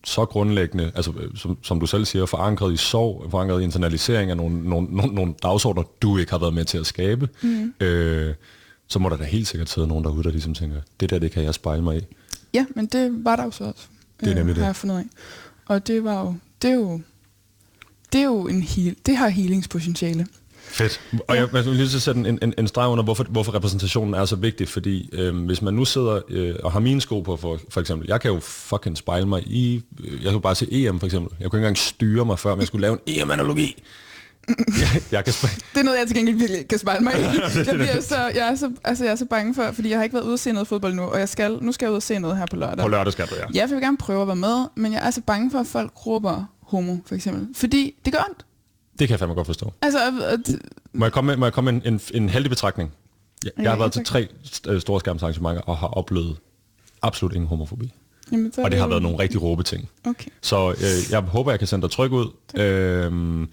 så 0.03 0.25
grundlæggende, 0.25 0.91
altså 0.95 1.11
øh, 1.19 1.29
som, 1.35 1.57
som 1.63 1.79
du 1.79 1.85
selv 1.85 2.05
siger, 2.05 2.25
forankret 2.25 2.73
i 2.73 2.77
sorg, 2.77 3.27
forankret 3.31 3.61
i 3.61 3.63
internalisering 3.63 4.31
af 4.31 4.37
nogle, 4.37 4.69
nogle, 4.69 4.87
nogle, 4.91 5.13
nogle 5.13 5.33
dagsordner, 5.43 5.83
du 6.01 6.17
ikke 6.17 6.31
har 6.31 6.39
været 6.39 6.53
med 6.53 6.65
til 6.65 6.77
at 6.77 6.85
skabe, 6.85 7.29
mm. 7.43 7.73
øh, 7.79 8.33
så 8.87 8.99
må 8.99 9.09
der 9.09 9.17
da 9.17 9.23
helt 9.23 9.47
sikkert 9.47 9.69
sidde 9.69 9.87
nogen 9.87 10.03
derude, 10.03 10.23
der 10.23 10.29
ligesom 10.31 10.53
tænker, 10.53 10.81
det 10.99 11.09
der, 11.09 11.19
det 11.19 11.31
kan 11.31 11.43
jeg 11.43 11.53
spejle 11.53 11.83
mig 11.83 11.97
i. 11.97 12.01
Ja, 12.53 12.65
men 12.75 12.85
det 12.85 13.25
var 13.25 13.35
der 13.35 13.43
jo 13.43 13.51
så 13.51 13.63
også. 13.63 13.87
Det 14.19 14.31
er 14.31 14.35
nemlig 14.35 14.51
øh, 14.51 14.55
det. 14.55 14.63
Har 14.63 14.69
jeg 14.69 14.75
fundet 14.75 14.97
af. 14.97 15.05
Og 15.65 15.87
det 15.87 16.03
var 16.03 16.21
jo, 16.21 16.35
det 16.61 16.69
er 16.69 16.75
jo, 16.75 17.01
det 18.13 18.19
er 18.19 18.25
jo 18.25 18.47
en 18.47 18.61
heal, 18.61 18.95
det 19.05 19.17
har 19.17 19.29
healingspotentiale. 19.29 20.27
Fedt. 20.67 21.01
Og 21.27 21.35
jeg, 21.35 21.49
jeg 21.53 21.65
vil 21.65 21.75
lige 21.75 21.89
sætte 21.89 22.19
en, 22.19 22.39
en, 22.41 22.53
en 22.57 22.67
streg 22.67 22.87
under, 22.87 23.03
hvorfor, 23.03 23.23
hvorfor 23.23 23.55
repræsentationen 23.55 24.13
er 24.13 24.25
så 24.25 24.35
vigtig, 24.35 24.67
fordi 24.67 25.09
øh, 25.13 25.45
hvis 25.45 25.61
man 25.61 25.73
nu 25.73 25.85
sidder 25.85 26.21
øh, 26.29 26.55
og 26.63 26.71
har 26.71 26.79
mine 26.79 27.01
sko 27.01 27.21
på, 27.21 27.37
for, 27.37 27.59
for 27.69 27.81
eksempel, 27.81 28.07
jeg 28.07 28.21
kan 28.21 28.31
jo 28.31 28.39
fucking 28.39 28.97
spejle 28.97 29.25
mig 29.25 29.43
i, 29.47 29.81
øh, 30.03 30.23
jeg 30.23 30.31
kan 30.31 30.41
bare 30.41 30.55
se 30.55 30.67
EM 30.71 30.99
for 30.99 31.05
eksempel, 31.07 31.37
jeg 31.39 31.49
kunne 31.51 31.59
ikke 31.59 31.65
engang 31.65 31.77
styre 31.77 32.25
mig 32.25 32.39
før, 32.39 32.49
men 32.49 32.59
jeg 32.59 32.67
skulle 32.67 32.81
lave 32.81 32.97
en 33.07 33.21
EM-analogi. 33.21 33.83
Jeg, 34.47 35.01
jeg 35.11 35.23
kan 35.23 35.33
spejle. 35.33 35.55
Det 35.73 35.79
er 35.79 35.83
noget, 35.83 35.99
jeg 35.99 36.07
til 36.07 36.15
gengæld 36.15 36.37
virkelig 36.37 36.67
kan 36.67 36.79
spejle 36.79 37.03
mig 37.03 37.13
i. 37.19 37.23
Jeg, 37.23 37.75
bliver 37.75 38.01
så, 38.01 38.15
jeg, 38.17 38.51
er 38.51 38.55
så, 38.55 38.71
altså, 38.83 39.03
jeg 39.03 39.11
er 39.11 39.15
så 39.15 39.25
bange 39.25 39.55
for, 39.55 39.71
fordi 39.71 39.89
jeg 39.89 39.97
har 39.97 40.03
ikke 40.03 40.13
været 40.13 40.25
ude 40.25 40.33
og 40.33 40.39
se 40.39 40.51
noget 40.51 40.67
fodbold 40.67 40.93
nu, 40.93 41.03
og 41.03 41.19
jeg 41.19 41.29
skal, 41.29 41.57
nu 41.61 41.71
skal 41.71 41.85
jeg 41.85 41.91
ud 41.91 41.95
og 41.95 42.03
se 42.03 42.19
noget 42.19 42.37
her 42.37 42.45
på 42.45 42.55
lørdag. 42.55 42.77
På 42.77 42.87
lørdag 42.87 43.13
skal 43.13 43.27
du, 43.27 43.35
ja. 43.35 43.41
Ja, 43.53 43.63
for 43.63 43.67
jeg 43.67 43.69
vil 43.69 43.81
gerne 43.81 43.97
prøve 43.97 44.21
at 44.21 44.27
være 44.27 44.35
med, 44.35 44.65
men 44.75 44.93
jeg 44.93 45.07
er 45.07 45.11
så 45.11 45.21
bange 45.21 45.51
for, 45.51 45.59
at 45.59 45.67
folk 45.67 46.05
råber 46.05 46.45
homo, 46.61 46.97
for 47.05 47.15
eksempel. 47.15 47.47
Fordi 47.55 47.95
det 48.05 48.13
gør 48.13 48.19
ondt. 48.29 48.45
Det 48.99 49.07
kan 49.07 49.09
jeg 49.09 49.19
fandme 49.19 49.35
godt 49.35 49.47
forstå. 49.47 49.73
Altså, 49.81 49.99
at, 50.21 50.39
må 50.93 51.05
jeg 51.05 51.11
komme 51.11 51.27
med, 51.27 51.37
må 51.37 51.45
jeg 51.45 51.53
komme 51.53 51.71
med 51.71 51.81
en, 51.85 51.93
en, 51.93 52.23
en 52.23 52.29
heldig 52.29 52.49
betragtning? 52.49 52.91
Jeg, 53.43 53.51
jeg 53.57 53.71
har 53.71 53.77
været 53.77 53.91
til 53.91 54.05
tre 54.05 54.27
øh, 54.67 54.81
store 54.81 54.99
skærmsarrangementer 54.99 55.61
og 55.61 55.77
har 55.77 55.87
oplevet 55.87 56.37
absolut 57.01 57.33
ingen 57.33 57.47
homofobi. 57.47 57.93
Jamen, 58.31 58.51
og 58.57 58.71
det 58.71 58.79
har 58.79 58.87
været 58.87 59.01
nogle 59.01 59.19
rigtig 59.19 59.41
råbe 59.41 59.63
ting. 59.63 59.89
Okay. 60.05 60.29
Så 60.41 60.71
øh, 60.71 61.11
jeg 61.11 61.21
håber, 61.21 61.51
jeg 61.51 61.59
kan 61.59 61.67
sende 61.67 61.81
dig 61.81 61.91
tryk 61.91 62.11
ud 62.11 62.27
øh, 62.55 63.47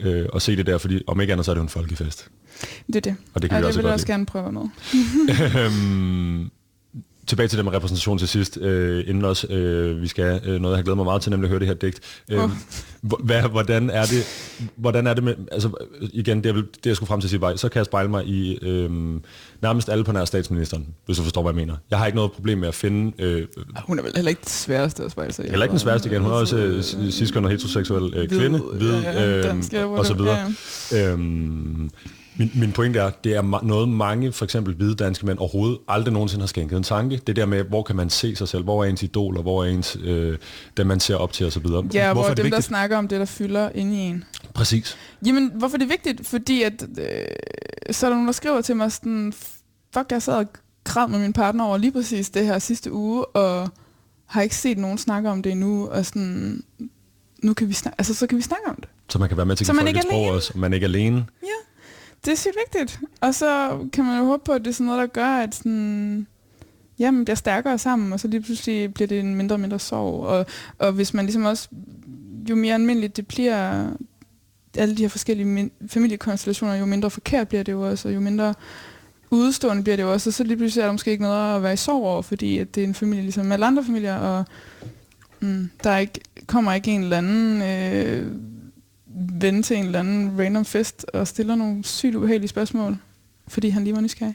øh, 0.00 0.26
og 0.32 0.42
se 0.42 0.56
det 0.56 0.66
der, 0.66 0.78
fordi 0.78 1.02
om 1.06 1.20
ikke 1.20 1.32
andet, 1.32 1.44
så 1.44 1.50
er 1.50 1.54
det 1.54 1.58
jo 1.58 1.62
en 1.62 1.68
folkefest. 1.68 2.28
Det 2.86 2.96
er 2.96 3.00
det. 3.00 3.16
Og 3.34 3.42
det 3.42 3.50
kan 3.50 3.56
ja, 3.56 3.60
vi 3.60 3.62
det 3.62 3.68
også 3.68 3.78
vil 3.78 3.86
jeg 3.86 3.94
også 3.94 4.06
gerne 4.06 4.26
prøve 4.26 4.52
med. 4.52 4.62
øhm, 5.64 6.50
tilbage 7.30 7.48
til 7.48 7.56
det 7.56 7.64
med 7.64 7.72
repræsentation 7.72 8.18
til 8.18 8.28
sidst, 8.28 8.56
øh, 8.56 9.04
inden 9.06 9.24
også 9.24 9.46
øh, 9.46 10.02
vi 10.02 10.08
skal 10.08 10.40
øh, 10.44 10.60
noget, 10.60 10.74
jeg 10.74 10.78
har 10.78 10.82
glædet 10.82 10.96
mig 10.96 11.04
meget 11.04 11.22
til, 11.22 11.30
nemlig 11.30 11.46
at 11.46 11.50
høre 11.50 11.60
det 11.60 11.66
her 11.66 11.74
digt. 11.74 12.00
Øh, 12.30 12.44
oh. 12.44 12.50
hvad, 13.00 13.42
hvordan, 13.42 13.90
er 13.90 14.04
det, 14.04 14.26
hvordan 14.76 15.06
er 15.06 15.14
det 15.14 15.24
med, 15.24 15.34
altså 15.52 15.70
igen, 16.00 16.44
det, 16.44 16.50
er, 16.50 16.54
det 16.54 16.86
jeg 16.86 16.96
skulle 16.96 17.08
frem 17.08 17.20
til 17.20 17.26
at 17.26 17.30
sige, 17.30 17.40
bare, 17.40 17.58
så 17.58 17.68
kan 17.68 17.78
jeg 17.78 17.86
spejle 17.86 18.10
mig 18.10 18.26
i 18.26 18.58
øh, 18.62 18.90
nærmest 19.62 19.88
alle 19.88 20.04
på 20.04 20.12
nær 20.12 20.24
statsministeren, 20.24 20.86
hvis 21.06 21.16
du 21.16 21.22
forstår, 21.22 21.42
hvad 21.42 21.52
jeg 21.52 21.56
mener. 21.56 21.76
Jeg 21.90 21.98
har 21.98 22.06
ikke 22.06 22.16
noget 22.16 22.32
problem 22.32 22.58
med 22.58 22.68
at 22.68 22.74
finde... 22.74 23.12
Øh, 23.18 23.46
hun 23.86 23.98
er 23.98 24.02
vel 24.02 24.12
heller 24.14 24.28
ikke 24.28 24.40
den 24.40 24.48
sværeste 24.48 25.04
at 25.04 25.10
spejle 25.10 25.32
sig 25.32 25.44
Heller 25.44 25.64
ikke 25.64 25.72
den 25.72 25.78
sværeste 25.78 26.10
igen. 26.10 26.22
Hun 26.22 26.30
er 26.30 26.36
også 26.36 26.56
øh, 26.56 27.44
og 27.44 27.50
heteroseksuel 27.50 28.14
øh, 28.14 28.28
kvinde, 28.28 28.58
hvid, 28.58 28.94
øh, 29.74 29.90
og 29.90 30.06
så 30.06 30.14
videre. 30.14 30.52
Ja. 30.92 31.12
Øh, 31.12 31.18
min, 32.36 32.50
min 32.54 32.72
pointe 32.72 32.98
er, 32.98 33.10
det 33.24 33.36
er 33.36 33.64
noget 33.64 33.88
mange, 33.88 34.32
for 34.32 34.44
eksempel 34.44 34.74
hvide 34.74 34.94
danske 34.94 35.26
mænd, 35.26 35.38
overhovedet 35.38 35.78
aldrig 35.88 36.12
nogensinde 36.12 36.42
har 36.42 36.46
skænket 36.46 36.76
en 36.76 36.82
tanke. 36.82 37.20
Det 37.26 37.36
der 37.36 37.46
med, 37.46 37.64
hvor 37.64 37.82
kan 37.82 37.96
man 37.96 38.10
se 38.10 38.36
sig 38.36 38.48
selv, 38.48 38.64
hvor 38.64 38.84
er 38.84 38.88
ens 38.88 39.02
idol, 39.02 39.36
og 39.36 39.42
hvor 39.42 39.64
er 39.64 39.68
ens, 39.68 39.96
øh, 40.04 40.38
dem 40.76 40.86
man 40.86 41.00
ser 41.00 41.16
op 41.16 41.32
til 41.32 41.46
osv. 41.46 41.66
Ja, 41.66 41.72
hvorfor 41.72 42.12
hvor 42.12 42.22
er 42.22 42.34
dem, 42.34 42.44
vigtigt? 42.44 42.54
der 42.54 42.60
snakker 42.60 42.96
om 42.98 43.08
det, 43.08 43.20
der 43.20 43.26
fylder 43.26 43.70
inde 43.74 43.96
i 43.96 43.98
en. 43.98 44.24
Præcis. 44.54 44.96
Jamen, 45.26 45.52
hvorfor 45.54 45.76
er 45.76 45.78
det 45.78 45.88
vigtigt? 45.88 46.26
Fordi 46.26 46.62
at, 46.62 46.82
øh, 46.82 47.06
så 47.90 48.06
er 48.06 48.10
der 48.10 48.16
nogen, 48.16 48.26
der 48.26 48.32
skriver 48.32 48.60
til 48.60 48.76
mig 48.76 48.92
sådan, 48.92 49.32
fuck, 49.94 50.12
jeg 50.12 50.22
sad 50.22 50.34
og 50.34 50.46
græd 50.84 51.08
med 51.08 51.18
min 51.18 51.32
partner 51.32 51.64
over 51.64 51.78
lige 51.78 51.92
præcis 51.92 52.30
det 52.30 52.46
her 52.46 52.58
sidste 52.58 52.92
uge, 52.92 53.24
og 53.24 53.68
har 54.26 54.42
ikke 54.42 54.56
set 54.56 54.78
nogen 54.78 54.98
snakke 54.98 55.30
om 55.30 55.42
det 55.42 55.52
endnu, 55.52 55.88
og 55.88 56.06
sådan, 56.06 56.62
nu 57.42 57.54
kan 57.54 57.68
vi 57.68 57.72
snakke, 57.72 57.94
altså 57.98 58.14
så 58.14 58.26
kan 58.26 58.38
vi 58.38 58.42
snakke 58.42 58.68
om 58.68 58.76
det. 58.76 58.88
Så 59.08 59.18
man 59.18 59.28
kan 59.28 59.36
være 59.36 59.46
med 59.46 59.56
til 59.56 59.64
at 59.64 59.70
give 59.70 59.80
folk 59.80 59.96
et 59.96 60.02
sprog 60.02 60.24
også, 60.26 60.50
og 60.54 60.58
man 60.58 60.72
er 60.72 60.74
ikke 60.74 60.84
alene. 60.84 61.26
Ja. 61.42 61.48
Det 62.24 62.32
er 62.32 62.36
sygt 62.36 62.56
vigtigt. 62.66 63.00
Og 63.20 63.34
så 63.34 63.78
kan 63.92 64.04
man 64.04 64.18
jo 64.18 64.24
håbe 64.24 64.44
på, 64.44 64.52
at 64.52 64.60
det 64.60 64.66
er 64.70 64.74
sådan 64.74 64.86
noget, 64.86 65.00
der 65.00 65.06
gør, 65.06 65.26
at 65.26 65.54
sådan, 65.54 66.26
ja, 66.98 67.10
man 67.10 67.24
bliver 67.24 67.36
stærkere 67.36 67.78
sammen, 67.78 68.12
og 68.12 68.20
så 68.20 68.28
lige 68.28 68.40
pludselig 68.40 68.94
bliver 68.94 69.08
det 69.08 69.20
en 69.20 69.34
mindre 69.34 69.56
og 69.56 69.60
mindre 69.60 69.78
sorg. 69.78 70.26
Og, 70.26 70.46
og 70.78 70.92
hvis 70.92 71.14
man 71.14 71.24
ligesom 71.24 71.44
også, 71.44 71.68
jo 72.50 72.54
mere 72.56 72.74
almindeligt 72.74 73.16
det 73.16 73.26
bliver, 73.26 73.90
alle 74.76 74.96
de 74.96 75.02
her 75.02 75.08
forskellige 75.08 75.70
familiekonstellationer, 75.88 76.74
jo 76.74 76.86
mindre 76.86 77.10
forkert 77.10 77.48
bliver 77.48 77.62
det 77.62 77.72
jo 77.72 77.88
også, 77.88 78.08
og 78.08 78.14
jo 78.14 78.20
mindre 78.20 78.54
udstående 79.30 79.82
bliver 79.82 79.96
det 79.96 80.02
jo 80.02 80.12
også, 80.12 80.30
og 80.30 80.34
så 80.34 80.44
lige 80.44 80.56
pludselig 80.56 80.82
er 80.82 80.86
der 80.86 80.92
måske 80.92 81.10
ikke 81.10 81.22
noget 81.22 81.56
at 81.56 81.62
være 81.62 81.72
i 81.72 81.76
sorg 81.76 82.04
over, 82.04 82.22
fordi 82.22 82.58
at 82.58 82.74
det 82.74 82.82
er 82.82 82.88
en 82.88 82.94
familie 82.94 83.22
ligesom 83.22 83.52
alle 83.52 83.66
andre 83.66 83.84
familier, 83.84 84.16
og 84.16 84.44
mm, 85.40 85.70
der 85.84 85.90
er 85.90 85.98
ikke, 85.98 86.20
kommer 86.46 86.72
ikke 86.72 86.90
en 86.90 87.02
eller 87.02 87.18
anden 87.18 87.62
øh, 87.62 88.32
ven 89.14 89.62
til 89.62 89.76
en 89.76 89.84
eller 89.84 90.00
anden 90.00 90.38
random 90.38 90.64
fest 90.64 91.06
og 91.14 91.28
stiller 91.28 91.54
nogle 91.54 91.84
sygt 91.84 92.14
ubehagelige 92.14 92.48
spørgsmål, 92.48 92.96
fordi 93.48 93.68
han 93.68 93.84
lige 93.84 93.94
var 93.94 94.00
nysgerrig. 94.00 94.34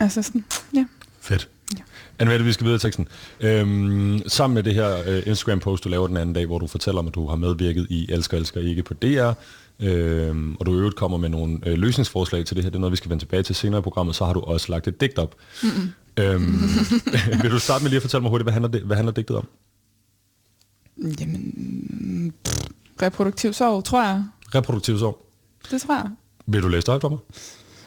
Altså 0.00 0.22
sådan, 0.22 0.44
ja. 0.74 0.86
Fedt. 1.20 1.48
Ja. 1.78 1.82
Anne 2.18 2.44
vi 2.44 2.52
skal 2.52 2.64
videre 2.64 2.76
i 2.76 2.80
teksten. 2.80 3.08
Øhm, 3.40 4.22
sammen 4.28 4.54
med 4.54 4.62
det 4.62 4.74
her 4.74 5.02
øh, 5.06 5.22
Instagram-post, 5.26 5.84
du 5.84 5.88
laver 5.88 6.06
den 6.06 6.16
anden 6.16 6.34
dag, 6.34 6.46
hvor 6.46 6.58
du 6.58 6.66
fortæller 6.66 6.98
om, 6.98 7.06
at 7.06 7.14
du 7.14 7.26
har 7.26 7.36
medvirket 7.36 7.86
i 7.90 8.06
Elsker, 8.12 8.36
Elsker 8.36 8.60
Ikke 8.60 8.82
på 8.82 8.94
DR, 8.94 9.32
øhm, 9.80 10.56
og 10.60 10.66
du 10.66 10.74
øvrigt 10.74 10.96
kommer 10.96 11.18
med 11.18 11.28
nogle 11.28 11.58
øh, 11.66 11.78
løsningsforslag 11.78 12.46
til 12.46 12.56
det 12.56 12.64
her, 12.64 12.70
det 12.70 12.76
er 12.76 12.80
noget, 12.80 12.92
vi 12.92 12.96
skal 12.96 13.10
vende 13.10 13.22
tilbage 13.22 13.42
til 13.42 13.54
senere 13.54 13.78
i 13.78 13.82
programmet, 13.82 14.16
så 14.16 14.24
har 14.24 14.32
du 14.32 14.40
også 14.40 14.72
lagt 14.72 14.88
et 14.88 15.00
digt 15.00 15.18
op. 15.18 15.34
Mm-mm. 15.62 15.92
Øhm, 16.16 16.58
vil 17.42 17.50
du 17.50 17.58
starte 17.58 17.84
med 17.84 17.90
lige 17.90 17.96
at 17.96 18.02
fortælle 18.02 18.22
mig 18.22 18.30
hurtigt, 18.30 18.44
hvad 18.44 18.52
handler, 18.52 18.70
det, 18.70 18.82
hvad 18.82 18.96
handler 18.96 19.12
digtet 19.12 19.36
om? 19.36 19.48
Jamen, 21.20 22.32
pff, 22.44 22.66
reproduktiv 23.02 23.52
sorg, 23.52 23.84
tror 23.84 24.02
jeg. 24.02 24.24
Reproduktiv 24.54 24.98
sorg? 24.98 25.26
Det 25.70 25.80
tror 25.80 25.94
jeg. 25.94 26.10
Vil 26.46 26.62
du 26.62 26.68
læse 26.68 26.92
det 26.92 27.00
for 27.00 27.08
mig? 27.08 27.18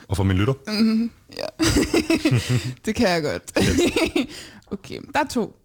Og 0.08 0.18
for 0.18 0.24
min 0.24 0.38
lytter? 0.38 0.54
Mm-hmm, 0.68 1.12
ja. 1.38 1.46
det 2.86 2.96
kan 2.96 3.10
jeg 3.10 3.24
godt. 3.24 3.52
okay, 4.74 5.02
der 5.14 5.20
er 5.20 5.28
to. 5.28 5.56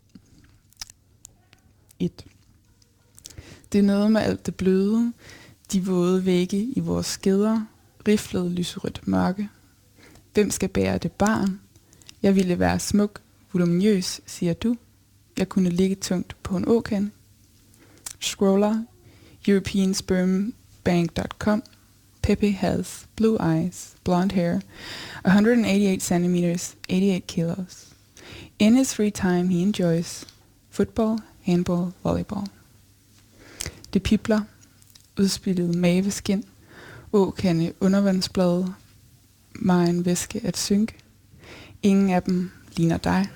Et. 1.98 2.24
Det 3.72 3.78
er 3.78 3.82
noget 3.82 4.12
med 4.12 4.20
alt 4.20 4.46
det 4.46 4.54
bløde, 4.54 5.12
de 5.72 5.86
våde 5.86 6.26
vægge 6.26 6.72
i 6.76 6.80
vores 6.80 7.06
skeder, 7.06 7.60
riflet 8.08 8.50
lyserødt 8.50 9.08
mørke. 9.08 9.48
Hvem 10.34 10.50
skal 10.50 10.68
bære 10.68 10.98
det 10.98 11.12
barn? 11.12 11.60
Jeg 12.22 12.36
ville 12.36 12.58
være 12.58 12.78
smuk, 12.78 13.20
voluminøs, 13.52 14.20
siger 14.26 14.52
du. 14.52 14.76
Jeg 15.36 15.48
kunne 15.48 15.70
ligge 15.70 15.94
tungt 15.94 16.36
på 16.42 16.56
en 16.56 16.68
åkande. 16.68 17.10
Scroller 18.20 18.82
EuropeanSpermBank.com. 19.48 21.62
Pepe 22.22 22.50
has 22.50 23.06
blue 23.16 23.36
eyes, 23.38 23.94
blonde 24.04 24.32
hair, 24.32 24.60
188 25.24 26.02
centimeters, 26.02 26.76
88 26.88 27.26
kilos. 27.26 27.94
In 28.58 28.76
his 28.76 28.94
free 28.94 29.10
time, 29.10 29.48
he 29.48 29.62
enjoys 29.62 30.24
football, 30.70 31.18
handball, 31.42 31.92
volleyball. 32.02 32.46
Det 33.92 34.02
pipler, 34.02 34.40
udspillet 35.18 35.74
maveskin, 35.74 36.44
åkande 37.12 37.72
undervandsblade, 37.80 38.74
mig 39.54 39.90
en 39.90 40.04
væske 40.04 40.40
at 40.44 40.56
synke. 40.56 40.94
Ingen 41.82 42.10
af 42.10 42.22
dem 42.22 42.50
ligner 42.76 42.96
dig. 42.96 43.26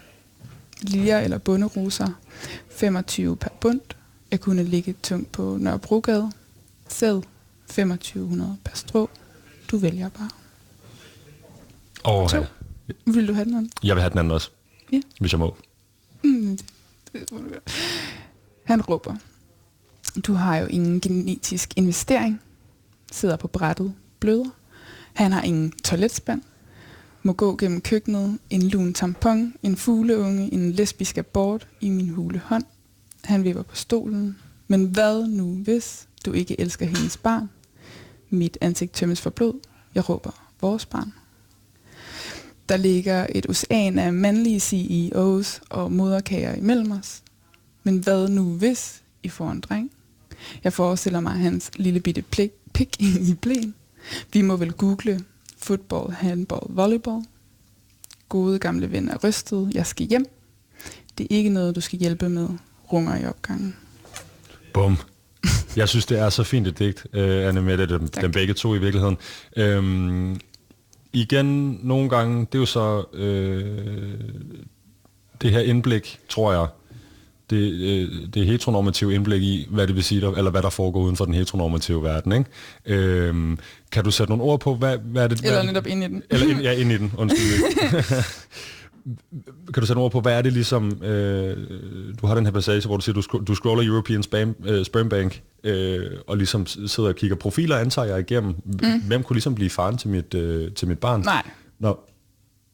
Liljer 0.83 1.19
eller 1.19 1.39
bunderoser, 1.39 2.09
25 2.71 3.37
per 3.37 3.49
bund, 3.61 3.81
jeg 4.31 4.41
kunne 4.41 4.63
ligge 4.63 4.95
tungt 5.03 5.33
på 5.33 5.57
Nørrebrogade. 5.61 6.33
Sæd 6.89 7.23
2500 7.67 8.57
per 8.65 8.77
strå. 8.77 9.11
Du 9.71 9.77
vælger 9.77 10.09
bare. 10.09 10.31
Åh, 12.05 12.31
ja. 12.33 12.45
Vil 13.07 13.29
du 13.29 13.33
have 13.33 13.45
den 13.45 13.55
anden? 13.55 13.71
Jeg 13.85 13.97
vil 13.97 14.01
have 14.03 14.11
den 14.11 14.19
anden 14.19 14.31
også. 14.31 14.51
Ja. 14.93 15.01
Hvis 15.21 15.33
jeg 15.33 15.39
må. 15.39 15.57
Mm, 16.25 16.59
Han 18.65 18.81
råber. 18.83 19.17
Du 20.27 20.33
har 20.33 20.57
jo 20.57 20.67
ingen 20.67 21.01
genetisk 21.01 21.73
investering. 21.77 22.41
Sidder 23.13 23.37
på 23.37 23.49
brættet. 23.49 23.95
Bløder. 24.21 24.51
Han 25.15 25.33
har 25.33 25.43
ingen 25.43 25.73
toiletspand. 25.85 26.43
Må 27.23 27.33
gå 27.33 27.57
gennem 27.57 27.81
køkkenet. 27.81 28.39
En 28.51 28.69
lun 28.69 28.95
tampon. 28.95 29.55
En 29.63 29.77
fugleunge. 29.77 30.53
En 30.53 30.73
lesbisk 30.73 31.19
abort 31.19 31.69
i 31.81 31.89
min 31.89 32.09
hule 32.09 32.39
hånd 32.45 32.65
han 33.25 33.45
vipper 33.45 33.63
på 33.63 33.77
stolen. 33.77 34.37
Men 34.69 34.85
hvad 34.85 35.27
nu, 35.29 35.55
hvis 35.55 36.09
du 36.25 36.33
ikke 36.33 36.61
elsker 36.61 36.87
hendes 36.87 37.17
barn? 37.17 37.51
Mit 38.31 38.59
ansigt 38.61 38.93
tømmes 38.93 39.21
for 39.21 39.31
blod. 39.31 39.55
Jeg 39.95 40.09
råber, 40.09 40.51
vores 40.61 40.87
barn. 40.87 41.13
Der 42.69 42.77
ligger 42.77 43.27
et 43.35 43.47
ocean 43.49 43.99
af 43.99 44.13
mandlige 44.13 44.61
CEOs 44.61 45.61
og 45.71 45.93
moderkager 45.93 46.55
imellem 46.55 46.91
os. 46.91 47.23
Men 47.83 47.99
hvad 47.99 48.29
nu, 48.29 48.53
hvis 48.53 49.03
I 49.23 49.29
får 49.29 49.51
en 49.51 49.61
dreng? 49.61 49.91
Jeg 50.65 50.73
forestiller 50.73 51.21
mig 51.21 51.33
hans 51.33 51.71
lille 51.77 52.01
bitte 52.01 52.23
plik, 52.23 52.51
pik 52.73 53.01
i 53.01 53.35
blæen. 53.41 53.75
Vi 54.33 54.43
må 54.43 54.57
vel 54.57 54.73
google 54.73 55.25
football, 55.57 56.13
handball, 56.13 56.67
volleyball. 56.69 57.25
Gode 58.29 58.59
gamle 58.59 58.93
ven 58.93 59.09
er 59.09 59.19
rystet. 59.25 59.71
Jeg 59.75 59.87
skal 59.87 60.07
hjem. 60.07 60.27
Det 61.19 61.25
er 61.25 61.37
ikke 61.37 61.51
noget, 61.51 61.77
du 61.77 61.81
skal 61.81 61.99
hjælpe 61.99 62.29
med. 62.29 62.49
Runger 62.93 63.17
i 63.17 63.27
opgangen. 63.27 63.77
Bum. 64.75 64.99
Jeg 65.77 65.89
synes, 65.89 66.07
det 66.07 66.19
er 66.19 66.31
så 66.31 66.45
fint 66.45 66.67
et 66.67 66.79
digt, 66.79 67.07
uh, 67.15 67.21
Anne 67.21 67.63
Mette, 67.63 67.87
dem, 67.89 68.09
dem 68.09 68.33
begge 68.33 68.55
to 68.55 68.75
i 68.75 68.79
virkeligheden. 68.79 69.17
Øhm, 69.57 70.41
igen, 71.13 71.81
nogle 71.83 72.09
gange, 72.09 72.41
det 72.41 72.55
er 72.55 72.59
jo 72.59 72.67
så 72.67 73.05
øh, 73.15 73.65
det 75.43 75.51
her 75.51 75.61
indblik, 75.61 76.19
tror 76.29 76.53
jeg, 76.53 76.67
det, 77.51 77.73
øh, 77.73 78.11
det 78.35 78.47
heteronormative 78.47 79.15
indblik 79.15 79.43
i, 79.43 79.67
hvad 79.71 79.87
det 79.87 79.95
vil 79.95 80.05
sige, 80.05 80.21
der, 80.21 80.35
eller 80.35 80.51
hvad 80.51 80.63
der 80.63 80.71
foregår 80.71 81.01
uden 81.01 81.17
for 81.17 81.25
den 81.25 81.35
heteronormative 81.35 82.03
verden. 82.03 82.33
Ikke? 82.33 82.51
Øhm, 82.87 83.59
kan 83.93 84.05
du 84.05 84.11
sætte 84.11 84.31
nogle 84.31 84.45
ord 84.45 84.61
på, 84.61 84.75
hvad, 84.75 84.99
hvad 84.99 85.25
er 85.25 85.29
det? 85.29 85.39
Eller 85.39 85.53
hvad, 85.53 85.65
netop 85.65 85.87
ind 85.87 86.05
i 86.05 86.07
den. 86.07 86.23
Eller 86.31 86.47
ind, 86.47 86.61
ja, 86.61 86.73
ind 86.73 86.93
i 86.93 86.99
den, 86.99 87.13
undskyld. 87.17 87.63
kan 89.75 89.81
du 89.81 89.87
sætte 89.87 90.01
ord 90.01 90.13
på, 90.13 90.21
hvad 90.21 90.39
er 90.39 90.43
det 90.43 90.53
ligesom, 90.53 91.03
øh, 91.03 91.57
du 92.21 92.27
har 92.27 92.35
den 92.35 92.45
her 92.45 92.53
passage, 92.53 92.87
hvor 92.87 92.97
du 92.97 93.03
siger, 93.03 93.23
du, 93.23 93.39
du 93.39 93.55
scroller 93.55 93.87
European 93.87 94.23
Spam, 94.23 94.57
øh, 94.65 94.85
Sperm 94.85 95.09
Bank, 95.09 95.43
øh, 95.65 96.11
og 96.27 96.37
ligesom 96.37 96.67
sidder 96.67 97.09
og 97.09 97.17
kigger 97.17 97.37
profiler, 97.37 97.77
antager 97.77 98.09
jeg 98.09 98.21
igennem. 98.21 98.55
Mm. 98.65 99.01
Hvem 99.07 99.23
kunne 99.23 99.35
ligesom 99.35 99.55
blive 99.55 99.71
faren 99.71 99.99
til 99.99 100.09
mit, 100.09 100.35
øh, 100.35 100.73
til 100.73 100.89
mit 100.89 100.99
barn? 100.99 101.21
Nej. 101.21 101.51
Nå, 101.79 102.01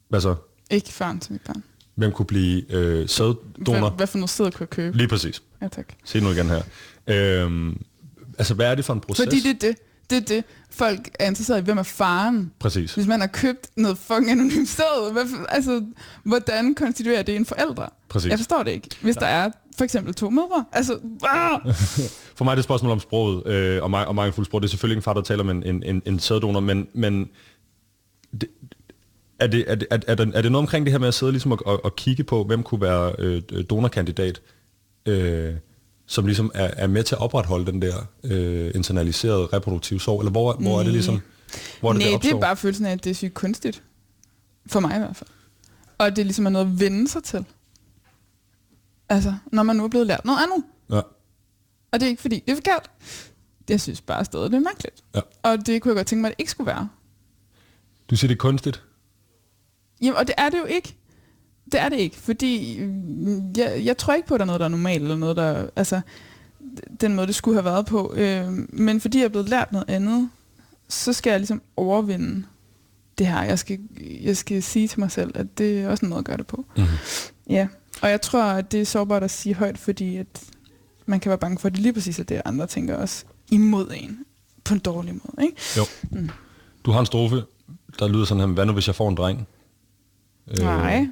hvad 0.09 0.21
så? 0.21 0.35
Ikke 0.71 0.89
faren 0.89 1.19
til 1.19 1.31
mit 1.31 1.41
barn. 1.47 1.63
Hvem 1.95 2.11
kunne 2.11 2.25
blive 2.25 2.73
øh, 2.73 3.09
sæddonor? 3.09 3.79
Hvad, 3.79 3.97
hvad 3.97 4.07
for 4.07 4.17
noget 4.17 4.29
sæd 4.29 4.45
kunne 4.45 4.53
jeg 4.59 4.69
købe? 4.69 4.97
Lige 4.97 5.07
præcis. 5.07 5.43
Ja, 5.61 5.67
tak. 5.67 5.93
Se 6.05 6.19
nu 6.19 6.31
igen 6.31 6.49
her. 6.49 6.61
Øhm, 7.07 7.81
altså, 8.37 8.53
hvad 8.53 8.71
er 8.71 8.75
det 8.75 8.85
for 8.85 8.93
en 8.93 8.99
proces? 8.99 9.25
Fordi 9.25 9.39
det 9.39 9.49
er 9.63 9.67
det. 9.67 9.75
Det 10.09 10.15
er 10.15 10.21
det. 10.21 10.43
Folk 10.69 11.09
er 11.19 11.27
interesseret 11.27 11.61
i, 11.61 11.63
hvem 11.63 11.77
er 11.77 11.83
faren. 11.83 12.51
Præcis. 12.59 12.95
Hvis 12.95 13.07
man 13.07 13.19
har 13.19 13.27
købt 13.27 13.69
noget 13.77 13.97
fucking 13.97 14.31
anonymt 14.31 14.69
sæd, 14.69 15.11
hvad, 15.11 15.23
altså, 15.49 15.85
hvordan 16.23 16.75
konstituerer 16.75 17.21
det 17.21 17.35
en 17.35 17.45
forældre? 17.45 17.89
Præcis. 18.09 18.29
Jeg 18.29 18.39
forstår 18.39 18.63
det 18.63 18.71
ikke. 18.71 18.89
Hvis 19.01 19.15
der 19.15 19.25
er 19.25 19.51
for 19.77 19.83
eksempel 19.83 20.13
to 20.13 20.29
mødre. 20.29 20.65
Altså, 20.71 20.99
ah! 21.23 21.59
For 22.37 22.43
mig 22.43 22.51
er 22.51 22.55
det 22.55 22.59
et 22.59 22.63
spørgsmål 22.63 22.91
om 22.91 22.99
sproget, 22.99 23.47
øh, 23.47 23.83
og, 23.83 23.89
mig, 23.89 24.07
og 24.07 24.15
mindful 24.15 24.45
sprog. 24.45 24.61
Det 24.61 24.67
er 24.67 24.69
selvfølgelig 24.69 24.97
en 24.97 25.03
far, 25.03 25.13
der 25.13 25.21
taler 25.21 25.43
med 25.43 25.55
en, 25.55 25.83
en, 25.83 26.01
en, 26.05 26.19
sæddonor, 26.19 26.59
men, 26.59 26.87
men 26.93 27.29
det, 28.41 28.49
er, 29.39 29.47
det, 29.47 29.65
er, 29.67 29.75
det, 29.75 29.87
er, 29.91 29.97
er, 30.07 30.15
det, 30.15 30.31
er 30.35 30.41
det 30.41 30.51
noget 30.51 30.63
omkring 30.63 30.85
det 30.85 30.91
her 30.91 30.99
med 30.99 31.07
at 31.07 31.13
sidde 31.13 31.31
ligesom 31.31 31.51
og, 31.51 31.59
og, 31.65 31.85
og 31.85 31.95
kigge 31.95 32.23
på, 32.23 32.43
hvem 32.43 32.63
kunne 32.63 32.81
være 32.81 33.15
øh, 33.19 33.41
donorkandidat, 33.69 34.41
øh, 35.05 35.53
som 36.05 36.25
ligesom 36.25 36.51
er, 36.53 36.63
er 36.77 36.87
med 36.87 37.03
til 37.03 37.15
at 37.15 37.21
opretholde 37.21 37.65
den 37.65 37.81
der 37.81 37.95
øh, 38.23 38.71
internaliserede 38.75 39.45
reproduktive 39.45 40.01
sorg, 40.01 40.19
eller 40.19 40.31
hvor, 40.31 40.53
hvor 40.53 40.79
er 40.79 40.83
det 40.83 40.91
ligesom, 40.93 41.21
hvor 41.79 41.89
er 41.89 41.93
det, 41.93 42.01
Nej, 42.01 42.11
det 42.11 42.23
det 42.23 42.31
er 42.31 42.39
bare 42.39 42.57
følelsen 42.57 42.85
af, 42.85 42.91
at 42.91 43.03
det 43.03 43.09
er 43.09 43.13
sygt 43.13 43.33
kunstigt. 43.33 43.83
For 44.67 44.79
mig 44.79 44.95
i 44.95 44.99
hvert 44.99 45.15
fald. 45.15 45.29
Og 45.97 46.15
det 46.15 46.25
ligesom 46.25 46.45
er 46.45 46.49
noget 46.49 46.65
at 46.65 46.79
vende 46.79 47.07
sig 47.07 47.23
til. 47.23 47.45
Altså, 49.09 49.33
når 49.51 49.63
man 49.63 49.75
nu 49.75 49.83
er 49.83 49.87
blevet 49.87 50.07
lært 50.07 50.25
noget 50.25 50.39
andet. 50.43 50.63
Ja, 50.91 51.01
Og 51.91 51.99
det 51.99 52.03
er 52.03 52.07
ikke 52.07 52.21
fordi, 52.21 52.39
det 52.45 52.51
er 52.51 52.55
forkert. 52.55 52.91
Jeg 53.69 53.81
synes 53.81 54.01
bare 54.01 54.25
stadig, 54.25 54.51
det 54.51 54.57
er 54.57 54.61
mærkeligt. 54.61 55.03
ja. 55.15 55.19
Og 55.43 55.65
det 55.65 55.81
kunne 55.81 55.89
jeg 55.89 55.95
godt 55.95 56.07
tænke 56.07 56.21
mig, 56.21 56.29
at 56.31 56.37
det 56.37 56.41
ikke 56.41 56.51
skulle 56.51 56.67
være. 56.67 56.89
Du 58.09 58.15
siger, 58.15 58.27
det 58.27 58.35
er 58.35 58.39
kunstigt? 58.39 58.83
Jamen, 60.01 60.15
og 60.17 60.27
det 60.27 60.35
er 60.37 60.49
det 60.49 60.57
jo 60.59 60.65
ikke. 60.65 60.95
Det 61.71 61.81
er 61.81 61.89
det 61.89 61.97
ikke, 61.99 62.15
fordi 62.15 62.79
mm, 62.79 63.53
jeg, 63.57 63.81
jeg 63.85 63.97
tror 63.97 64.13
ikke 64.13 64.27
på, 64.27 64.33
at 64.33 64.39
der 64.39 64.43
er 64.43 64.47
noget, 64.47 64.59
der 64.59 64.65
er 64.65 64.69
normalt, 64.69 65.01
eller 65.03 65.17
noget, 65.17 65.37
der... 65.37 65.67
Altså, 65.75 66.01
den 67.01 67.15
måde, 67.15 67.27
det 67.27 67.35
skulle 67.35 67.55
have 67.55 67.65
været 67.65 67.85
på. 67.85 68.13
Øh, 68.15 68.47
men 68.69 69.01
fordi 69.01 69.17
jeg 69.17 69.25
er 69.25 69.29
blevet 69.29 69.49
lært 69.49 69.71
noget 69.71 69.89
andet, 69.89 70.29
så 70.89 71.13
skal 71.13 71.29
jeg 71.31 71.39
ligesom 71.39 71.61
overvinde 71.77 72.43
det 73.17 73.27
her. 73.27 73.43
Jeg 73.43 73.59
skal, 73.59 73.79
jeg 74.21 74.37
skal 74.37 74.63
sige 74.63 74.87
til 74.87 74.99
mig 74.99 75.11
selv, 75.11 75.31
at 75.35 75.57
det 75.57 75.79
er 75.81 75.89
også 75.89 76.05
en 76.05 76.09
måde 76.09 76.19
at 76.19 76.25
gøre 76.25 76.37
det 76.37 76.47
på. 76.47 76.65
Mm-hmm. 76.77 76.89
Ja, 77.49 77.67
og 78.01 78.09
jeg 78.09 78.21
tror, 78.21 78.43
at 78.43 78.71
det 78.71 78.81
er 78.81 78.85
sårbart 78.85 79.23
at 79.23 79.31
sige 79.31 79.55
højt, 79.55 79.77
fordi 79.77 80.17
at 80.17 80.43
man 81.05 81.19
kan 81.19 81.29
være 81.29 81.37
bange 81.37 81.59
for, 81.59 81.67
at 81.67 81.73
det 81.73 81.81
lige 81.81 81.93
præcis 81.93 82.19
er 82.19 82.23
det, 82.23 82.41
andre 82.45 82.67
tænker 82.67 82.95
også 82.95 83.25
imod 83.51 83.91
en. 83.95 84.19
På 84.63 84.73
en 84.73 84.79
dårlig 84.79 85.13
måde, 85.13 85.47
ikke? 85.47 85.61
Jo. 85.77 85.83
Mm. 86.11 86.29
Du 86.85 86.91
har 86.91 86.99
en 86.99 87.05
strofe, 87.05 87.43
der 87.99 88.07
lyder 88.07 88.25
sådan 88.25 88.39
her, 88.41 88.47
hvad 88.47 88.65
nu 88.65 88.73
hvis 88.73 88.87
jeg 88.87 88.95
får 88.95 89.09
en 89.09 89.15
dreng? 89.15 89.47
Øh, 90.47 90.57
Nej. 90.57 91.07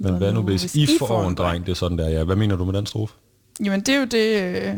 Men 0.00 0.14
hvad 0.16 0.32
nu 0.32 0.42
hvis 0.42 0.74
I 0.76 0.88
får 0.98 1.28
en 1.28 1.34
dreng? 1.34 1.66
Det 1.66 1.72
er 1.72 1.76
sådan 1.76 1.98
der, 1.98 2.08
ja. 2.08 2.24
Hvad 2.24 2.36
mener 2.36 2.56
du 2.56 2.64
med 2.64 2.74
den 2.74 2.86
strofe? 2.86 3.14
Jamen, 3.64 3.80
det 3.80 3.88
er 3.94 3.98
jo 3.98 4.04
det, 4.04 4.42
øh, 4.42 4.74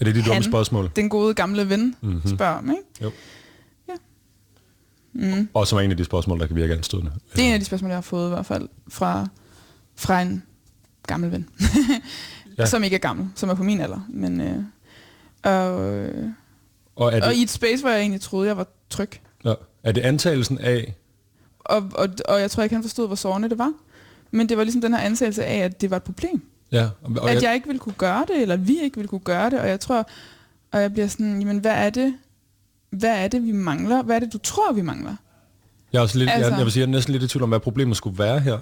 Er 0.00 0.04
det 0.04 0.14
de 0.14 0.22
dumme 0.22 0.42
spørgsmål? 0.42 0.90
den 0.96 1.08
gode 1.08 1.34
gamle 1.34 1.68
ven 1.68 1.94
Mhm. 2.00 2.12
mm-hmm. 2.12 2.34
spørger 2.34 2.58
om, 2.58 2.70
ikke? 2.70 2.82
Jo. 3.02 3.10
Ja. 3.88 3.94
Mm. 5.12 5.48
Og 5.54 5.66
som 5.66 5.78
er 5.78 5.82
en 5.82 5.90
af 5.90 5.96
de 5.96 6.04
spørgsmål, 6.04 6.40
der 6.40 6.46
kan 6.46 6.56
virke 6.56 6.74
anstødende. 6.74 7.12
Det 7.36 7.42
er 7.44 7.46
en 7.48 7.52
af 7.52 7.58
de 7.60 7.64
spørgsmål, 7.64 7.88
jeg 7.88 7.96
har 7.96 8.02
fået 8.02 8.26
i 8.26 8.28
hvert 8.30 8.46
fald 8.46 8.68
fra, 8.88 9.28
fra 9.96 10.22
en 10.22 10.42
gammel 11.06 11.32
ven. 11.32 11.48
Ja. 12.58 12.66
Som 12.66 12.84
ikke 12.84 12.94
er 12.96 13.00
gammel, 13.00 13.28
som 13.34 13.48
er 13.50 13.54
på 13.54 13.62
min 13.62 13.80
alder. 13.80 14.00
Men, 14.08 14.40
øh, 14.40 14.56
og, 15.42 15.84
øh, 15.94 16.24
Og 16.96 17.12
er 17.12 17.22
og 17.26 17.32
i 17.32 17.36
det, 17.36 17.42
et 17.42 17.50
space, 17.50 17.82
hvor 17.82 17.90
jeg 17.90 18.00
egentlig 18.00 18.20
troede, 18.20 18.48
jeg 18.48 18.56
var 18.56 18.66
tryg. 18.90 19.10
ja, 19.44 19.54
er 19.82 19.92
det 19.92 20.00
antagelsen 20.00 20.58
af, 20.58 20.94
Og, 21.64 21.90
og, 21.94 22.08
og 22.28 22.40
jeg 22.40 22.50
tror 22.50 22.62
ikke, 22.62 22.74
han 22.74 22.82
forstod, 22.82 23.06
hvor 23.06 23.16
sårende 23.16 23.48
det 23.50 23.58
var. 23.58 23.72
Men 24.30 24.48
det 24.48 24.56
var 24.56 24.64
ligesom 24.64 24.82
den 24.82 24.94
her 24.94 25.00
ansættelse 25.00 25.44
af, 25.44 25.58
at 25.58 25.80
det 25.80 25.90
var 25.90 25.96
et 25.96 26.02
problem. 26.02 26.42
ja, 26.72 26.88
og, 27.02 27.12
og 27.22 27.30
at 27.30 27.42
jeg 27.42 27.54
ikke 27.54 27.66
ville 27.66 27.78
kunne 27.78 27.94
gøre 27.98 28.24
det, 28.28 28.42
eller 28.42 28.56
vi 28.56 28.80
ikke 28.80 28.96
ville 28.96 29.08
kunne 29.08 29.20
gøre 29.20 29.50
det, 29.50 29.60
og 29.60 29.68
jeg 29.68 29.80
tror, 29.80 30.08
og 30.72 30.82
jeg 30.82 30.92
bliver 30.92 31.08
sådan, 31.08 31.38
jamen 31.38 31.58
hvad 31.58 31.72
er 31.72 31.90
det, 31.90 32.14
hvad 32.90 33.24
er 33.24 33.28
det, 33.28 33.46
vi 33.46 33.52
mangler? 33.52 34.02
Hvad 34.02 34.16
er 34.16 34.20
det, 34.20 34.32
du 34.32 34.38
tror, 34.38 34.72
vi 34.72 34.82
mangler? 34.82 35.16
jeg, 35.92 35.98
er 35.98 36.02
også 36.02 36.18
lidt, 36.18 36.30
altså, 36.30 36.36
Altså- 36.44 36.50
jeg, 36.50 36.58
jeg 36.58 36.64
vil 36.64 36.72
sige, 36.72 36.80
jeg 36.80 36.86
er 36.86 36.90
næsten 36.90 37.12
lidt 37.12 37.22
i 37.22 37.28
tvivl 37.28 37.42
om, 37.42 37.48
hvad 37.48 37.60
problemet 37.60 37.96
skulle 37.96 38.18
være 38.18 38.40
her. 38.40 38.58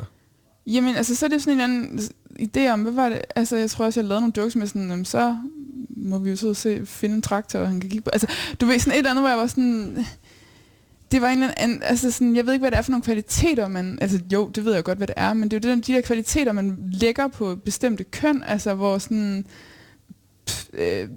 Jamen, 0.67 0.97
altså, 0.97 1.15
så 1.17 1.27
er 1.27 1.31
det 1.31 1.43
sådan 1.43 1.55
en 1.55 1.61
anden 1.61 2.01
idé 2.41 2.69
om, 2.69 2.83
hvad 2.83 2.93
var 2.93 3.09
det? 3.09 3.21
Altså, 3.37 3.57
jeg 3.57 3.71
tror 3.71 3.85
også, 3.85 4.01
jeg 4.01 4.09
lavede 4.09 4.21
nogle 4.21 4.33
jokes 4.37 4.57
med 4.57 4.67
sådan, 4.67 4.89
jamen, 4.91 5.05
så 5.05 5.37
må 5.97 6.19
vi 6.19 6.31
jo 6.31 6.37
så 6.37 6.55
se, 6.55 6.87
finde 6.87 7.15
en 7.15 7.23
traktor, 7.23 7.65
han 7.65 7.81
kan 7.81 7.91
kigge 7.91 8.03
på. 8.05 8.11
Altså, 8.13 8.27
du 8.61 8.67
ved, 8.67 8.79
sådan 8.79 8.93
et 8.93 8.99
eller 8.99 9.11
andet, 9.11 9.23
hvor 9.23 9.29
jeg 9.29 9.39
var 9.39 9.47
sådan... 9.47 10.07
Det 11.11 11.23
var 11.23 11.29
en 11.29 11.43
eller 11.43 11.55
anden, 11.57 11.83
altså 11.83 12.11
sådan, 12.11 12.37
jeg 12.37 12.47
ved 12.47 12.53
ikke, 12.53 12.63
hvad 12.63 12.71
det 12.71 12.79
er 12.79 12.83
for 12.83 12.91
nogle 12.91 13.03
kvaliteter, 13.03 13.69
man, 13.69 13.99
altså 14.01 14.21
jo, 14.33 14.49
det 14.49 14.65
ved 14.65 14.75
jeg 14.75 14.85
godt, 14.85 14.99
hvad 14.99 15.07
det 15.07 15.15
er, 15.17 15.33
men 15.33 15.51
det 15.51 15.65
er 15.65 15.71
jo 15.71 15.77
det, 15.77 15.87
de 15.87 15.93
der 15.93 16.01
kvaliteter, 16.01 16.53
man 16.53 16.79
lægger 16.93 17.29
på 17.29 17.57
bestemte 17.65 18.05
køn, 18.05 18.43
altså 18.47 18.75
hvor 18.75 18.99
sådan, 18.99 19.47
pff, 20.47 20.67
øh, 20.73 21.09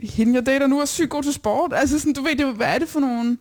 hende 0.00 0.34
jeg 0.34 0.46
dater 0.46 0.66
nu 0.66 0.80
er 0.80 0.84
sygt 0.84 1.10
god 1.10 1.22
til 1.22 1.32
sport, 1.32 1.72
altså 1.74 1.98
sådan, 1.98 2.12
du 2.12 2.22
ved, 2.22 2.36
det, 2.36 2.54
hvad 2.54 2.74
er 2.74 2.78
det 2.78 2.88
for 2.88 3.00
nogle, 3.00 3.38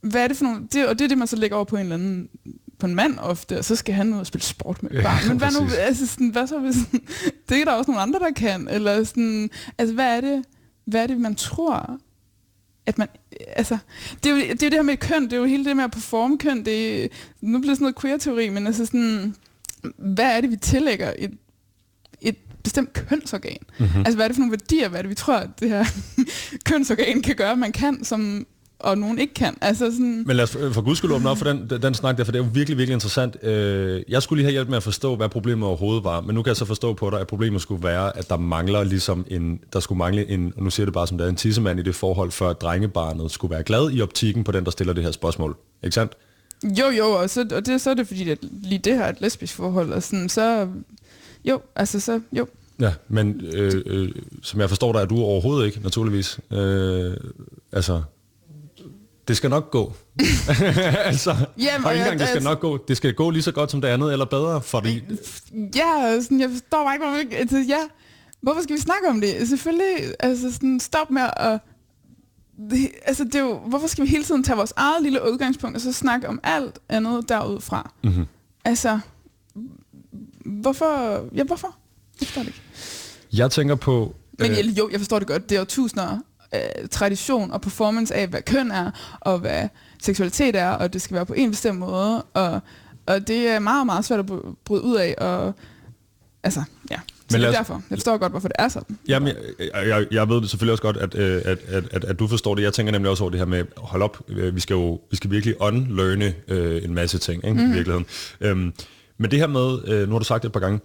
hvad 0.00 0.24
er 0.24 0.28
det 0.28 0.36
for 0.36 0.44
nogle, 0.44 0.68
det, 0.72 0.86
og 0.86 0.98
det 0.98 1.04
er 1.04 1.08
det, 1.08 1.18
man 1.18 1.26
så 1.26 1.36
lægger 1.36 1.56
over 1.56 1.64
på 1.64 1.76
en 1.76 1.82
eller 1.82 1.94
anden, 1.94 2.28
på 2.78 2.86
en 2.86 2.94
mand 2.94 3.18
ofte, 3.18 3.58
og 3.58 3.64
så 3.64 3.76
skal 3.76 3.94
han 3.94 4.14
ud 4.14 4.18
og 4.18 4.26
spille 4.26 4.44
sport 4.44 4.82
med 4.82 4.90
et 4.90 4.96
Ja, 4.96 5.02
barn. 5.02 5.28
Men 5.28 5.38
hvad 5.38 5.48
nu, 5.60 5.68
altså 5.78 6.06
sådan, 6.06 6.28
hvad 6.28 6.46
så 6.46 6.58
hvis, 6.58 6.76
det 7.48 7.60
er 7.60 7.64
der 7.64 7.72
også 7.72 7.90
nogle 7.90 8.02
andre, 8.02 8.18
der 8.18 8.30
kan, 8.36 8.68
eller 8.68 9.04
sådan, 9.04 9.50
altså 9.78 9.94
hvad 9.94 10.16
er 10.16 10.20
det, 10.20 10.44
hvad 10.84 11.02
er 11.02 11.06
det, 11.06 11.20
man 11.20 11.34
tror, 11.34 11.98
at 12.86 12.98
man, 12.98 13.08
altså, 13.56 13.78
det 14.24 14.30
er 14.30 14.34
jo 14.34 14.40
det, 14.40 14.62
er 14.62 14.66
jo 14.66 14.70
det 14.70 14.72
her 14.72 14.82
med 14.82 14.96
køn, 14.96 15.24
det 15.24 15.32
er 15.32 15.36
jo 15.36 15.44
hele 15.44 15.64
det 15.64 15.76
med 15.76 15.84
at 15.84 15.90
performe 15.90 16.38
køn, 16.38 16.64
det 16.64 17.04
er, 17.04 17.08
nu 17.40 17.58
bliver 17.58 17.70
det 17.70 17.76
sådan 17.76 17.84
noget 17.84 18.00
queer-teori, 18.00 18.48
men 18.48 18.66
altså 18.66 18.86
sådan, 18.86 19.34
hvad 19.96 20.36
er 20.36 20.40
det, 20.40 20.50
vi 20.50 20.56
tillægger 20.56 21.12
et, 21.18 21.32
et 22.20 22.36
bestemt 22.62 22.92
kønsorgan? 22.92 23.58
Mm-hmm. 23.78 23.98
Altså, 23.98 24.14
hvad 24.14 24.24
er 24.24 24.28
det 24.28 24.36
for 24.36 24.40
nogle 24.40 24.52
værdier, 24.52 24.88
hvad 24.88 24.98
er 24.98 25.02
det, 25.02 25.10
vi 25.10 25.14
tror, 25.14 25.36
at 25.36 25.50
det 25.60 25.68
her 25.68 25.84
kønsorgan 26.70 27.22
kan 27.22 27.36
gøre, 27.36 27.56
man 27.56 27.72
kan, 27.72 28.04
som, 28.04 28.46
og 28.78 28.98
nogen 28.98 29.18
ikke 29.18 29.34
kan? 29.34 29.56
Altså 29.60 29.90
sådan, 29.90 30.24
Men 30.26 30.36
lad 30.36 30.44
os 30.44 30.50
for 30.50 30.70
for 30.72 30.82
guds 30.82 30.98
skyld 30.98 31.12
åbne 31.12 31.30
op 31.30 31.38
for 31.38 31.44
den, 31.44 31.70
den, 31.82 31.94
snak 31.94 32.18
der, 32.18 32.24
for 32.24 32.32
det 32.32 32.40
er 32.40 32.44
jo 32.44 32.50
virkelig, 32.52 32.78
virkelig 32.78 32.94
interessant. 32.94 33.36
Øh, 33.42 34.02
jeg 34.08 34.22
skulle 34.22 34.38
lige 34.38 34.44
have 34.44 34.52
hjælp 34.52 34.68
med 34.68 34.76
at 34.76 34.82
forstå, 34.82 35.16
hvad 35.16 35.28
problemet 35.28 35.68
overhovedet 35.68 36.04
var, 36.04 36.20
men 36.20 36.34
nu 36.34 36.42
kan 36.42 36.48
jeg 36.48 36.56
så 36.56 36.64
forstå 36.64 36.92
på 36.94 37.10
dig, 37.10 37.20
at 37.20 37.26
problemet 37.26 37.62
skulle 37.62 37.82
være, 37.82 38.16
at 38.16 38.28
der 38.28 38.36
mangler 38.36 38.84
ligesom 38.84 39.26
en, 39.28 39.60
der 39.72 39.80
skulle 39.80 39.98
mangle 39.98 40.28
en, 40.28 40.52
og 40.56 40.62
nu 40.62 40.70
siger 40.70 40.86
det 40.86 40.94
bare 40.94 41.06
som 41.06 41.18
det 41.18 41.24
er, 41.24 41.28
en 41.28 41.36
tissemand 41.36 41.80
i 41.80 41.82
det 41.82 41.94
forhold, 41.94 42.30
før 42.30 42.52
drengebarnet 42.52 43.30
skulle 43.30 43.54
være 43.54 43.62
glad 43.62 43.90
i 43.92 44.00
optikken 44.00 44.44
på 44.44 44.52
den, 44.52 44.64
der 44.64 44.70
stiller 44.70 44.92
det 44.92 45.04
her 45.04 45.10
spørgsmål. 45.10 45.56
Ikke 45.82 45.94
sandt? 45.94 46.12
jo, 46.64 46.90
jo, 46.90 47.10
og, 47.10 47.30
så, 47.30 47.48
og 47.52 47.66
det, 47.66 47.80
så 47.80 47.90
er 47.90 47.94
det 47.94 48.06
fordi, 48.06 48.30
at 48.30 48.38
lige 48.42 48.78
det 48.78 48.94
her 48.94 49.04
er 49.04 49.08
et 49.08 49.20
lesbisk 49.20 49.54
forhold, 49.54 49.92
og 49.92 50.02
sådan, 50.02 50.28
så, 50.28 50.68
jo, 51.44 51.60
altså 51.76 52.00
så, 52.00 52.20
jo. 52.32 52.46
Ja, 52.80 52.92
men 53.08 53.40
øh, 53.52 53.82
øh, 53.86 54.08
som 54.42 54.60
jeg 54.60 54.68
forstår 54.68 54.92
dig, 54.92 55.00
er 55.00 55.04
du 55.04 55.18
overhovedet 55.18 55.66
ikke, 55.66 55.80
naturligvis. 55.82 56.40
Øh, 56.50 57.16
altså, 57.72 58.02
det 59.28 59.36
skal 59.36 59.50
nok 59.50 59.70
gå. 59.70 59.92
altså, 61.04 61.36
Jamen, 61.58 61.84
og 61.86 61.92
ikke 61.92 62.02
engang, 62.04 62.18
det 62.18 62.28
skal 62.28 62.36
altså- 62.36 62.48
nok 62.48 62.60
gå. 62.60 62.78
Det 62.88 62.96
skal 62.96 63.14
gå 63.14 63.30
lige 63.30 63.42
så 63.42 63.52
godt 63.52 63.70
som 63.70 63.80
det 63.80 63.88
andet, 63.88 64.12
eller 64.12 64.24
bedre, 64.24 64.62
fordi 64.62 65.02
Ja, 65.76 66.20
sådan, 66.22 66.40
jeg 66.40 66.50
forstår 66.50 66.84
bare 66.84 66.94
ikke, 66.94 67.06
hvorfor, 67.06 67.36
altså, 67.40 67.56
ja, 67.68 67.78
hvorfor 68.42 68.62
skal 68.62 68.76
vi 68.76 68.80
snakke 68.80 69.08
om 69.08 69.20
det? 69.20 69.48
Selvfølgelig, 69.48 69.96
altså 70.20 70.52
sådan, 70.52 70.80
stop 70.80 71.10
med 71.10 71.22
at... 71.36 71.60
Det, 72.70 72.88
altså, 73.04 73.24
det 73.24 73.34
er 73.34 73.40
jo, 73.40 73.58
hvorfor 73.58 73.86
skal 73.86 74.04
vi 74.04 74.08
hele 74.10 74.24
tiden 74.24 74.42
tage 74.44 74.56
vores 74.56 74.72
eget 74.76 75.02
lille 75.02 75.32
udgangspunkt, 75.32 75.76
og 75.76 75.80
så 75.80 75.92
snakke 75.92 76.28
om 76.28 76.40
alt 76.42 76.78
andet 76.88 77.28
derudfra? 77.28 77.90
Mhm. 78.04 78.24
Altså, 78.64 78.98
hvorfor? 80.44 81.24
Ja, 81.34 81.42
hvorfor? 81.44 81.76
Jeg 82.20 82.26
forstår 82.26 82.42
det 82.42 82.48
ikke. 82.48 82.60
jeg 83.32 83.50
tænker 83.50 83.74
på... 83.74 84.14
Men 84.38 84.50
øh, 84.50 84.58
øh, 84.58 84.78
jo, 84.78 84.88
jeg 84.92 85.00
forstår 85.00 85.18
det 85.18 85.28
godt. 85.28 85.48
Det 85.48 85.56
er 85.56 85.60
jo 85.60 85.64
tusinder 85.64 86.18
øh, 86.54 86.88
tradition 86.90 87.50
og 87.50 87.60
performance 87.60 88.14
af, 88.14 88.28
hvad 88.28 88.42
køn 88.42 88.70
er, 88.70 88.90
og 89.20 89.38
hvad 89.38 89.68
seksualitet 90.02 90.56
er, 90.56 90.70
og 90.70 90.92
det 90.92 91.02
skal 91.02 91.14
være 91.14 91.26
på 91.26 91.34
en 91.34 91.50
bestemt 91.50 91.78
måde, 91.78 92.22
og, 92.34 92.60
og 93.06 93.28
det 93.28 93.48
er 93.48 93.58
meget, 93.58 93.86
meget 93.86 94.04
svært 94.04 94.20
at 94.20 94.26
bry- 94.26 94.54
bryde 94.64 94.82
ud 94.82 94.96
af, 94.96 95.14
og 95.18 95.54
altså, 96.42 96.62
ja. 96.90 96.96
Så 97.28 97.36
Men 97.36 97.42
det 97.42 97.48
er 97.48 97.52
derfor. 97.52 97.82
Jeg 97.90 97.98
forstår 97.98 98.18
godt, 98.18 98.32
hvorfor 98.32 98.48
det 98.48 98.54
er 98.58 98.68
sådan. 98.68 98.98
Jamen, 99.08 99.34
jeg, 99.58 99.88
jeg, 99.88 100.06
jeg 100.10 100.28
ved 100.28 100.40
det 100.40 100.50
selvfølgelig 100.50 100.72
også 100.72 100.82
godt, 100.82 100.96
at, 100.96 101.14
øh, 101.14 101.42
at, 101.44 101.58
at, 101.68 101.84
at, 101.92 102.04
at 102.04 102.18
du 102.18 102.28
forstår 102.28 102.54
det. 102.54 102.62
Jeg 102.62 102.72
tænker 102.72 102.92
nemlig 102.92 103.10
også 103.10 103.24
over 103.24 103.30
det 103.30 103.40
her 103.40 103.46
med, 103.46 103.64
hold 103.76 104.02
op, 104.02 104.22
øh, 104.28 104.54
vi 104.54 104.60
skal 104.60 104.74
jo 104.74 105.00
vi 105.10 105.16
skal 105.16 105.30
virkelig 105.30 105.60
unlearne 105.60 106.34
øh, 106.48 106.84
en 106.84 106.94
masse 106.94 107.18
ting 107.18 107.44
ikke, 107.44 107.54
mm. 107.54 107.70
i 107.70 107.74
virkeligheden. 107.74 108.06
Øhm, 108.40 108.72
men 109.18 109.30
det 109.30 109.38
her 109.38 109.46
med, 109.46 109.88
øh, 109.88 110.08
nu 110.08 110.14
har 110.14 110.18
du 110.18 110.24
sagt 110.24 110.42
det 110.42 110.48
et 110.48 110.52
par 110.52 110.60
gange, 110.60 110.80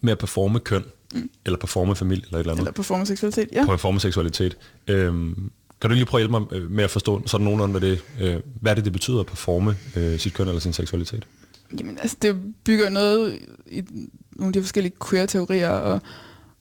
med 0.00 0.12
at 0.12 0.18
performe 0.18 0.58
køn, 0.58 0.84
mm. 1.14 1.30
eller 1.44 1.58
performe 1.58 1.96
familie, 1.96 2.24
eller 2.24 2.38
et 2.38 2.40
eller 2.40 2.52
andet, 2.52 2.62
Eller 2.62 2.72
performance 2.72 3.10
seksualitet, 3.10 3.48
ja. 3.52 3.66
performe 3.66 4.00
seksualitet. 4.00 4.56
Øhm, 4.88 5.50
kan 5.80 5.90
du 5.90 5.94
lige 5.94 6.06
prøve 6.06 6.22
at 6.22 6.28
hjælpe 6.28 6.46
mig 6.52 6.62
øh, 6.62 6.70
med 6.70 6.84
at 6.84 6.90
forstå 6.90 7.22
sådan 7.26 7.44
nogenlunde, 7.44 7.78
hvad 7.78 7.90
det, 7.90 8.02
øh, 8.20 8.40
hvad 8.60 8.76
det, 8.76 8.84
det 8.84 8.92
betyder 8.92 9.20
at 9.20 9.26
performe 9.26 9.76
øh, 9.96 10.18
sit 10.18 10.34
køn 10.34 10.48
eller 10.48 10.60
sin 10.60 10.72
seksualitet? 10.72 11.26
Jamen, 11.78 11.98
altså, 11.98 12.16
det 12.22 12.36
bygger 12.64 12.88
noget 12.90 13.38
i 13.66 13.82
nogle 14.32 14.48
af 14.48 14.52
de 14.52 14.62
forskellige 14.62 14.94
queer-teorier, 15.08 15.68
og, 15.68 16.00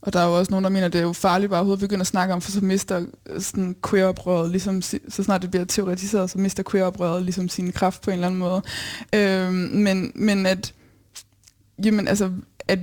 og 0.02 0.14
der 0.14 0.20
er 0.20 0.26
jo 0.26 0.38
også 0.38 0.52
nogen, 0.52 0.64
der 0.64 0.70
mener, 0.70 0.86
at 0.86 0.94
det 0.94 1.00
er 1.00 1.04
jo 1.04 1.14
farligt 1.14 1.50
bare 1.50 1.60
overhovedet 1.60 1.84
at 1.84 1.90
begynde 1.90 2.02
at 2.02 2.08
snakke 2.08 2.34
om, 2.34 2.42
for 2.42 2.52
så 2.52 2.62
mister 2.62 3.06
øh, 3.30 3.42
sådan 3.42 3.76
queer-oprøret, 3.90 4.52
ligesom, 4.52 4.82
så 4.82 5.24
snart 5.24 5.42
det 5.42 5.52
bliver 5.52 5.66
teoretiseret, 5.66 6.30
så 6.30 6.38
mister 6.38 6.64
queer-oprøret 6.72 7.24
ligesom 7.24 7.50
sin 7.50 7.72
kraft 7.72 8.02
på 8.02 8.12
en 8.12 8.14
eller 8.14 8.28
anden 8.28 8.40
måde. 8.40 8.62
Øhm, 9.14 9.54
men, 9.54 10.12
men 10.16 10.46
at, 10.46 10.74
jamen, 11.86 12.08
altså, 12.08 12.32
at 12.68 12.80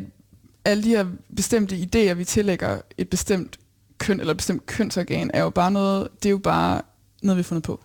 alle 0.67 0.83
de 0.83 0.89
her 0.89 1.07
bestemte 1.37 1.77
idéer, 1.77 2.15
vi 2.15 2.25
tillægger 2.25 2.79
et 2.99 3.09
bestemt 3.09 3.59
køn 3.99 4.21
eller 4.21 4.31
et 4.31 4.37
bestemt 4.37 4.67
kønsorgan, 4.67 5.31
er 5.35 5.43
jo 5.43 5.51
bare 5.51 5.71
noget, 5.71 6.09
det 6.23 6.27
er 6.29 6.31
jo 6.31 6.39
bare 6.39 6.83
noget, 7.23 7.37
vi 7.37 7.43
har 7.43 7.45
fundet 7.45 7.63
på. 7.65 7.81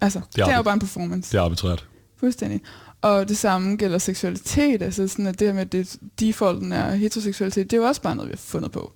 Altså, 0.00 0.20
det 0.32 0.40
er, 0.40 0.44
det 0.44 0.52
er 0.52 0.56
jo 0.56 0.62
bare 0.62 0.74
en 0.74 0.80
performance. 0.80 1.32
Det 1.32 1.38
er 1.38 1.42
arbitrært. 1.42 1.88
Fuldstændig. 2.16 2.60
Og 3.02 3.28
det 3.28 3.36
samme 3.38 3.76
gælder 3.76 3.98
seksualitet, 3.98 4.82
altså 4.82 5.08
sådan 5.08 5.26
at 5.26 5.38
det 5.38 5.48
her 5.48 5.54
med, 5.54 5.62
at 5.62 5.72
det, 5.72 5.96
defaulten 6.20 6.72
er 6.72 6.94
heteroseksualitet, 6.94 7.70
det 7.70 7.76
er 7.76 7.80
jo 7.80 7.88
også 7.88 8.02
bare 8.02 8.16
noget, 8.16 8.28
vi 8.28 8.32
har 8.32 8.36
fundet 8.36 8.72
på. 8.72 8.92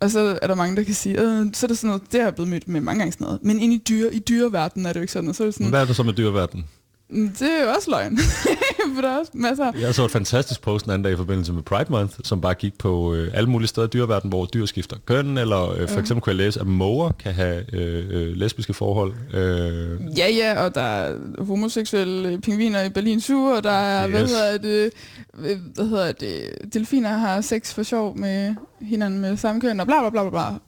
Og 0.00 0.10
så 0.10 0.38
er 0.42 0.46
der 0.46 0.54
mange, 0.54 0.76
der 0.76 0.82
kan 0.82 0.94
sige, 0.94 1.20
øh, 1.20 1.46
så 1.52 1.66
er 1.66 1.68
det 1.68 1.78
sådan 1.78 1.88
noget, 1.88 2.02
det 2.12 2.20
har 2.20 2.26
jeg 2.26 2.34
blevet 2.34 2.50
mødt 2.50 2.68
med 2.68 2.80
mange 2.80 2.98
gange 2.98 3.12
sådan 3.12 3.24
noget. 3.24 3.40
Men 3.42 3.60
ind 3.60 3.72
i 3.72 3.82
dyre, 3.88 4.14
i 4.14 4.18
dyreverdenen 4.18 4.86
er 4.86 4.92
det 4.92 4.96
jo 4.96 5.02
ikke 5.02 5.12
sådan. 5.12 5.28
Og 5.28 5.34
så 5.34 5.42
er 5.42 5.46
det 5.46 5.54
sådan, 5.54 5.68
Hvad 5.68 5.80
er 5.80 5.84
det 5.84 5.96
så 5.96 6.02
med 6.02 6.12
dyreverdenen? 6.12 6.66
"Mm, 7.10 7.28
det 7.28 7.42
er 7.60 7.64
jo 7.64 7.70
også 7.70 7.90
løgn. 7.90 8.18
For 8.94 9.02
der 9.02 9.08
er 9.08 9.18
også 9.18 9.32
masser. 9.34 9.72
Jeg 9.80 9.94
så 9.94 10.04
et 10.04 10.10
fantastisk 10.10 10.62
post 10.62 10.84
den 10.84 10.92
anden 10.92 11.04
dag 11.04 11.12
i 11.12 11.16
forbindelse 11.16 11.52
med 11.52 11.62
Pride 11.62 11.86
Month, 11.90 12.14
som 12.24 12.40
bare 12.40 12.54
gik 12.54 12.78
på 12.78 13.14
øh, 13.14 13.30
alle 13.34 13.50
mulige 13.50 13.68
steder 13.68 13.86
i 13.86 13.90
dyreverdenen, 13.90 14.28
hvor 14.32 14.44
dyr 14.44 14.66
skifter 14.66 14.96
køn, 15.06 15.38
eller 15.38 15.70
øh, 15.72 15.88
for 15.88 16.00
eksempel 16.00 16.22
kunne 16.22 16.30
jeg 16.30 16.36
læse, 16.36 16.60
at 16.60 16.66
måger 16.66 17.10
kan 17.12 17.34
have 17.34 17.64
øh, 17.74 18.04
øh, 18.10 18.36
lesbiske 18.36 18.74
forhold. 18.74 19.12
Øh, 19.34 20.00
Ja, 20.18 20.28
ja, 20.28 20.64
og 20.64 20.74
der 20.74 20.80
er 20.80 21.14
homoseksuelle 21.44 22.40
pingviner 22.40 22.82
i 22.82 22.88
Berlin 22.88 23.20
Zoo, 23.20 23.44
og 23.44 23.64
der 23.64 23.70
er, 23.70 24.08
yes. 24.08 24.10
hvad 24.10 24.26
hedder 24.28 24.58
det, 24.58 24.90
øh, 25.38 25.56
hvad 25.74 25.88
hedder 25.88 26.12
det, 26.12 26.40
delfiner 26.74 27.08
har 27.12 27.40
sex 27.40 27.74
for 27.74 27.82
sjov 27.82 28.18
med 28.18 28.54
hinanden 28.80 29.20
med 29.20 29.36
samme 29.36 29.60
køn, 29.60 29.80
og 29.80 29.86
bla 29.86 30.00
bla 30.00 30.10
bla 30.10 30.30
bla. 30.30 30.58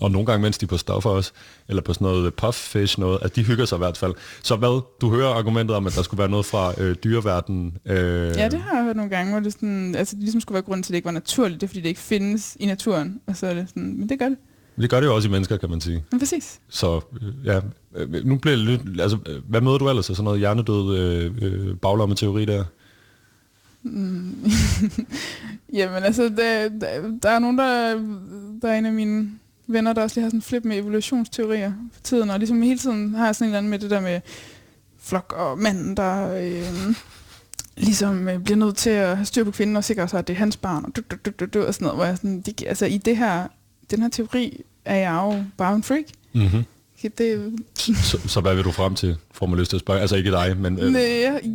Og 0.00 0.10
nogle 0.10 0.26
gange, 0.26 0.42
mens 0.42 0.58
de 0.58 0.64
er 0.64 0.68
på 0.68 0.76
stoffer 0.76 1.10
også, 1.10 1.32
eller 1.68 1.82
på 1.82 1.92
sådan 1.94 2.04
noget 2.04 2.34
pufffish 2.34 3.00
noget, 3.00 3.18
at 3.22 3.36
de 3.36 3.42
hygger 3.42 3.64
sig 3.64 3.76
i 3.76 3.78
hvert 3.78 3.96
fald. 3.96 4.14
Så 4.42 4.56
hvad, 4.56 4.82
du 5.00 5.10
hører 5.10 5.28
argumentet 5.34 5.76
om, 5.76 5.86
at 5.86 5.94
der 5.96 6.02
skulle 6.02 6.18
være 6.18 6.28
noget 6.28 6.46
fra 6.46 6.74
øh, 6.78 6.96
dyreverdenen. 7.04 7.76
Øh, 7.86 7.96
Ja, 8.36 8.48
det 8.48 8.60
har 8.60 8.76
jeg 8.76 8.84
hørt 8.84 8.96
nogle 8.96 9.10
gange, 9.10 9.32
hvor 9.32 9.40
det, 9.40 9.52
sådan, 9.52 9.94
altså, 9.94 10.16
det 10.16 10.22
ligesom 10.22 10.40
skulle 10.40 10.54
være 10.54 10.62
grunden 10.62 10.82
til, 10.82 10.90
at 10.90 10.92
det 10.92 10.96
ikke 10.96 11.06
var 11.06 11.12
naturligt. 11.12 11.60
Det 11.60 11.66
er, 11.66 11.68
fordi 11.68 11.80
det 11.80 11.88
ikke 11.88 12.00
findes 12.00 12.56
i 12.60 12.66
naturen. 12.66 13.20
Og 13.26 13.36
så 13.36 13.46
er 13.46 13.54
det 13.54 13.68
sådan, 13.68 13.98
men 13.98 14.08
det 14.08 14.18
gør 14.18 14.28
det. 14.28 14.38
Det 14.76 14.90
gør 14.90 15.00
det 15.00 15.06
jo 15.06 15.14
også 15.14 15.28
i 15.28 15.30
mennesker, 15.30 15.56
kan 15.56 15.70
man 15.70 15.80
sige. 15.80 16.04
Men 16.10 16.20
præcis. 16.20 16.60
Så 16.68 17.00
øh, 17.22 17.46
ja, 17.46 17.60
øh, 17.96 18.24
nu 18.24 18.36
bliver 18.36 18.56
det 18.56 18.66
lidt, 18.66 19.00
altså, 19.00 19.18
øh, 19.26 19.42
hvad 19.48 19.60
møder 19.60 19.78
du 19.78 19.88
ellers? 19.88 20.06
Sådan 20.06 20.24
noget 20.24 20.38
hjernedød 20.38 20.98
øh, 20.98 21.32
øh, 21.42 21.76
baglomme-teori 21.76 22.44
der? 22.44 22.64
Jamen 25.78 26.02
altså, 26.02 26.22
der, 26.22 26.68
der, 26.68 27.18
der 27.22 27.30
er 27.30 27.38
nogen, 27.38 27.58
der, 27.58 27.94
der 28.62 28.68
er 28.68 28.78
en 28.78 28.86
af 28.86 28.92
mine 28.92 29.30
venner, 29.72 29.92
der 29.92 30.02
også 30.02 30.16
lige 30.16 30.22
har 30.22 30.28
sådan 30.28 30.38
en 30.38 30.42
flip 30.42 30.64
med 30.64 30.76
evolutionsteorier 30.78 31.72
for 31.92 32.00
tiden, 32.02 32.30
og 32.30 32.38
ligesom 32.38 32.62
hele 32.62 32.78
tiden 32.78 33.14
har 33.14 33.26
jeg 33.26 33.34
sådan 33.34 33.44
en 33.44 33.48
eller 33.48 33.58
anden 33.58 33.70
med 33.70 33.78
det 33.78 33.90
der 33.90 34.00
med 34.00 34.20
flok 35.02 35.34
og 35.36 35.58
manden, 35.58 35.96
der 35.96 36.34
øh, 36.36 36.94
ligesom 37.76 38.28
øh, 38.28 38.38
bliver 38.44 38.56
nødt 38.56 38.76
til 38.76 38.90
at 38.90 39.16
have 39.16 39.26
styr 39.26 39.44
på 39.44 39.50
kvinden 39.50 39.76
og 39.76 39.84
sikre 39.84 40.08
sig, 40.08 40.18
at 40.18 40.28
det 40.28 40.34
er 40.34 40.38
hans 40.38 40.56
barn, 40.56 40.84
og, 40.84 40.96
du, 40.96 41.02
du, 41.10 41.16
du, 41.24 41.30
du, 41.40 41.46
du, 41.60 41.66
og 41.66 41.74
sådan 41.74 41.84
noget, 41.84 41.98
hvor 41.98 42.04
jeg 42.04 42.16
sådan, 42.16 42.40
det, 42.40 42.62
altså 42.66 42.86
i 42.86 42.98
det 42.98 43.16
her, 43.16 43.46
den 43.90 44.02
her 44.02 44.08
teori 44.08 44.60
er 44.84 44.96
jeg 44.96 45.12
jo 45.12 45.44
bare 45.56 45.74
en 45.74 45.82
freak. 45.82 46.04
Mm-hmm. 46.34 46.64
Det, 47.18 47.52
Så, 47.76 48.18
så 48.26 48.40
hvad 48.40 48.54
vil 48.54 48.64
du 48.64 48.70
frem 48.70 48.94
til, 48.94 49.16
får 49.32 49.46
man 49.46 49.58
lyst 49.58 49.70
til 49.70 49.76
at 49.76 49.80
spørge? 49.80 50.00
Altså 50.00 50.16
ikke 50.16 50.30
dig, 50.30 50.56
men... 50.56 50.78
Øh, 50.78 50.92
Nej, 50.92 51.00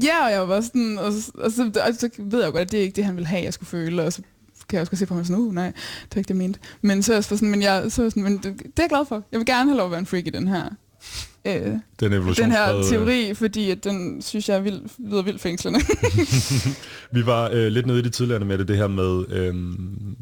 ja, 0.04 0.26
og 0.26 0.32
jeg 0.32 0.48
var 0.50 0.62
sådan, 0.62 0.98
og, 0.98 1.12
så- 1.14 1.32
og, 1.36 1.52
så, 1.52 1.72
og 1.88 1.94
så 2.00 2.10
ved 2.20 2.40
jeg 2.40 2.48
jo 2.48 2.52
godt, 2.52 2.62
at 2.62 2.72
det 2.72 2.80
er 2.80 2.84
ikke 2.84 2.96
det, 2.96 3.06
han 3.06 3.16
ville 3.16 3.28
have, 3.28 3.44
jeg 3.44 3.54
skulle 3.54 3.68
føle, 3.70 4.04
og 4.04 4.14
så 4.14 4.22
kan 4.76 4.78
jeg 4.78 4.82
også 4.82 4.92
godt 4.92 5.00
se 5.00 5.06
på 5.06 5.14
mig 5.14 5.26
sådan, 5.26 5.42
uh, 5.42 5.54
nej, 5.54 5.66
det 5.66 6.16
er 6.16 6.18
ikke 6.18 6.28
det, 6.28 6.30
jeg 6.30 6.38
mente. 6.38 6.60
Men 6.82 7.04
så 7.04 7.14
er 7.14 7.16
jeg 7.16 7.24
sådan, 7.24 7.50
men, 7.50 7.62
jeg, 7.62 7.84
så 7.84 8.10
sådan, 8.10 8.24
men 8.24 8.38
det, 8.38 8.44
det 8.44 8.60
er 8.60 8.84
jeg 8.84 8.90
glad 8.90 9.06
for. 9.06 9.24
Jeg 9.32 9.40
vil 9.40 9.46
gerne 9.46 9.70
have 9.70 9.78
lov 9.78 9.86
at 9.86 9.92
være 9.92 10.00
en 10.00 10.06
freak 10.06 10.28
i 10.28 10.30
den 10.30 10.48
her, 10.48 10.70
øh, 11.46 11.54
den 12.00 12.12
den 12.12 12.52
her 12.52 12.84
teori, 12.90 13.34
fordi 13.34 13.72
at 13.72 13.84
den 13.84 14.22
synes 14.22 14.50
jeg 14.50 14.58
er 14.58 14.62
vild, 14.62 14.82
lyder 15.00 15.22
vildt 15.22 15.42
fængslende. 15.42 15.80
Vi 17.16 17.26
var 17.26 17.50
øh, 17.54 17.68
lidt 17.68 17.86
nede 17.86 18.00
i 18.00 18.02
det 18.02 18.14
tidligere 18.14 18.46
med 18.46 18.58
det, 18.58 18.68
det 18.68 18.78
her 18.78 18.88
med, 18.88 19.26
øh, 19.30 19.56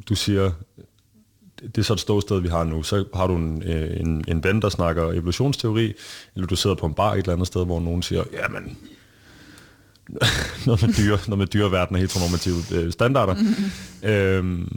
du 0.09 0.15
siger, 0.15 0.51
det 1.61 1.77
er 1.77 1.81
så 1.81 1.93
et 1.93 1.99
ståsted, 1.99 2.41
vi 2.41 2.47
har 2.47 2.63
nu. 2.63 2.83
Så 2.83 3.05
har 3.15 3.27
du 3.27 3.35
en, 3.35 3.63
øh, 3.63 3.99
en, 3.99 4.25
en 4.27 4.43
ven, 4.43 4.61
der 4.61 4.69
snakker 4.69 5.11
evolutionsteori, 5.11 5.93
eller 6.35 6.47
du 6.47 6.55
sidder 6.55 6.75
på 6.75 6.85
en 6.85 6.93
bar 6.93 7.13
et 7.13 7.17
eller 7.17 7.33
andet 7.33 7.47
sted, 7.47 7.65
hvor 7.65 7.79
nogen 7.79 8.01
siger, 8.01 8.23
jamen, 8.33 8.77
noget 10.65 10.81
med 10.81 10.93
dyre, 10.93 11.17
noget 11.27 11.37
med 11.37 11.47
dyreverden 11.47 11.95
og 11.95 12.01
heteronormative 12.01 12.55
øh, 12.73 12.91
standarder. 12.91 13.33
Mm-hmm. 13.33 14.09
Øhm, 14.09 14.71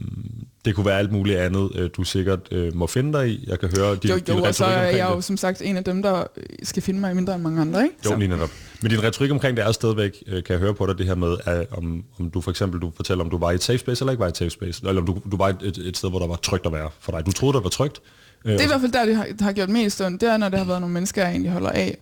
det 0.64 0.74
kunne 0.74 0.86
være 0.86 0.98
alt 0.98 1.12
muligt 1.12 1.38
andet, 1.38 1.70
øh, 1.74 1.90
du 1.96 2.04
sikkert 2.04 2.40
øh, 2.50 2.76
må 2.76 2.86
finde 2.86 3.18
dig 3.18 3.28
i. 3.28 3.44
Jeg 3.48 3.60
kan 3.60 3.70
høre 3.78 3.96
din, 3.96 4.10
jo, 4.10 4.16
din 4.18 4.34
jo, 4.34 4.52
så 4.52 4.64
retorik 4.64 4.72
er 4.72 4.76
omkring 4.78 4.98
jeg 4.98 5.08
det. 5.08 5.14
jo 5.14 5.20
som 5.20 5.36
sagt 5.36 5.62
en 5.64 5.76
af 5.76 5.84
dem, 5.84 6.02
der 6.02 6.24
øh, 6.36 6.42
skal 6.62 6.82
finde 6.82 7.00
mig 7.00 7.14
mindre 7.16 7.34
end 7.34 7.42
mange 7.42 7.60
andre, 7.60 7.82
ikke? 7.84 7.94
Jo, 8.04 8.10
Så- 8.10 8.16
lige 8.16 8.28
netop. 8.28 8.50
Men 8.82 8.90
din 8.90 9.02
retorik 9.02 9.30
omkring 9.30 9.56
det 9.56 9.64
er 9.66 9.72
stadigvæk, 9.72 10.22
øh, 10.26 10.44
kan 10.44 10.52
jeg 10.52 10.58
høre 10.60 10.74
på 10.74 10.86
dig, 10.86 10.98
det 10.98 11.06
her 11.06 11.14
med, 11.14 11.36
at, 11.44 11.66
om, 11.70 12.04
om 12.20 12.30
du 12.30 12.40
for 12.40 12.50
eksempel, 12.50 12.80
du 12.80 12.92
fortæller, 12.96 13.24
om 13.24 13.30
du 13.30 13.38
var 13.38 13.50
i 13.50 13.54
et 13.54 13.62
safe 13.62 13.78
space 13.78 14.02
eller 14.02 14.12
ikke 14.12 14.20
var 14.20 14.26
i 14.26 14.28
et 14.28 14.36
safe 14.36 14.50
space, 14.50 14.82
eller 14.88 15.00
om 15.00 15.06
du, 15.06 15.18
du 15.30 15.36
var 15.36 15.48
et, 15.48 15.78
et, 15.78 15.96
sted, 15.96 16.10
hvor 16.10 16.18
der 16.18 16.26
var 16.26 16.36
trygt 16.36 16.66
at 16.66 16.72
være 16.72 16.90
for 17.00 17.12
dig. 17.12 17.26
Du 17.26 17.32
troede, 17.32 17.54
der 17.54 17.60
var 17.60 17.68
trygt. 17.68 18.00
Øh, 18.44 18.52
Det 18.52 18.60
er 18.60 18.64
i 18.64 18.66
hvert 18.66 18.80
fald 18.80 18.92
der, 18.92 19.04
det 19.06 19.16
har, 19.16 19.24
det 19.24 19.40
har 19.40 19.52
gjort 19.52 19.68
mest 19.68 20.00
ondt. 20.00 20.20
Det 20.20 20.28
er, 20.28 20.36
når 20.36 20.48
det 20.48 20.58
har 20.58 20.66
været 20.66 20.80
nogle 20.80 20.92
mennesker, 20.94 21.22
jeg 21.22 21.30
egentlig 21.30 21.52
holder 21.52 21.70
af 21.70 21.98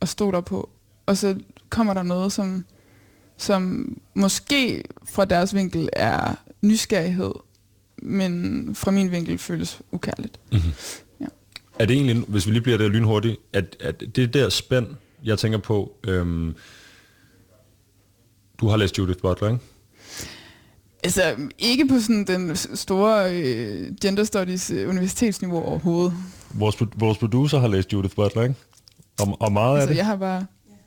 og 0.00 0.08
stå 0.08 0.30
der 0.30 0.40
på. 0.40 0.70
Og 1.06 1.16
så 1.16 1.34
kommer 1.74 1.94
der 1.94 2.02
noget, 2.02 2.32
som, 2.32 2.64
som 3.36 3.88
måske 4.14 4.82
fra 5.04 5.24
deres 5.24 5.54
vinkel 5.54 5.88
er 5.92 6.34
nysgerrighed, 6.62 7.32
men 8.02 8.74
fra 8.74 8.90
min 8.90 9.10
vinkel 9.10 9.38
føles 9.38 9.80
ukærligt. 9.92 10.40
Er 11.78 11.86
det 11.86 11.94
egentlig, 11.94 12.16
hvis 12.28 12.46
vi 12.46 12.52
lige 12.52 12.62
bliver 12.62 12.78
der 12.78 12.88
lynhurtigt, 12.88 13.36
at, 13.52 13.76
at 13.80 14.02
det 14.16 14.34
der 14.34 14.48
spænd, 14.48 14.86
jeg 15.24 15.38
tænker 15.38 15.58
på, 15.58 15.92
øhm, 16.06 16.54
du 18.60 18.68
har 18.68 18.76
læst 18.76 18.98
Judith 18.98 19.18
Butler, 19.20 19.48
ikke? 19.48 19.60
Altså, 21.04 21.36
ikke 21.58 21.88
på 21.88 22.00
sådan 22.00 22.24
den 22.24 22.56
store 22.56 23.34
øh, 23.36 23.94
gender 24.00 24.24
studies 24.24 24.70
øh, 24.70 24.88
universitetsniveau 24.88 25.62
overhovedet. 25.62 26.14
Vores, 26.54 26.76
vores 26.96 27.18
producer 27.18 27.58
har 27.58 27.68
læst 27.68 27.92
Judith 27.92 28.14
Butler, 28.14 28.42
ikke? 28.42 28.54
Og, 29.20 29.36
og 29.40 29.52
meget 29.52 29.70
af 29.76 29.80
Altså, 29.80 29.90
det. 29.90 29.96
jeg 29.96 30.06
har 30.06 30.16
bare 30.16 30.46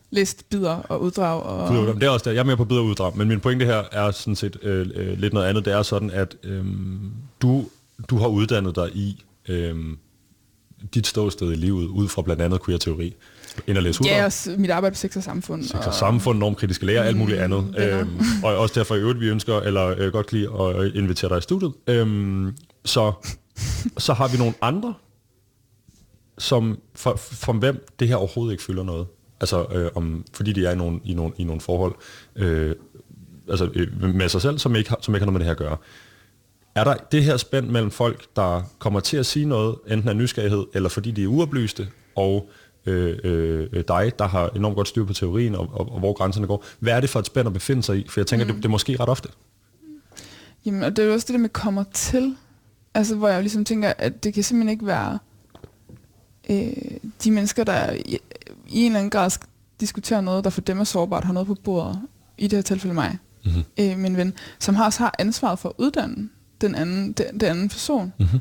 læst 0.10 0.50
bidder 0.50 0.76
og 0.76 1.02
uddrag. 1.02 1.44
Og, 1.44 1.70
Bidder- 1.72 1.94
Det 1.94 2.04
er 2.04 2.10
også 2.10 2.24
der. 2.24 2.32
Jeg 2.32 2.40
er 2.40 2.44
mere 2.44 2.58
på 2.58 2.66
bidder 2.66 2.82
uddrag, 2.82 3.18
men 3.18 3.28
min 3.28 3.40
pointe 3.40 3.66
her 3.66 3.84
er 3.92 4.12
sådan 4.12 4.36
set 4.36 4.58
øh, 4.62 4.88
øh, 4.96 5.18
lidt 5.20 5.34
noget 5.34 5.48
andet. 5.48 5.66
Det 5.66 5.74
er 5.74 5.82
sådan, 5.82 6.12
at 6.12 6.36
øh, 6.44 6.66
du, 7.42 7.66
du 8.10 8.18
har 8.18 8.28
uddannet 8.28 8.76
dig 8.76 8.90
i 8.96 9.24
øh, 9.48 9.76
dit 10.94 11.08
ståsted 11.08 11.52
i 11.52 11.56
livet, 11.56 11.88
ud 11.88 12.08
fra 12.08 12.22
blandt 12.22 12.42
andet 12.42 12.66
queer-teori. 12.66 13.16
Ind 13.68 13.78
at 13.78 13.84
læse 13.84 14.02
uddrag. 14.02 14.16
ja, 14.18 14.26
også 14.26 14.56
mit 14.58 14.70
arbejde 14.70 14.94
på 14.94 14.98
sex 14.98 15.16
og 15.18 15.24
samfund. 15.24 15.64
sex 15.64 15.76
og 15.88 15.94
samfund, 15.94 16.40
normkritiske 16.40 16.86
lærer, 16.86 17.04
alt 17.04 17.18
muligt 17.18 17.40
andet. 17.40 17.66
venner. 17.78 18.00
Øhm, 18.00 18.20
og 18.44 18.58
også 18.58 18.80
derfor 18.80 18.96
i 18.96 19.00
øvrigt, 19.00 19.20
vi 19.20 19.28
ønsker, 19.28 19.60
eller 19.60 19.96
øh, 19.98 20.12
godt 20.12 20.32
lide 20.34 20.50
at 20.62 20.96
invitere 20.96 21.30
dig 21.30 21.38
i 21.38 21.42
studiet. 21.42 21.72
Øhm, 21.88 22.58
så, 22.86 23.12
så 23.98 24.14
har 24.14 24.28
vi 24.28 24.38
nogle 24.38 24.54
andre 24.62 24.94
som 26.38 26.80
for, 26.96 27.16
for 27.16 27.54
hvem 27.54 27.86
det 28.00 28.08
her 28.08 28.16
overhovedet 28.16 28.52
ikke 28.54 28.64
fylder 28.64 28.84
noget. 28.84 29.08
Altså, 29.40 29.66
øh, 29.74 29.90
om, 29.96 30.26
fordi 30.34 30.54
de 30.54 30.66
er 30.66 30.72
i 30.72 30.76
nogle, 30.76 31.00
i 31.06 31.14
nogle, 31.14 31.34
i 31.38 31.44
nogle 31.44 31.62
forhold 31.62 31.96
øh, 32.36 32.76
altså, 33.50 33.70
øh, 33.74 34.16
med 34.16 34.30
sig 34.30 34.42
selv, 34.42 34.58
som 34.58 34.76
ikke, 34.76 34.90
har, 34.90 35.00
som 35.02 35.16
ikke 35.16 35.26
har 35.26 35.32
noget 35.32 35.34
med 35.34 35.40
det 35.40 35.46
her 35.46 35.52
at 35.52 35.58
gøre. 35.58 35.78
Er 36.76 36.84
der 36.84 36.94
det 37.12 37.24
her 37.24 37.38
spænd 37.38 37.68
mellem 37.68 37.92
folk, 37.92 38.26
der 38.36 38.62
kommer 38.80 39.00
til 39.00 39.18
at 39.18 39.26
sige 39.26 39.46
noget, 39.46 39.76
enten 39.88 40.10
af 40.10 40.16
nysgerrighed, 40.16 40.66
eller 40.74 40.90
fordi 40.90 41.12
de 41.12 41.24
er 41.24 41.28
uoplyste, 41.28 41.88
og 42.16 42.50
øh, 42.86 43.18
øh, 43.24 43.84
dig, 43.88 44.12
der 44.20 44.28
har 44.28 44.50
enormt 44.50 44.76
godt 44.76 44.88
styr 44.88 45.06
på 45.06 45.14
teorien, 45.14 45.56
og, 45.56 45.70
og, 45.74 45.92
og 45.92 46.00
hvor 46.00 46.14
grænserne 46.14 46.48
går. 46.48 46.66
Hvad 46.80 46.94
er 46.94 47.00
det 47.00 47.10
for 47.10 47.20
et 47.20 47.26
spænd 47.26 47.48
at 47.48 47.54
befinde 47.54 47.84
sig 47.84 47.98
i? 47.98 48.06
For 48.10 48.20
jeg 48.20 48.28
tænker, 48.28 48.46
mm. 48.46 48.52
det, 48.52 48.58
det 48.58 48.66
er 48.66 48.72
måske 48.72 48.98
ret 49.00 49.10
ofte. 49.10 49.30
Jamen, 50.66 50.84
og 50.84 50.96
det 50.96 51.04
er 51.04 51.08
jo 51.08 51.14
også 51.14 51.26
det 51.28 51.34
der 51.34 51.40
med 51.40 51.50
kommer 51.50 51.84
til. 51.94 52.36
Altså, 52.94 53.16
hvor 53.16 53.28
jeg 53.28 53.42
ligesom 53.42 53.66
tænker, 53.66 53.94
at 53.98 54.24
det 54.24 54.34
kan 54.34 54.44
simpelthen 54.44 54.70
ikke 54.70 54.86
være 54.86 55.20
øh, 56.50 56.98
de 57.24 57.32
mennesker, 57.32 57.64
der 57.64 57.96
i, 58.70 58.80
en 58.80 58.86
eller 58.86 59.00
anden 59.00 59.10
grad 59.10 59.32
diskuterer 59.80 60.22
noget, 60.22 60.44
der 60.44 60.50
for 60.50 60.62
dem 60.62 60.80
er 60.80 60.84
sårbart, 60.84 61.24
har 61.24 61.34
noget 61.34 61.48
på 61.48 61.56
bordet. 61.64 62.02
I 62.38 62.48
det 62.48 62.58
her 62.58 62.62
tilfælde 62.62 62.94
mig, 62.94 63.18
mm-hmm. 63.46 63.64
øh, 63.80 63.98
min 63.98 64.18
ven, 64.18 64.34
som 64.60 64.76
har 64.76 64.86
også 64.86 65.00
har 65.00 65.16
ansvaret 65.20 65.60
for 65.60 65.70
at 65.70 65.76
uddanne 65.78 66.30
den 66.62 66.76
anden, 66.76 67.12
den, 67.12 67.40
den 67.40 67.50
anden 67.50 67.70
person. 67.70 68.14
Mm-hmm. 68.20 68.40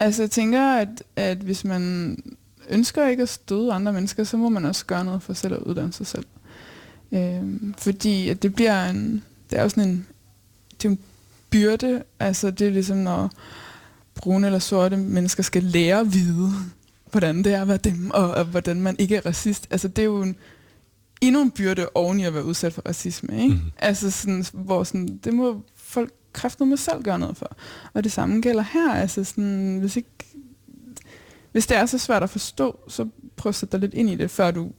Altså, 0.00 0.22
jeg 0.22 0.30
tænker, 0.30 0.76
at, 0.76 1.02
at 1.16 1.38
hvis 1.38 1.64
man 1.64 2.16
ønsker 2.68 3.06
ikke 3.06 3.22
at 3.22 3.28
støde 3.28 3.72
andre 3.72 3.92
mennesker, 3.92 4.24
så 4.24 4.36
må 4.36 4.48
man 4.48 4.64
også 4.64 4.86
gøre 4.86 5.04
noget 5.04 5.22
for 5.22 5.32
selv 5.32 5.54
at 5.54 5.60
uddanne 5.60 5.92
sig 5.92 6.06
selv. 6.06 6.24
Øh, 7.12 7.42
fordi 7.78 8.28
at 8.28 8.42
det 8.42 8.54
bliver 8.54 8.90
en, 8.90 9.22
det 9.50 9.58
er 9.58 9.62
jo 9.62 9.68
sådan 9.68 9.88
en, 9.88 10.06
det 10.82 10.84
er 10.84 10.92
en 10.92 10.98
byrde, 11.50 12.02
altså 12.20 12.50
det 12.50 12.66
er 12.66 12.70
ligesom 12.70 12.96
når 12.96 13.30
brune 14.14 14.46
eller 14.46 14.58
sorte 14.58 14.96
mennesker 14.96 15.42
skal 15.42 15.62
lære 15.62 16.00
at 16.00 16.14
vide, 16.14 16.52
hvordan 17.16 17.44
det 17.44 17.54
er 17.54 17.62
at 17.62 17.68
være 17.68 17.76
dem, 17.76 18.10
og, 18.10 18.30
og 18.30 18.44
hvordan 18.44 18.80
man 18.80 18.96
ikke 18.98 19.16
er 19.16 19.26
racist. 19.26 19.66
Altså 19.70 19.88
det 19.88 19.98
er 19.98 20.06
jo 20.06 20.22
en, 20.22 20.36
endnu 21.20 21.42
en 21.42 21.50
byrde 21.50 21.88
oven 21.94 22.20
i 22.20 22.24
at 22.24 22.34
være 22.34 22.44
udsat 22.44 22.72
for 22.72 22.82
racisme, 22.88 23.42
ikke? 23.42 23.54
Mm-hmm. 23.54 23.70
Altså 23.78 24.10
sådan, 24.10 24.44
hvor 24.52 24.84
sådan, 24.84 25.20
det 25.24 25.34
må 25.34 25.62
folk 25.76 26.12
kræftet 26.32 26.68
med 26.68 26.76
selv 26.76 27.02
gøre 27.02 27.18
noget 27.18 27.36
for. 27.36 27.56
Og 27.94 28.04
det 28.04 28.12
samme 28.12 28.40
gælder 28.40 28.62
her, 28.72 28.94
altså 28.94 29.24
sådan, 29.24 29.78
hvis 29.80 29.96
ikke 29.96 30.08
hvis 31.52 31.66
det 31.66 31.76
er 31.76 31.86
så 31.86 31.98
svært 31.98 32.22
at 32.22 32.30
forstå, 32.30 32.78
så 32.88 33.08
prøv 33.36 33.48
at 33.48 33.54
sætte 33.54 33.72
dig 33.72 33.80
lidt 33.80 33.94
ind 33.94 34.10
i 34.10 34.14
det, 34.14 34.30
før 34.30 34.50
du 34.50 34.70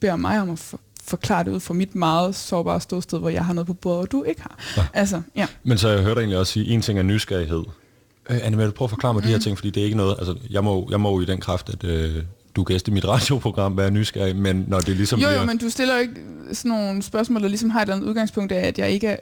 beder 0.00 0.16
mig 0.16 0.40
om 0.40 0.50
at 0.50 0.58
for, 0.58 0.80
forklare 1.02 1.44
det 1.44 1.50
ud 1.50 1.60
fra 1.60 1.74
mit 1.74 1.94
meget 1.94 2.34
sårbare 2.34 2.80
ståsted, 2.80 3.18
hvor 3.18 3.28
jeg 3.28 3.44
har 3.44 3.52
noget 3.52 3.66
på 3.66 3.74
bordet, 3.74 4.02
og 4.02 4.12
du 4.12 4.22
ikke 4.22 4.42
har. 4.42 4.58
Ja. 4.76 4.86
Altså, 4.94 5.22
ja. 5.36 5.46
Men 5.62 5.78
så 5.78 5.88
jeg 5.88 6.02
hørte 6.02 6.20
egentlig 6.20 6.38
også 6.38 6.52
sige, 6.52 6.66
en 6.66 6.82
ting 6.82 6.98
er 6.98 7.02
nysgerrighed. 7.02 7.64
Øh, 8.30 8.38
Anne, 8.42 8.72
prøv 8.72 8.84
at 8.84 8.90
forklare 8.90 9.14
mig 9.14 9.20
mm. 9.20 9.24
de 9.24 9.30
her 9.30 9.36
mm. 9.36 9.42
ting, 9.42 9.58
fordi 9.58 9.70
det 9.70 9.80
er 9.80 9.84
ikke 9.84 9.96
noget, 9.96 10.16
altså 10.18 10.36
jeg 10.50 10.64
må, 10.64 10.88
jeg 10.90 11.00
må 11.00 11.10
jo 11.10 11.20
i 11.20 11.24
den 11.24 11.40
kraft, 11.40 11.68
at 11.68 11.84
øh, 11.84 12.22
du 12.56 12.62
gæst 12.62 12.88
i 12.88 12.90
mit 12.90 13.08
radioprogram, 13.14 13.76
være 13.76 13.90
nysgerrig, 13.90 14.36
men 14.36 14.64
når 14.68 14.80
det 14.80 14.96
ligesom 14.96 15.20
Jo, 15.20 15.26
bliver... 15.26 15.40
jo, 15.40 15.46
men 15.46 15.58
du 15.58 15.70
stiller 15.70 15.94
jo 15.94 16.00
ikke 16.00 16.14
sådan 16.52 16.68
nogle 16.68 17.02
spørgsmål, 17.02 17.42
der 17.42 17.48
ligesom 17.48 17.70
har 17.70 17.80
et 17.80 17.82
eller 17.82 17.94
andet 17.94 18.08
udgangspunkt 18.08 18.52
af, 18.52 18.66
at 18.68 18.78
jeg 18.78 18.90
ikke 18.90 19.06
er, 19.06 19.16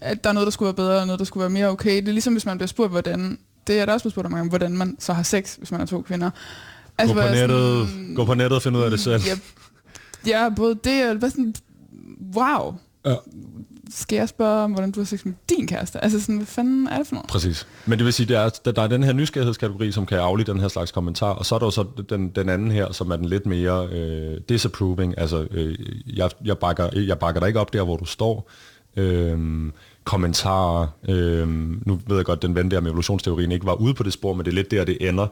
at 0.00 0.24
der 0.24 0.30
er 0.30 0.34
noget, 0.34 0.46
der 0.46 0.50
skulle 0.50 0.66
være 0.66 0.74
bedre, 0.74 1.00
og 1.00 1.06
noget, 1.06 1.18
der 1.18 1.24
skulle 1.24 1.42
være 1.42 1.50
mere 1.50 1.68
okay. 1.68 1.96
Det 1.96 2.08
er 2.08 2.12
ligesom, 2.12 2.34
hvis 2.34 2.46
man 2.46 2.58
bliver 2.58 2.68
spurgt, 2.68 2.90
hvordan 2.90 3.38
det 3.66 3.80
er 3.80 3.86
der 3.86 3.92
også 3.92 4.04
blevet 4.04 4.12
spurgt 4.12 4.26
om, 4.26 4.48
hvordan 4.48 4.72
man 4.72 4.96
så 4.98 5.12
har 5.12 5.22
sex, 5.22 5.54
hvis 5.54 5.70
man 5.70 5.80
er 5.80 5.86
to 5.86 6.02
kvinder. 6.02 6.30
Altså, 6.98 7.14
gå, 7.14 7.20
på 7.20 7.28
nettet, 7.28 7.88
sådan, 7.88 8.14
gå 8.14 8.24
på 8.24 8.34
nettet 8.34 8.56
og 8.56 8.62
finde 8.62 8.78
ud 8.78 8.84
af 8.84 8.90
det 8.90 9.00
selv. 9.00 9.22
Ja, 9.26 9.38
ja 10.26 10.48
både 10.56 10.78
det 10.84 11.24
og 11.24 11.30
sådan, 11.30 11.54
wow. 12.34 12.74
Ja. 13.06 13.14
Skal 13.90 14.16
jeg 14.16 14.28
spørge 14.28 14.64
om, 14.64 14.72
hvordan 14.72 14.90
du 14.90 15.00
har 15.00 15.04
sex 15.04 15.24
med 15.24 15.32
din 15.48 15.66
kæreste? 15.66 16.04
Altså 16.04 16.20
sådan, 16.20 16.36
hvad 16.36 16.46
fanden 16.46 16.86
er 16.86 16.98
det 16.98 17.06
for 17.06 17.14
noget? 17.14 17.28
Præcis. 17.28 17.66
Men 17.86 17.98
det 17.98 18.04
vil 18.04 18.12
sige, 18.12 18.26
der 18.26 18.40
er, 18.40 18.48
der, 18.48 18.82
er 18.82 18.86
den 18.86 19.02
her 19.02 19.12
nysgerrighedskategori, 19.12 19.92
som 19.92 20.06
kan 20.06 20.18
aflige 20.18 20.52
den 20.52 20.60
her 20.60 20.68
slags 20.68 20.92
kommentar, 20.92 21.32
og 21.32 21.46
så 21.46 21.54
er 21.54 21.58
der 21.58 21.66
jo 21.66 21.70
så 21.70 21.84
den, 22.08 22.28
den 22.28 22.48
anden 22.48 22.70
her, 22.70 22.92
som 22.92 23.10
er 23.10 23.16
den 23.16 23.24
lidt 23.24 23.46
mere 23.46 23.88
øh, 23.92 24.40
disapproving. 24.48 25.18
Altså, 25.18 25.46
øh, 25.50 25.78
jeg, 26.06 26.30
jeg, 26.44 26.58
bakker, 26.58 26.88
jeg 27.00 27.18
bakker 27.18 27.40
dig 27.40 27.46
ikke 27.46 27.60
op 27.60 27.72
der, 27.72 27.82
hvor 27.82 27.96
du 27.96 28.04
står. 28.04 28.50
Øh, 28.96 29.70
kommentarer. 30.04 30.86
Øhm, 31.08 31.82
nu 31.86 32.00
ved 32.06 32.16
jeg 32.16 32.24
godt, 32.24 32.42
den 32.42 32.54
ven 32.54 32.70
der 32.70 32.80
med 32.80 32.90
evolutionsteorien 32.90 33.52
ikke 33.52 33.66
var 33.66 33.74
ude 33.74 33.94
på 33.94 34.02
det 34.02 34.12
spor, 34.12 34.34
men 34.34 34.44
det 34.44 34.50
er 34.50 34.54
lidt 34.54 34.70
der, 34.70 34.84
det 34.84 35.08
ender. 35.08 35.26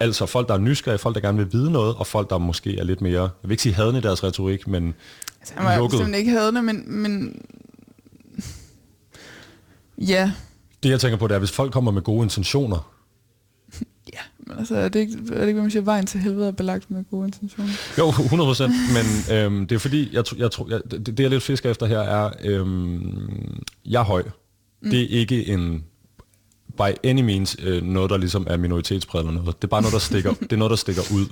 Altså 0.00 0.26
folk, 0.26 0.48
der 0.48 0.54
er 0.54 0.58
nysgerrige, 0.58 0.98
folk, 0.98 1.14
der 1.14 1.20
gerne 1.20 1.38
vil 1.38 1.52
vide 1.52 1.70
noget, 1.70 1.94
og 1.94 2.06
folk, 2.06 2.30
der 2.30 2.38
måske 2.38 2.78
er 2.78 2.84
lidt 2.84 3.00
mere, 3.00 3.22
jeg 3.22 3.30
vil 3.42 3.50
ikke 3.50 3.62
sige 3.62 3.74
hadende 3.74 3.98
i 3.98 4.02
deres 4.02 4.24
retorik, 4.24 4.68
men 4.68 4.94
altså, 5.40 5.54
han 5.56 5.64
var 5.64 5.76
lukket. 5.76 5.98
simpelthen 5.98 6.26
ikke 6.26 6.40
hadende, 6.40 6.62
men, 6.62 7.02
men 7.02 7.42
ja. 9.98 10.32
Det 10.82 10.88
jeg 10.88 11.00
tænker 11.00 11.18
på, 11.18 11.26
det 11.26 11.34
er, 11.34 11.38
hvis 11.38 11.50
folk 11.52 11.72
kommer 11.72 11.90
med 11.90 12.02
gode 12.02 12.22
intentioner, 12.22 12.92
Ja, 14.14 14.18
men 14.46 14.58
altså, 14.58 14.76
er 14.76 14.88
det 14.88 15.00
ikke, 15.00 15.12
er 15.12 15.40
det 15.40 15.40
ikke, 15.40 15.52
hvad 15.52 15.62
man 15.62 15.70
siger, 15.70 15.82
vejen 15.82 16.06
til 16.06 16.20
helvede 16.20 16.48
er 16.48 16.52
belagt 16.52 16.90
med 16.90 17.04
gode 17.10 17.26
intentioner? 17.26 17.70
Jo, 17.98 18.08
100 18.08 18.48
procent, 18.48 18.72
men 18.92 19.36
øhm, 19.36 19.66
det 19.66 19.74
er 19.74 19.78
fordi, 19.78 20.08
jeg, 20.12 20.24
jeg, 20.36 20.50
jeg, 20.68 20.80
det, 20.90 21.06
det 21.06 21.20
jeg 21.20 21.30
lidt 21.30 21.42
fisker 21.42 21.70
efter 21.70 21.86
her 21.86 21.98
er, 21.98 22.30
øhm, 22.44 23.62
jeg 23.84 24.00
er 24.00 24.04
høj. 24.04 24.22
Mm. 24.82 24.90
Det 24.90 25.02
er 25.02 25.18
ikke 25.20 25.48
en 25.48 25.84
by 26.76 26.90
any 27.04 27.20
means 27.20 27.56
øh, 27.62 27.82
noget, 27.82 28.10
der 28.10 28.16
ligesom 28.16 28.46
er 28.50 28.56
minoritetspræget 28.56 29.26
eller 29.26 29.42
noget. 29.42 29.56
Det 29.56 29.64
er 29.64 29.70
bare 29.70 29.82
noget, 29.82 29.92
der 29.92 29.98
stikker, 29.98 30.32
det 30.32 30.52
er 30.52 30.56
noget, 30.56 30.70
der 30.70 30.76
stikker 30.76 31.02
ud. 31.14 31.26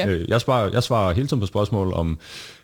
Ja. 0.00 0.14
Øh, 0.14 0.28
jeg, 0.28 0.40
svarer, 0.40 0.70
jeg 0.72 0.82
svarer 0.82 1.14
hele 1.14 1.28
tiden 1.28 1.40
på 1.40 1.46
spørgsmål 1.46 1.92
om 1.92 2.18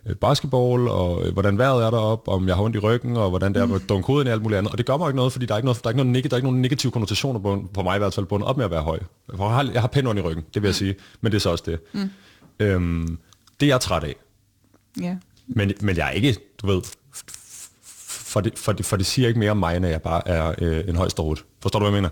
øh, 0.06 0.16
basketball, 0.16 0.88
og 0.88 1.26
øh, 1.26 1.32
hvordan 1.32 1.58
vejret 1.58 1.84
er 1.84 1.90
deroppe, 1.90 2.30
om 2.30 2.48
jeg 2.48 2.56
har 2.56 2.62
ondt 2.62 2.76
i 2.76 2.78
ryggen, 2.78 3.16
og 3.16 3.28
hvordan 3.28 3.54
det 3.54 3.62
er 3.62 3.66
mm. 3.66 3.80
dunkoden 3.80 4.26
og 4.26 4.32
alt 4.32 4.42
muligt 4.42 4.58
andet. 4.58 4.72
Og 4.72 4.78
det 4.78 4.86
gør 4.86 4.96
mig 4.96 5.08
ikke 5.08 5.16
noget, 5.16 5.32
fordi 5.32 5.46
der 5.46 5.54
er 5.54 5.58
ikke, 5.58 5.66
noget, 5.66 5.84
der 5.84 5.88
er 5.88 5.92
ikke, 5.92 6.04
noget, 6.04 6.24
der 6.24 6.30
er 6.30 6.36
ikke 6.36 6.46
nogen 6.46 6.62
negative 6.62 6.92
konnotationer 6.92 7.40
på, 7.40 7.64
på 7.74 7.82
mig 7.82 7.96
i 7.96 7.98
hvert 7.98 8.14
fald, 8.14 8.26
bundet 8.26 8.48
op 8.48 8.56
med 8.56 8.64
at 8.64 8.70
være 8.70 8.82
høj. 8.82 8.98
Jeg 9.32 9.38
har, 9.38 9.70
jeg 9.72 9.80
har 9.80 9.88
pænt 9.88 10.08
ondt 10.08 10.20
i 10.20 10.22
ryggen, 10.22 10.44
det 10.54 10.62
vil 10.62 10.68
jeg 10.68 10.70
mm. 10.70 10.74
sige, 10.74 10.94
men 11.20 11.32
det 11.32 11.36
er 11.36 11.40
så 11.40 11.50
også 11.50 11.64
det. 11.66 11.78
Mm. 11.92 12.10
Øhm, 12.60 13.18
det 13.60 13.66
er 13.66 13.70
jeg 13.70 13.80
træt 13.80 14.04
af. 14.04 14.16
Ja. 15.00 15.16
Men, 15.46 15.72
men 15.80 15.96
jeg 15.96 16.06
er 16.06 16.10
ikke, 16.10 16.36
du 16.62 16.66
ved, 16.66 16.82
for 18.36 18.40
det, 18.40 18.58
for, 18.58 18.72
det, 18.72 18.86
for 18.86 18.96
det 18.96 19.06
siger 19.06 19.28
ikke 19.28 19.40
mere 19.40 19.50
om 19.50 19.56
mig, 19.56 19.76
end 19.76 19.86
jeg 19.86 20.02
bare 20.02 20.28
er 20.28 20.54
øh, 20.58 20.88
en 20.88 20.96
højst 20.96 21.16
Forstår 21.16 21.78
du, 21.78 21.78
hvad 21.78 21.92
jeg 21.92 21.92
mener? 21.92 22.08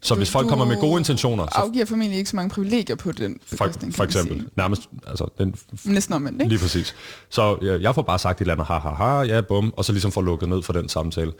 Så 0.00 0.14
du, 0.14 0.18
hvis 0.18 0.30
folk 0.30 0.48
kommer 0.48 0.64
med 0.64 0.80
gode 0.80 0.98
intentioner... 0.98 1.46
Så 1.46 1.58
afgiver 1.58 1.84
formentlig 1.84 2.18
ikke 2.18 2.30
så 2.30 2.36
mange 2.36 2.50
privilegier 2.50 2.96
på 2.96 3.12
den 3.12 3.38
for, 3.46 3.70
for 3.90 4.04
eksempel. 4.04 4.48
Nærmest, 4.56 4.82
altså... 5.06 5.28
Den, 5.38 5.54
Næsten 5.84 6.14
omvendt, 6.14 6.42
ikke? 6.42 6.48
Lige 6.48 6.58
præcis. 6.58 6.94
Så 7.30 7.58
ja, 7.62 7.80
jeg 7.80 7.94
får 7.94 8.02
bare 8.02 8.18
sagt 8.18 8.38
et 8.38 8.40
eller 8.40 8.54
andet, 8.54 8.66
ha, 8.66 8.78
ha, 8.78 8.90
ha, 8.90 9.20
ja, 9.20 9.40
bum, 9.40 9.74
og 9.76 9.84
så 9.84 9.92
ligesom 9.92 10.12
får 10.12 10.22
lukket 10.22 10.48
ned 10.48 10.62
for 10.62 10.72
den 10.72 10.88
samtale. 10.88 11.32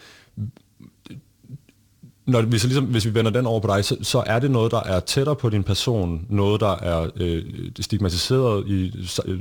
Når 2.27 2.43
vi 2.43 2.59
så 2.59 2.67
ligesom, 2.67 2.85
hvis 2.85 3.05
vi 3.05 3.15
vender 3.15 3.31
den 3.31 3.47
over 3.47 3.61
på 3.61 3.69
dig, 3.69 3.85
så, 3.85 3.97
så 4.03 4.23
er 4.27 4.39
det 4.39 4.51
noget, 4.51 4.73
der 4.73 4.83
er 4.83 5.01
tættere 5.01 5.37
på 5.37 5.49
din 5.49 5.63
person, 5.63 6.27
noget, 6.29 6.61
der 6.61 6.77
er 6.77 7.11
øh, 7.17 7.43
stigmatiseret 7.81 8.69
i 8.69 8.93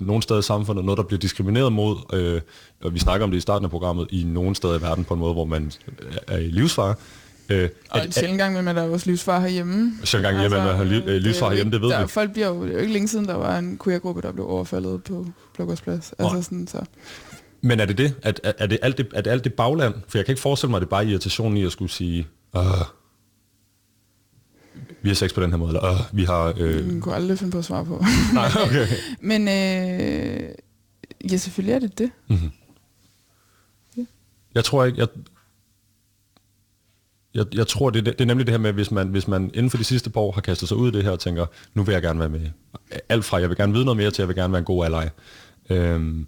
nogle 0.01 0.23
steder 0.23 0.39
i 0.39 0.43
samfundet, 0.43 0.85
noget, 0.85 0.97
der 0.97 1.03
bliver 1.03 1.19
diskrimineret 1.19 1.73
mod, 1.73 1.97
øh, 2.13 2.41
og 2.83 2.93
vi 2.93 2.99
snakker 2.99 3.23
om 3.23 3.31
det 3.31 3.37
i 3.37 3.41
starten 3.41 3.65
af 3.65 3.71
programmet, 3.71 4.07
i 4.11 4.23
nogle 4.23 4.55
steder 4.55 4.79
i 4.79 4.81
verden 4.81 5.03
på 5.03 5.13
en 5.13 5.19
måde, 5.19 5.33
hvor 5.33 5.45
man 5.45 5.71
er 6.27 6.37
i 6.37 6.47
livsfare. 6.47 6.95
Øh, 7.49 7.69
og 7.89 8.05
en 8.05 8.11
sjældent 8.11 8.37
gang 8.37 8.53
med, 8.53 8.67
at 8.67 8.75
der 8.75 8.81
er 8.81 8.87
vores 8.87 9.05
livsfar 9.05 9.39
herhjemme. 9.39 9.93
Sjældent 10.03 10.31
gang 10.31 10.39
hjemme, 10.39 10.57
altså, 10.57 10.85
med 10.85 10.97
at 10.99 11.05
have 11.07 11.19
livsfar 11.19 11.49
herhjemme, 11.49 11.71
det 11.71 11.81
ved 11.81 11.89
der, 11.89 12.01
vi. 12.01 12.07
Folk 12.07 12.31
bliver 12.31 12.47
jo, 12.47 12.63
det 12.63 12.69
er 12.69 12.73
jo 12.73 12.79
ikke 12.79 12.93
længe 12.93 13.07
siden, 13.07 13.27
der 13.27 13.35
var 13.35 13.57
en 13.57 13.79
queer-gruppe, 13.83 14.21
der 14.21 14.31
blev 14.31 14.49
overfaldet 14.49 15.03
på 15.03 15.27
Blågårdsplads. 15.55 16.13
Altså 16.19 16.41
sådan, 16.41 16.67
så. 16.67 16.81
Men 17.61 17.79
er 17.79 17.85
det 17.85 17.97
det? 17.97 18.15
Er, 18.23 18.31
er, 18.43 18.51
er, 18.57 18.67
det 18.67 18.79
alt 18.81 18.97
det? 18.97 19.07
er 19.13 19.21
det 19.21 19.31
alt 19.31 19.43
det 19.43 19.53
bagland? 19.53 19.93
For 20.07 20.17
jeg 20.17 20.25
kan 20.25 20.31
ikke 20.31 20.41
forestille 20.41 20.69
mig, 20.69 20.77
at 20.77 20.81
det 20.81 20.87
er 20.87 20.89
bare 20.89 21.05
irritation 21.05 21.57
i 21.57 21.65
at 21.65 21.71
skulle 21.71 21.91
sige, 21.91 22.27
vi 25.01 25.09
har 25.09 25.15
sex 25.15 25.33
på 25.33 25.41
den 25.41 25.49
her 25.49 25.57
måde, 25.57 25.69
eller 25.69 26.09
vi 26.13 26.23
har... 26.23 26.53
Øh... 26.57 26.93
Jeg 26.93 27.01
kunne 27.01 27.15
aldrig 27.15 27.39
finde 27.39 27.51
på 27.51 27.57
at 27.57 27.65
svare 27.65 27.85
på. 27.85 28.03
Nej, 28.33 28.49
okay. 28.65 28.87
Men 29.29 29.41
øh, 29.47 30.49
ja, 31.31 31.37
selvfølgelig 31.37 31.73
er 31.73 31.79
det 31.79 31.97
det. 31.97 32.11
Mm-hmm. 32.27 32.51
Ja. 33.97 34.05
Jeg 34.55 34.65
tror 34.65 34.85
ikke, 34.85 34.99
jeg, 34.99 35.07
jeg, 37.37 37.45
jeg 37.53 37.67
tror, 37.67 37.89
det, 37.89 38.05
det 38.05 38.21
er 38.21 38.25
nemlig 38.25 38.47
det 38.47 38.53
her 38.53 38.59
med, 38.59 38.73
hvis 38.73 38.91
man, 38.91 39.07
hvis 39.07 39.27
man 39.27 39.51
inden 39.53 39.69
for 39.69 39.77
de 39.77 39.83
sidste 39.83 40.09
par 40.09 40.21
år 40.21 40.31
har 40.31 40.41
kastet 40.41 40.67
sig 40.67 40.77
ud 40.77 40.89
i 40.89 40.91
det 40.91 41.03
her 41.03 41.11
og 41.11 41.19
tænker, 41.19 41.45
nu 41.73 41.83
vil 41.83 41.93
jeg 41.93 42.01
gerne 42.01 42.19
være 42.19 42.29
med. 42.29 42.41
Alt 43.09 43.25
fra, 43.25 43.37
jeg 43.37 43.49
vil 43.49 43.57
gerne 43.57 43.73
vide 43.73 43.85
noget 43.85 43.97
mere 43.97 44.11
til, 44.11 44.21
jeg 44.21 44.27
vil 44.27 44.35
gerne 44.35 44.53
være 44.53 44.59
en 44.59 44.65
god 44.65 44.85
ally. 44.85 45.07
Øhm, 45.69 46.27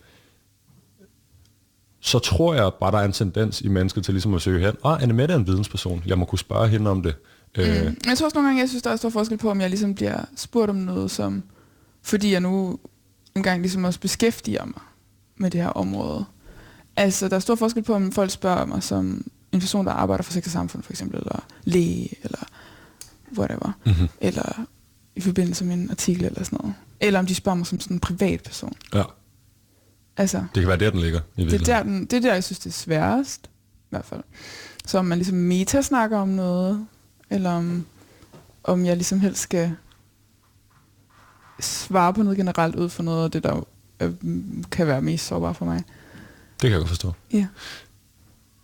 så 1.99 2.19
tror 2.19 2.53
jeg 2.53 2.71
bare, 2.79 2.91
der 2.91 2.97
er 2.97 3.05
en 3.05 3.11
tendens 3.11 3.61
i 3.61 3.67
mennesket 3.67 4.05
til 4.05 4.13
ligesom 4.13 4.33
at 4.33 4.41
søge 4.41 4.65
hen. 4.65 4.75
Ah, 4.85 5.03
Anne 5.03 5.13
Mette 5.13 5.33
er 5.33 5.37
en 5.37 5.47
vidensperson. 5.47 6.03
Jeg 6.05 6.17
må 6.17 6.25
kunne 6.25 6.39
spørge 6.39 6.67
hende 6.67 6.91
om 6.91 7.03
det. 7.03 7.15
Øh, 7.57 7.65
mm. 7.65 7.71
Øh. 7.71 7.93
Jeg 8.05 8.17
tror 8.17 8.25
også 8.25 8.35
nogle 8.35 8.47
gange, 8.47 8.61
jeg 8.61 8.69
synes, 8.69 8.83
der 8.83 8.89
er 8.89 8.95
stor 8.95 9.09
forskel 9.09 9.37
på, 9.37 9.51
om 9.51 9.61
jeg 9.61 9.69
ligesom 9.69 9.95
bliver 9.95 10.25
spurgt 10.35 10.69
om 10.69 10.75
noget, 10.75 11.11
som, 11.11 11.43
fordi 12.01 12.31
jeg 12.31 12.41
nu 12.41 12.79
engang 13.35 13.61
ligesom 13.61 13.83
også 13.83 13.99
beskæftiger 13.99 14.65
mig 14.65 14.81
med 15.37 15.51
det 15.51 15.61
her 15.61 15.69
område. 15.69 16.25
Altså, 16.95 17.27
der 17.27 17.35
er 17.35 17.39
stor 17.39 17.55
forskel 17.55 17.83
på, 17.83 17.93
om 17.93 18.11
folk 18.11 18.31
spørger 18.31 18.65
mig 18.65 18.83
som 18.83 19.25
en 19.51 19.59
person, 19.59 19.85
der 19.85 19.91
arbejder 19.91 20.23
for 20.23 20.31
sex 20.31 20.45
og 20.45 20.51
samfund, 20.51 20.83
for 20.83 20.93
eksempel, 20.93 21.19
eller 21.19 21.45
læge, 21.63 22.09
eller 22.23 22.39
whatever, 23.37 23.71
mm-hmm. 23.85 24.07
eller 24.21 24.65
i 25.15 25.21
forbindelse 25.21 25.65
med 25.65 25.73
en 25.73 25.89
artikel 25.89 26.25
eller 26.25 26.43
sådan 26.43 26.59
noget. 26.61 26.75
Eller 26.99 27.19
om 27.19 27.25
de 27.25 27.35
spørger 27.35 27.55
mig 27.55 27.67
som 27.67 27.79
sådan 27.79 27.95
en 27.95 27.99
privat 27.99 28.43
person. 28.43 28.73
Ja. 28.93 29.03
Altså, 30.17 30.37
det 30.55 30.61
kan 30.61 30.67
være 30.67 30.77
der, 30.77 30.89
den 30.89 30.99
ligger. 30.99 31.19
I 31.37 31.45
det, 31.45 31.53
er 31.53 31.65
der, 31.65 31.83
den, 31.83 32.05
det 32.05 32.13
er 32.13 32.21
der, 32.21 32.33
jeg 32.33 32.43
synes, 32.43 32.59
det 32.59 32.69
er 32.69 32.73
sværest. 32.73 33.49
I 33.83 33.89
hvert 33.89 34.05
fald. 34.05 34.23
Så 34.85 34.97
om 34.97 35.05
man 35.05 35.17
ligesom 35.17 35.37
meta 35.37 35.81
snakker 35.81 36.17
om 36.17 36.27
noget, 36.27 36.87
eller 37.29 37.51
om, 37.51 37.85
om 38.63 38.85
jeg 38.85 38.95
ligesom 38.95 39.19
helst 39.19 39.41
skal 39.41 39.75
svare 41.59 42.13
på 42.13 42.23
noget 42.23 42.37
generelt 42.37 42.75
ud 42.75 42.89
for 42.89 43.03
noget 43.03 43.23
af 43.23 43.31
det, 43.31 43.43
der 43.43 43.67
øh, 43.99 44.11
kan 44.71 44.87
være 44.87 45.01
mest 45.01 45.27
sårbart 45.27 45.55
for 45.55 45.65
mig. 45.65 45.83
Det 46.51 46.61
kan 46.61 46.71
jeg 46.71 46.79
godt 46.79 46.89
forstå. 46.89 47.13
Ja. 47.33 47.47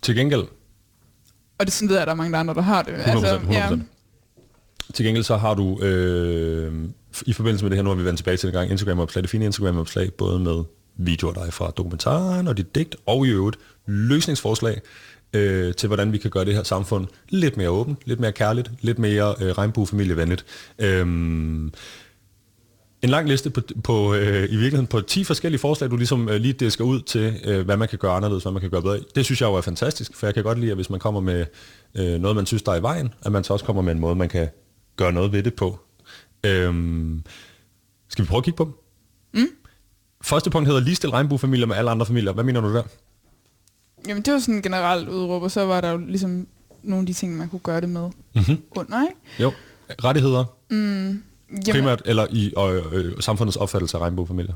Til 0.01 0.15
gengæld, 0.15 0.43
Og 1.57 1.65
det 1.65 1.73
sådan 1.73 1.89
ved 1.89 1.95
jeg, 1.95 2.01
at 2.01 2.07
der 2.07 2.13
er 2.13 2.17
mange 2.17 2.37
andre, 2.37 2.53
der 2.53 2.61
har 2.61 2.81
det. 2.81 2.93
100%, 2.93 2.97
100%. 2.97 3.53
ja. 3.53 3.69
Til 4.93 5.05
gengæld 5.05 5.23
så 5.23 5.37
har 5.37 5.53
du, 5.53 5.81
øh, 5.81 6.73
i 7.25 7.33
forbindelse 7.33 7.65
med 7.65 7.69
det 7.69 7.77
her, 7.77 7.83
nu 7.83 7.89
har 7.89 7.97
vi 7.97 8.05
vendt 8.05 8.17
tilbage 8.17 8.37
til 8.37 8.47
en 8.47 8.53
gang, 8.53 8.71
Instagram-opslag, 8.71 9.21
det 9.21 9.29
fine 9.29 9.45
Instagram-opslag, 9.45 10.13
både 10.13 10.39
med 10.39 10.63
videoer 10.97 11.33
af 11.33 11.43
dig 11.43 11.53
fra 11.53 11.71
dokumentaren 11.77 12.47
og 12.47 12.57
dit 12.57 12.75
digt, 12.75 12.95
og 13.05 13.27
i 13.27 13.29
øvrigt 13.29 13.57
løsningsforslag 13.85 14.81
øh, 15.33 15.73
til, 15.73 15.87
hvordan 15.87 16.13
vi 16.13 16.17
kan 16.17 16.31
gøre 16.31 16.45
det 16.45 16.53
her 16.53 16.63
samfund 16.63 17.07
lidt 17.29 17.57
mere 17.57 17.69
åbent, 17.69 17.97
lidt 18.05 18.19
mere 18.19 18.31
kærligt, 18.31 18.71
lidt 18.81 18.99
mere 18.99 19.35
øh, 19.41 19.51
regnbuefamilievenligt. 19.51 20.45
Øh, 20.79 21.07
en 23.05 23.09
lang 23.09 23.27
liste 23.27 23.49
på, 23.49 23.61
på 23.83 24.13
øh, 24.13 24.43
i 24.43 24.55
virkeligheden 24.55 24.87
på 24.87 25.01
10 25.01 25.23
forskellige 25.23 25.59
forslag, 25.59 25.91
du 25.91 25.97
ligesom 25.97 26.29
øh, 26.29 26.35
lige 26.35 26.53
disker 26.53 26.83
ud 26.83 27.01
til, 27.01 27.39
øh, 27.45 27.65
hvad 27.65 27.77
man 27.77 27.87
kan 27.87 27.99
gøre 27.99 28.11
anderledes, 28.11 28.43
hvad 28.43 28.51
man 28.53 28.61
kan 28.61 28.69
gøre 28.69 28.81
bedre. 28.81 28.99
Det 29.15 29.25
synes 29.25 29.41
jeg 29.41 29.47
jo 29.47 29.53
er 29.53 29.61
fantastisk, 29.61 30.15
for 30.15 30.27
jeg 30.27 30.33
kan 30.33 30.43
godt 30.43 30.59
lide, 30.59 30.71
at 30.71 30.77
hvis 30.77 30.89
man 30.89 30.99
kommer 30.99 31.21
med 31.21 31.45
øh, 31.95 32.19
noget, 32.21 32.35
man 32.35 32.45
synes, 32.45 32.63
der 32.63 32.71
er 32.71 32.75
i 32.75 32.81
vejen, 32.81 33.13
at 33.21 33.31
man 33.31 33.43
så 33.43 33.53
også 33.53 33.65
kommer 33.65 33.81
med 33.81 33.91
en 33.91 33.99
måde, 33.99 34.15
man 34.15 34.29
kan 34.29 34.47
gøre 34.95 35.11
noget 35.13 35.31
ved 35.31 35.43
det 35.43 35.53
på. 35.53 35.79
Øhm, 36.43 37.23
skal 38.09 38.25
vi 38.25 38.27
prøve 38.27 38.37
at 38.37 38.43
kigge 38.43 38.57
på 38.57 38.63
dem? 38.63 38.73
Mm. 39.41 39.47
Første 40.21 40.49
punkt 40.49 40.67
hedder 40.67 40.81
ligestil 40.81 41.09
regnbuefamilier 41.09 41.65
med 41.67 41.75
alle 41.75 41.91
andre 41.91 42.05
familier. 42.05 42.31
Hvad 42.31 42.43
mener 42.43 42.61
du 42.61 42.73
der? 42.73 42.83
Jamen, 44.07 44.23
det 44.23 44.33
var 44.33 44.39
sådan 44.39 44.55
en 44.55 44.61
generelt 44.61 45.09
udråb, 45.09 45.43
og 45.43 45.51
så 45.51 45.65
var 45.65 45.81
der 45.81 45.91
jo 45.91 45.97
ligesom 45.97 46.47
nogle 46.83 47.01
af 47.01 47.05
de 47.05 47.13
ting, 47.13 47.37
man 47.37 47.49
kunne 47.49 47.59
gøre 47.59 47.81
det 47.81 47.89
med 47.89 48.09
Mm-hmm. 48.35 48.57
under, 48.71 49.01
ikke? 49.01 49.15
Jo. 49.39 49.51
Rettigheder, 50.03 50.45
Jamen, 51.51 51.63
primært, 51.71 52.01
eller 52.05 52.27
i 52.29 52.53
øh, 52.57 52.83
øh, 52.91 53.13
samfundets 53.19 53.57
opfattelse 53.57 53.97
af 53.97 54.01
regnbuefamilier. 54.01 54.53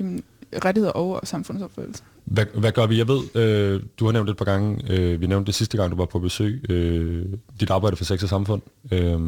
jamen, 0.00 0.22
rettigheder 0.64 0.92
og 0.92 1.20
samfundsopfattelse. 1.24 2.02
Hvad, 2.24 2.46
hvad 2.54 2.72
gør 2.72 2.86
vi? 2.86 2.98
Jeg 2.98 3.08
ved, 3.08 3.36
øh, 3.36 3.82
du 3.98 4.04
har 4.04 4.12
nævnt 4.12 4.26
det 4.26 4.32
et 4.32 4.38
par 4.38 4.44
gange, 4.44 4.92
øh, 4.92 5.20
vi 5.20 5.26
nævnte 5.26 5.46
det 5.46 5.54
sidste 5.54 5.76
gang, 5.76 5.90
du 5.90 5.96
var 5.96 6.04
på 6.04 6.18
besøg, 6.18 6.70
øh, 6.70 7.26
dit 7.60 7.70
arbejde 7.70 7.96
for 7.96 8.04
sex 8.04 8.22
og 8.22 8.28
samfund. 8.28 8.62
Øh, 8.92 9.18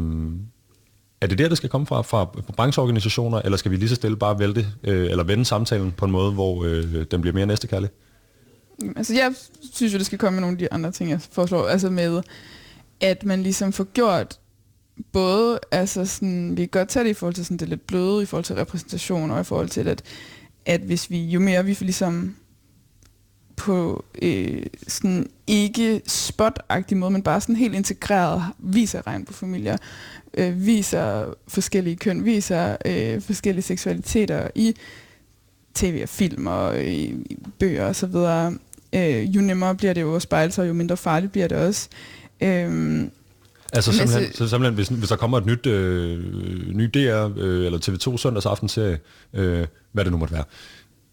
er 1.21 1.27
det 1.27 1.37
der, 1.37 1.49
det 1.49 1.57
skal 1.57 1.69
komme 1.69 1.87
fra, 1.87 2.01
fra, 2.01 2.25
brancheorganisationer, 2.57 3.41
eller 3.41 3.57
skal 3.57 3.71
vi 3.71 3.75
lige 3.75 3.89
så 3.89 3.95
stille 3.95 4.17
bare 4.17 4.39
vælte, 4.39 4.67
øh, 4.83 5.11
eller 5.11 5.23
vende 5.23 5.45
samtalen 5.45 5.91
på 5.91 6.05
en 6.05 6.11
måde, 6.11 6.31
hvor 6.31 6.63
øh, 6.63 7.05
den 7.11 7.21
bliver 7.21 7.33
mere 7.33 7.45
næstekærlig? 7.45 7.89
Altså, 8.95 9.13
jeg 9.13 9.33
synes 9.73 9.93
jo, 9.93 9.97
det 9.97 10.05
skal 10.05 10.17
komme 10.17 10.35
med 10.35 10.41
nogle 10.41 10.55
af 10.55 10.59
de 10.59 10.73
andre 10.73 10.91
ting, 10.91 11.09
jeg 11.09 11.21
foreslår. 11.31 11.67
Altså 11.67 11.89
med, 11.89 12.21
at 13.01 13.25
man 13.25 13.43
ligesom 13.43 13.73
får 13.73 13.83
gjort 13.83 14.39
både, 15.11 15.59
altså 15.71 16.05
sådan, 16.05 16.57
vi 16.57 16.61
kan 16.61 16.69
godt 16.79 16.89
tage 16.89 17.03
det 17.03 17.09
i 17.09 17.13
forhold 17.13 17.35
til 17.35 17.45
sådan 17.45 17.57
det 17.57 17.69
lidt 17.69 17.87
bløde, 17.87 18.23
i 18.23 18.25
forhold 18.25 18.45
til 18.45 18.55
repræsentation, 18.55 19.31
og 19.31 19.41
i 19.41 19.43
forhold 19.43 19.69
til, 19.69 19.87
at, 19.87 20.03
at 20.65 20.81
hvis 20.81 21.09
vi, 21.09 21.25
jo 21.25 21.39
mere 21.39 21.65
vi 21.65 21.73
får 21.73 21.85
ligesom 21.85 22.35
på 23.55 24.05
øh, 24.21 24.65
sådan 24.87 25.29
ikke 25.47 26.01
spot 26.07 26.59
måde, 26.91 27.11
men 27.11 27.21
bare 27.21 27.41
sådan 27.41 27.55
helt 27.55 27.75
integreret 27.75 28.43
viser 28.59 29.07
regnbuefamilier, 29.07 29.77
øh, 30.33 30.65
viser 30.65 31.33
forskellige 31.47 31.95
køn, 31.95 32.25
viser 32.25 32.77
øh, 32.85 33.21
forskellige 33.21 33.63
seksualiteter 33.63 34.47
i 34.55 34.75
tv 35.73 35.99
og 36.03 36.09
film 36.09 36.47
og 36.47 36.83
i, 36.83 37.05
i 37.05 37.37
bøger 37.59 37.85
og 37.85 37.95
så 37.95 38.07
videre. 38.07 38.53
Øh, 38.93 39.35
jo 39.35 39.41
nemmere 39.41 39.75
bliver 39.75 39.93
det 39.93 40.01
jo 40.01 40.15
at 40.15 40.21
spejle 40.21 40.51
sig, 40.51 40.67
jo 40.67 40.73
mindre 40.73 40.97
farligt 40.97 41.31
bliver 41.31 41.47
det 41.47 41.57
også. 41.57 41.89
Øh, 42.41 43.03
Altså 43.73 43.91
simpelthen, 43.91 44.23
altså- 44.23 44.37
så 44.37 44.49
simpelthen 44.49 44.75
hvis, 44.75 44.87
hvis 44.87 45.09
der 45.09 45.15
kommer 45.15 45.37
et 45.37 45.45
nyt, 45.45 45.65
øh, 45.65 46.23
ny 46.73 46.83
DR 46.93 47.29
øh, 47.37 47.65
eller 47.65 47.79
TV2 47.79 48.17
søndags 48.17 48.45
aftenserie, 48.45 48.99
øh, 49.33 49.67
hvad 49.91 50.03
det 50.05 50.11
nu 50.11 50.17
måtte 50.17 50.33
være, 50.33 50.43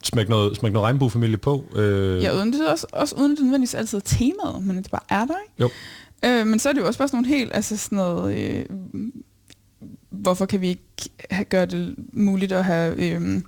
smæk 0.02 0.28
noget, 0.28 0.57
smæk 0.57 0.72
noget 0.72 0.84
regnbuefamilie 0.84 1.36
på. 1.36 1.64
Øh, 1.76 2.22
Ja, 2.22 2.36
uden 2.36 2.52
det 2.52 2.61
er 2.66 2.70
også, 2.70 2.86
også 2.92 3.14
uden 3.18 3.30
det 3.30 3.40
nødvendigvis 3.40 3.74
altid 3.74 3.98
er 3.98 4.02
temaet, 4.05 4.64
men 4.66 4.76
det 4.76 4.90
bare 4.90 5.00
er 5.09 5.24
der, 5.26 5.34
ikke? 5.44 5.55
Jo. 5.61 5.70
Øh, 6.24 6.46
men 6.46 6.59
så 6.59 6.68
er 6.68 6.72
det 6.72 6.80
jo 6.80 6.86
også 6.86 6.98
bare 6.98 7.09
sådan 7.09 7.16
nogle 7.22 7.38
helt, 7.38 7.50
altså 7.55 7.76
sådan 7.76 7.96
noget, 7.96 8.38
øh, 8.38 8.64
hvorfor 10.11 10.46
kan 10.46 10.61
vi 10.61 10.68
ikke 10.68 10.82
have, 11.30 11.44
gøre 11.44 11.66
det 11.66 11.94
muligt 12.12 12.52
at 12.52 12.64
have 12.64 13.11
øh, 13.11 13.42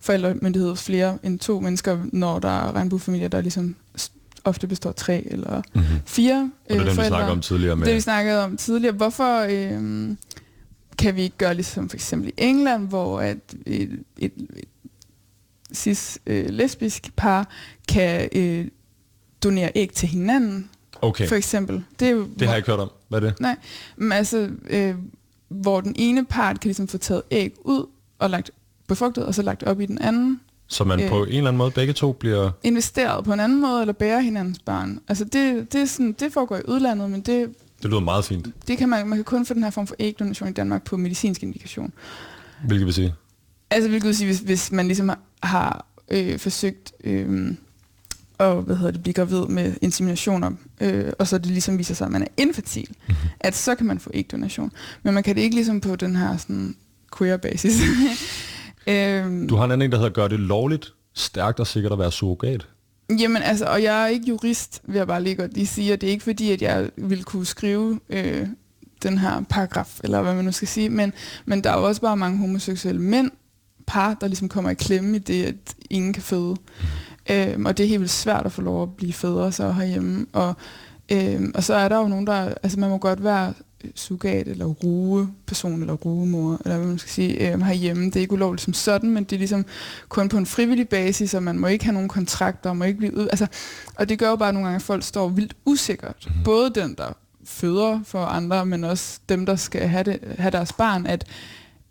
forældremyndighed 0.00 0.76
flere 0.76 1.18
end 1.22 1.38
to 1.38 1.60
mennesker, 1.60 1.98
når 2.12 2.38
der 2.38 2.48
er 2.48 2.74
regnbuefamilier, 2.74 3.28
der 3.28 3.40
ligesom 3.40 3.76
ofte 4.48 4.66
består 4.66 4.90
af 4.90 4.96
tre 4.96 5.24
eller 5.26 5.62
mm-hmm. 5.74 5.86
fire 6.06 6.50
Og 6.64 6.70
det 6.70 6.76
er 6.76 6.80
øh, 6.80 6.90
den, 6.90 6.98
vi 6.98 7.06
snakker 7.06 7.32
om 7.32 7.40
tidligere 7.40 7.76
med. 7.76 7.86
Det 7.86 7.94
vi 7.94 8.00
snakkede 8.00 8.44
om 8.44 8.56
tidligere. 8.56 8.94
Hvorfor 8.94 9.40
øh, 9.40 10.16
kan 10.98 11.16
vi 11.16 11.22
ikke 11.22 11.36
gøre 11.36 11.54
ligesom 11.54 11.88
for 11.88 11.96
eksempel 11.96 12.28
i 12.28 12.32
England, 12.36 12.88
hvor 12.88 13.20
at 13.20 13.36
et, 13.66 14.02
et, 14.16 14.32
et 14.48 14.64
cis 15.74 16.18
øh, 16.26 16.48
lesbisk 16.50 17.16
par 17.16 17.48
kan 17.88 18.28
øh, 18.32 18.66
donere 19.42 19.72
æg 19.74 19.90
til 19.92 20.08
hinanden, 20.08 20.70
okay, 21.02 21.28
for 21.28 21.36
eksempel. 21.36 21.84
Det, 22.00 22.08
er 22.08 22.12
jo, 22.12 22.28
det 22.38 22.42
har 22.42 22.54
jeg 22.54 22.56
ikke 22.56 22.70
hørt 22.70 22.80
om. 22.80 22.90
Hvad 23.08 23.22
er 23.22 23.26
det? 23.26 23.40
Nej, 23.40 23.56
men 23.96 24.12
altså, 24.12 24.50
øh, 24.70 24.94
hvor 25.48 25.80
den 25.80 25.92
ene 25.96 26.24
part 26.26 26.60
kan 26.60 26.68
ligesom 26.68 26.88
få 26.88 26.98
taget 26.98 27.22
æg 27.30 27.54
ud 27.64 27.86
og 28.18 28.30
lagt 28.30 28.50
befrugtet, 28.88 29.26
og 29.26 29.34
så 29.34 29.42
lagt 29.42 29.62
op 29.62 29.80
i 29.80 29.86
den 29.86 29.98
anden, 29.98 30.40
Så 30.68 30.84
man 30.84 31.00
Øh. 31.02 31.08
på 31.08 31.24
en 31.24 31.28
eller 31.28 31.48
anden 31.48 31.58
måde 31.58 31.70
begge 31.70 31.92
to 31.92 32.12
bliver... 32.12 32.50
investeret 32.62 33.24
på 33.24 33.32
en 33.32 33.40
anden 33.40 33.60
måde, 33.60 33.80
eller 33.80 33.92
bærer 33.92 34.20
hinandens 34.20 34.58
barn. 34.58 35.00
Altså 35.08 35.24
det, 35.24 35.72
det, 35.72 35.80
er 35.80 35.84
sådan, 35.86 36.12
det 36.20 36.32
foregår 36.32 36.56
i 36.56 36.60
udlandet, 36.68 37.10
men 37.10 37.20
det, 37.20 37.48
Det 37.82 37.90
lyder 37.90 38.00
meget 38.00 38.24
fint. 38.24 38.46
det 38.68 38.78
kan 38.78 38.88
man, 38.88 39.06
man 39.08 39.18
kan 39.18 39.24
kun 39.24 39.46
få 39.46 39.54
den 39.54 39.62
her 39.62 39.70
form 39.70 39.86
for 39.86 39.94
ægdonation 39.98 40.48
i 40.48 40.52
Danmark 40.52 40.84
på 40.84 40.96
medicinsk 40.96 41.42
indikation. 41.42 41.92
Hvilket 42.66 42.86
vil 42.86 42.94
sige. 42.94 43.14
Altså 43.70 43.88
hvilket 43.88 44.06
vil 44.06 44.16
sige, 44.16 44.26
hvis, 44.26 44.38
hvis 44.38 44.72
man 44.72 44.86
ligesom 44.86 45.08
har, 45.08 45.18
har 45.42 45.86
øh, 46.10 46.38
forsøgt 46.38 46.92
øh, 47.04 47.54
at 48.38 48.62
hvad 48.62 48.76
hedder 48.76 48.90
det, 48.90 49.02
blive 49.02 49.14
gravid 49.14 49.40
med 49.46 49.74
inseminationer, 49.82 50.50
øh, 50.80 51.12
og 51.18 51.28
så 51.28 51.38
det 51.38 51.46
ligesom 51.46 51.78
viser 51.78 51.94
sig, 51.94 52.04
at 52.04 52.12
man 52.12 52.22
er 52.22 52.26
infertil, 52.36 52.88
Mhm. 53.08 53.16
at 53.40 53.56
så 53.56 53.74
kan 53.74 53.86
man 53.86 53.98
få 53.98 54.10
ægdonation. 54.14 54.72
Men 55.02 55.14
man 55.14 55.22
kan 55.22 55.34
det 55.36 55.40
ikke 55.42 55.54
ligesom 55.54 55.80
på 55.80 55.96
den 55.96 56.16
her 56.16 56.36
sådan, 56.36 56.76
queer-basis. 57.18 57.80
Øhm, 58.88 59.48
Du 59.48 59.56
har 59.56 59.64
en 59.64 59.70
anden 59.70 59.86
en, 59.86 59.92
der 59.92 59.98
hedder 59.98 60.12
gør 60.12 60.28
det 60.28 60.40
lovligt, 60.40 60.94
stærkt 61.14 61.60
og 61.60 61.66
sikkert 61.66 61.92
at 61.92 61.98
være 61.98 62.12
surrogat. 62.12 62.66
Jamen 63.20 63.42
altså, 63.42 63.64
og 63.64 63.82
jeg 63.82 64.02
er 64.02 64.06
ikke 64.06 64.26
jurist, 64.28 64.82
vil 64.84 64.96
jeg 64.96 65.06
bare 65.06 65.22
lige 65.22 65.36
godt 65.36 65.54
lige 65.54 65.66
sige, 65.66 65.92
og 65.92 66.00
det 66.00 66.06
er 66.06 66.10
ikke 66.10 66.24
fordi, 66.24 66.52
at 66.52 66.62
jeg 66.62 66.90
vil 66.96 67.24
kunne 67.24 67.46
skrive 67.46 68.00
øh, 68.10 68.46
den 69.02 69.18
her 69.18 69.42
paragraf, 69.48 70.00
eller 70.04 70.22
hvad 70.22 70.34
man 70.34 70.44
nu 70.44 70.52
skal 70.52 70.68
sige, 70.68 70.90
men, 70.90 71.12
men 71.44 71.64
der 71.64 71.70
er 71.70 71.78
jo 71.78 71.86
også 71.86 72.00
bare 72.00 72.16
mange 72.16 72.38
homoseksuelle 72.38 73.00
mænd, 73.00 73.30
par, 73.88 74.14
der 74.14 74.26
ligesom 74.26 74.48
kommer 74.48 74.70
i 74.70 74.74
klemme 74.74 75.16
i 75.16 75.18
det, 75.18 75.44
at 75.44 75.74
ingen 75.90 76.12
kan 76.12 76.22
føde. 76.22 76.56
Øhm, 77.30 77.66
og 77.66 77.76
det 77.76 77.84
er 77.84 77.88
helt 77.88 78.00
vildt 78.00 78.12
svært 78.12 78.46
at 78.46 78.52
få 78.52 78.62
lov 78.62 78.82
at 78.82 78.96
blive 78.96 79.12
fædre 79.12 79.52
så 79.52 79.72
herhjemme. 79.72 80.26
Og, 80.32 80.54
øhm, 81.12 81.52
og 81.54 81.64
så 81.64 81.74
er 81.74 81.88
der 81.88 81.98
jo 81.98 82.08
nogen, 82.08 82.26
der... 82.26 82.54
Altså 82.62 82.80
man 82.80 82.90
må 82.90 82.98
godt 82.98 83.24
være 83.24 83.54
surrogat 83.94 84.48
eller 84.48 84.64
rugeperson 84.66 85.80
eller 85.80 85.94
rugemor, 85.94 86.60
eller 86.64 86.76
hvad 86.76 86.86
man 86.88 86.98
skal 86.98 87.10
sige, 87.10 87.52
øhm, 87.52 87.62
herhjemme. 87.62 88.04
Det 88.06 88.16
er 88.16 88.20
ikke 88.20 88.32
ulovligt 88.32 88.62
som 88.62 88.72
sådan, 88.72 89.10
men 89.10 89.24
det 89.24 89.32
er 89.32 89.38
ligesom 89.38 89.64
kun 90.08 90.28
på 90.28 90.36
en 90.38 90.46
frivillig 90.46 90.88
basis, 90.88 91.34
og 91.34 91.42
man 91.42 91.58
må 91.58 91.66
ikke 91.66 91.84
have 91.84 91.92
nogen 91.94 92.08
kontrakter, 92.08 92.70
og 92.70 92.76
må 92.76 92.84
ikke 92.84 92.98
blive 92.98 93.16
ud... 93.16 93.28
Altså, 93.30 93.46
og 93.94 94.08
det 94.08 94.18
gør 94.18 94.28
jo 94.28 94.36
bare 94.36 94.52
nogle 94.52 94.66
gange, 94.66 94.76
at 94.76 94.82
folk 94.82 95.02
står 95.02 95.28
vildt 95.28 95.54
usikkert. 95.64 96.26
Mm. 96.26 96.44
Både 96.44 96.70
den, 96.74 96.94
der 96.98 97.16
føder 97.44 98.00
for 98.04 98.18
andre, 98.18 98.66
men 98.66 98.84
også 98.84 99.20
dem, 99.28 99.46
der 99.46 99.56
skal 99.56 99.88
have, 99.88 100.02
det, 100.04 100.18
have 100.38 100.50
deres 100.50 100.72
barn, 100.72 101.06
at, 101.06 101.24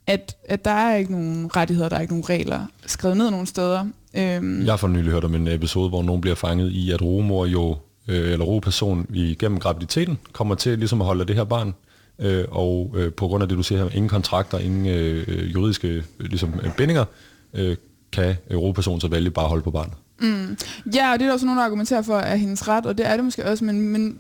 at, 0.08 0.36
at 0.46 0.66
der 0.66 0.72
er 0.72 0.96
ikke 0.96 1.12
nogen 1.12 1.56
rettigheder, 1.56 1.90
der 1.90 1.96
er 1.96 2.02
ikke 2.02 2.14
nogen 2.14 2.30
regler 2.30 2.66
skrevet 2.86 3.18
ned 3.18 3.32
nogen 3.32 3.46
steder. 3.46 3.86
Øhm, 4.14 4.60
Jeg 4.66 4.72
har 4.72 4.78
for 4.78 4.88
nylig 4.88 5.12
hørt 5.12 5.24
om 5.24 5.36
en 5.36 5.48
episode, 5.48 5.90
hvor 5.90 6.04
nogen 6.04 6.22
bliver 6.22 6.36
fanget 6.36 6.72
i, 6.72 6.92
at 6.92 7.02
rugemor 7.02 7.46
jo, 7.46 7.76
øh, 8.08 8.32
eller 8.32 8.45
roperson 8.45 9.05
igennem 9.14 9.60
graviditeten, 9.60 10.18
kommer 10.32 10.55
til 10.55 10.80
ligesom 10.80 11.01
at 11.01 11.08
holde 11.08 11.26
det 11.26 11.36
her 11.36 11.43
barn, 11.43 11.74
øh, 12.20 12.45
og 12.51 12.93
øh, 12.97 13.14
på 13.14 13.28
grund 13.28 13.43
af 13.43 13.49
det, 13.49 13.58
du 13.58 13.64
siger 13.64 13.84
her, 13.84 13.89
ingen 13.89 14.10
kontrakter, 14.10 14.58
ingen 14.58 14.86
øh, 14.86 15.53
juridiske 15.53 15.88
øh, 15.88 16.03
ligesom, 16.20 16.53
øh, 16.64 16.76
bindinger, 16.78 17.05
øh, 17.53 17.76
kan 18.12 18.36
øh, 18.49 18.76
så 18.84 19.08
vælge 19.12 19.32
bare 19.32 19.45
at 19.45 19.49
holde 19.49 19.64
på 19.64 19.72
barnet. 19.72 19.93
Mm. 20.20 20.58
Ja, 20.95 21.12
og 21.12 21.20
det 21.20 21.26
er 21.26 21.30
der 21.30 21.34
også 21.34 21.45
nogen, 21.45 21.58
der 21.58 21.66
argumenterer 21.66 22.01
for, 22.01 22.18
at 22.18 22.39
hendes 22.39 22.68
ret, 22.68 22.86
og 22.86 22.97
det 22.97 23.08
er 23.08 23.16
det 23.16 23.26
måske 23.26 23.45
også, 23.45 23.66
men, 23.66 23.82
men 23.82 24.18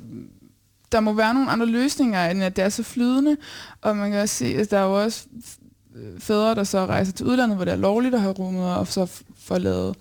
der 0.91 0.99
må 0.99 1.13
være 1.13 1.33
nogle 1.33 1.49
andre 1.49 1.65
løsninger, 1.65 2.29
end 2.29 2.43
at 2.43 2.55
det 2.55 2.63
er 2.63 2.69
så 2.69 2.83
flydende, 2.83 3.37
og 3.81 3.97
man 3.97 4.11
kan 4.11 4.21
også 4.21 4.35
se, 4.35 4.45
at 4.45 4.71
der 4.71 4.77
er 4.77 4.83
jo 4.83 5.03
også 5.03 5.25
fædre, 6.19 6.55
der 6.55 6.63
så 6.63 6.85
rejser 6.85 7.13
til 7.13 7.25
udlandet, 7.25 7.57
hvor 7.57 7.65
det 7.65 7.71
er 7.71 7.77
lovligt 7.77 8.15
at 8.15 8.21
have 8.21 8.33
rummet, 8.33 8.75
og 8.75 8.87
så 8.87 9.21
får 9.39 9.57
lavet 9.57 9.95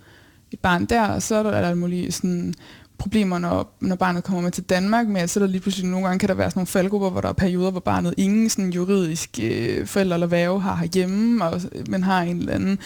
et 0.50 0.58
barn 0.58 0.84
der, 0.84 1.08
og 1.08 1.22
så 1.22 1.34
er 1.34 1.42
der, 1.42 1.50
er 1.50 1.68
der 1.68 1.74
mulige 1.74 2.12
sådan, 2.12 2.54
problemer, 2.98 3.38
når, 3.38 3.76
når 3.80 3.96
barnet 3.96 4.24
kommer 4.24 4.42
med 4.42 4.50
til 4.50 4.64
Danmark, 4.64 5.08
men 5.08 5.28
så 5.28 5.40
er 5.40 5.44
der 5.44 5.50
lige 5.50 5.60
pludselig 5.60 5.90
nogle 5.90 6.06
gange 6.06 6.18
kan 6.18 6.28
der 6.28 6.34
være 6.34 6.50
sådan 6.50 6.58
nogle 6.58 6.66
faldgrupper, 6.66 7.10
hvor 7.10 7.20
der 7.20 7.28
er 7.28 7.32
perioder, 7.32 7.70
hvor 7.70 7.80
barnet 7.80 8.14
ingen 8.16 8.50
sådan 8.50 8.70
juridisk 8.70 9.38
øh, 9.42 9.86
forælder 9.86 10.14
eller 10.14 10.26
værge 10.26 10.60
har 10.60 10.76
herhjemme, 10.76 11.44
og, 11.44 11.60
øh, 11.72 11.90
men 11.90 12.02
har 12.02 12.22
en 12.22 12.38
eller 12.38 12.54
anden 12.54 12.78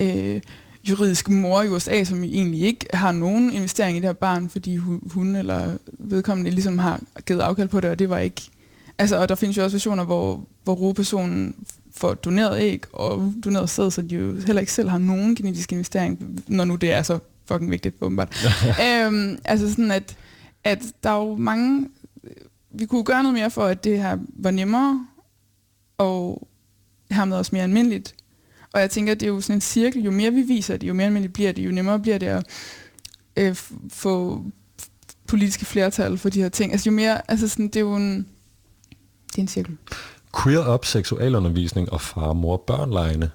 øh, 0.00 0.40
juridisk 0.88 1.28
mor 1.28 1.62
i 1.62 1.68
USA, 1.68 2.04
som 2.04 2.24
egentlig 2.24 2.60
ikke 2.60 2.86
har 2.94 3.12
nogen 3.12 3.52
investering 3.52 3.96
i 3.96 4.00
det 4.00 4.08
her 4.08 4.12
barn, 4.12 4.48
fordi 4.48 4.76
hun, 4.76 5.10
hun 5.14 5.36
eller 5.36 5.76
vedkommende 5.98 6.50
ligesom 6.50 6.78
har 6.78 7.00
givet 7.26 7.40
afkald 7.40 7.68
på 7.68 7.80
det, 7.80 7.90
og 7.90 7.98
det 7.98 8.10
var 8.10 8.18
ikke... 8.18 8.42
Altså, 8.98 9.16
og 9.20 9.28
der 9.28 9.34
findes 9.34 9.56
jo 9.56 9.64
også 9.64 9.74
versioner, 9.74 10.04
hvor, 10.04 10.44
hvor 10.64 10.74
roepersonen 10.74 11.54
får 11.96 12.14
doneret 12.14 12.60
æg 12.60 12.82
og 12.92 13.34
doneret 13.44 13.70
sæd, 13.70 13.90
så 13.90 14.02
de 14.02 14.14
jo 14.14 14.34
heller 14.46 14.60
ikke 14.60 14.72
selv 14.72 14.88
har 14.88 14.98
nogen 14.98 15.34
genetisk 15.34 15.72
investering, 15.72 16.42
når 16.46 16.64
nu 16.64 16.74
det 16.74 16.92
er 16.92 17.02
så 17.02 17.18
fucking 17.48 17.70
vigtigt, 17.70 17.96
åbenbart. 18.00 18.46
øhm, 18.86 19.38
altså 19.44 19.70
sådan, 19.70 19.90
at, 19.90 20.16
at 20.64 20.82
der 21.02 21.10
er 21.10 21.16
jo 21.24 21.36
mange... 21.36 21.88
Vi 22.70 22.86
kunne 22.86 23.04
gøre 23.04 23.22
noget 23.22 23.34
mere 23.34 23.50
for, 23.50 23.64
at 23.64 23.84
det 23.84 23.98
her 23.98 24.18
var 24.28 24.50
nemmere, 24.50 25.06
og 25.98 26.48
hermed 27.10 27.36
også 27.36 27.50
mere 27.54 27.62
almindeligt. 27.62 28.14
Og 28.72 28.80
jeg 28.80 28.90
tænker, 28.90 29.12
at 29.12 29.20
det 29.20 29.26
er 29.26 29.30
jo 29.30 29.40
sådan 29.40 29.56
en 29.56 29.60
cirkel. 29.60 30.02
Jo 30.02 30.10
mere 30.10 30.32
vi 30.32 30.42
viser 30.42 30.76
det, 30.76 30.88
jo 30.88 30.94
mere 30.94 31.06
almindeligt 31.06 31.34
bliver 31.34 31.52
det, 31.52 31.64
jo 31.64 31.70
nemmere 31.70 31.98
bliver 31.98 32.18
det 32.18 32.26
at 32.26 32.46
øh, 33.36 33.56
få 33.88 34.44
politiske 35.26 35.64
flertal 35.64 36.18
for 36.18 36.28
de 36.28 36.42
her 36.42 36.48
ting. 36.48 36.72
Altså 36.72 36.90
jo 36.90 36.96
mere, 36.96 37.30
altså 37.30 37.48
sådan, 37.48 37.66
det 37.66 37.76
er 37.76 37.80
jo 37.80 37.96
en, 37.96 38.26
det 39.26 39.38
er 39.38 39.42
en 39.42 39.48
cirkel. 39.48 39.76
Queer 40.36 40.74
up 40.74 40.84
seksualundervisning 40.84 41.92
og 41.92 42.00
far, 42.00 42.32
mor, 42.32 42.56
børn. 42.56 42.88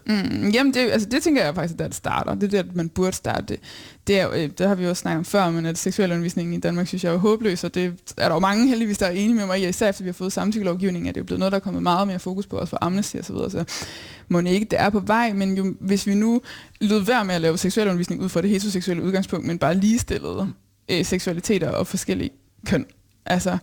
Mm, 0.06 0.50
jamen, 0.50 0.74
det, 0.74 0.80
altså, 0.80 1.10
det 1.10 1.24
tænker 1.24 1.44
jeg 1.44 1.56
faktisk, 1.56 1.80
at 1.80 1.86
det 1.86 1.96
starter. 1.96 2.36
Det 2.36 2.54
er 2.54 2.64
der, 2.64 2.72
man 2.74 2.90
burde 2.90 3.12
starte. 3.12 3.46
Det, 3.48 3.60
det, 4.08 4.20
er, 4.20 4.32
øh, 4.32 4.50
det 4.58 4.68
har 4.68 4.76
vi 4.76 4.86
jo 4.86 4.94
snakket 4.94 5.18
om 5.18 5.26
før, 5.26 5.50
men 5.50 5.66
at 5.66 5.78
seksualundervisningen 5.78 6.54
i 6.54 6.60
Danmark, 6.60 6.88
synes 6.88 7.04
jeg 7.04 7.14
er 7.14 7.18
håbløs, 7.18 7.64
og 7.64 7.76
det 7.76 7.94
er 8.18 8.28
der 8.28 8.36
jo 8.36 8.40
mange 8.40 8.68
heldigvis, 8.68 8.98
der 8.98 9.06
er 9.06 9.12
enige 9.12 9.34
med 9.34 9.46
mig 9.46 9.62
i, 9.62 9.68
især 9.68 9.90
efter 9.90 10.04
vi 10.04 10.08
har 10.08 10.14
fået 10.14 10.34
samtykkelovgivning, 10.34 11.10
at 11.10 11.16
det 11.16 11.22
er 11.22 11.26
blevet 11.26 11.40
noget, 11.40 11.52
der 11.52 11.56
er 11.56 11.64
kommet 11.64 11.84
meget 11.84 12.08
mere 12.08 12.20
fokus 12.20 12.48
på, 12.48 12.58
også 12.58 12.70
for 12.70 12.78
amnesty 12.82 13.16
og 13.16 13.26
så 13.26 13.34
videre. 13.34 13.50
Så 13.50 13.64
må 14.28 14.40
ikke, 14.40 14.68
det 14.72 14.80
er 14.80 14.90
på 14.90 15.00
vej, 15.00 15.34
men 15.34 15.58
jo, 15.58 15.76
hvis 15.80 16.08
vi 16.08 16.14
nu 16.14 16.42
lød 16.82 17.00
være 17.00 17.26
med 17.26 17.36
at 17.36 17.42
lave 17.42 17.58
seksualundervisning 17.58 18.22
ud 18.22 18.30
fra 18.30 18.42
det 18.42 18.50
heteroseksuelle 18.50 19.04
udgangspunkt, 19.04 19.48
men 19.48 19.60
bare 19.60 19.76
ligestillede 19.76 20.48
øh, 20.90 21.06
seksualiteter 21.06 21.70
og 21.70 21.88
forskellige 21.88 22.30
køn, 22.66 22.86
altså, 23.26 23.58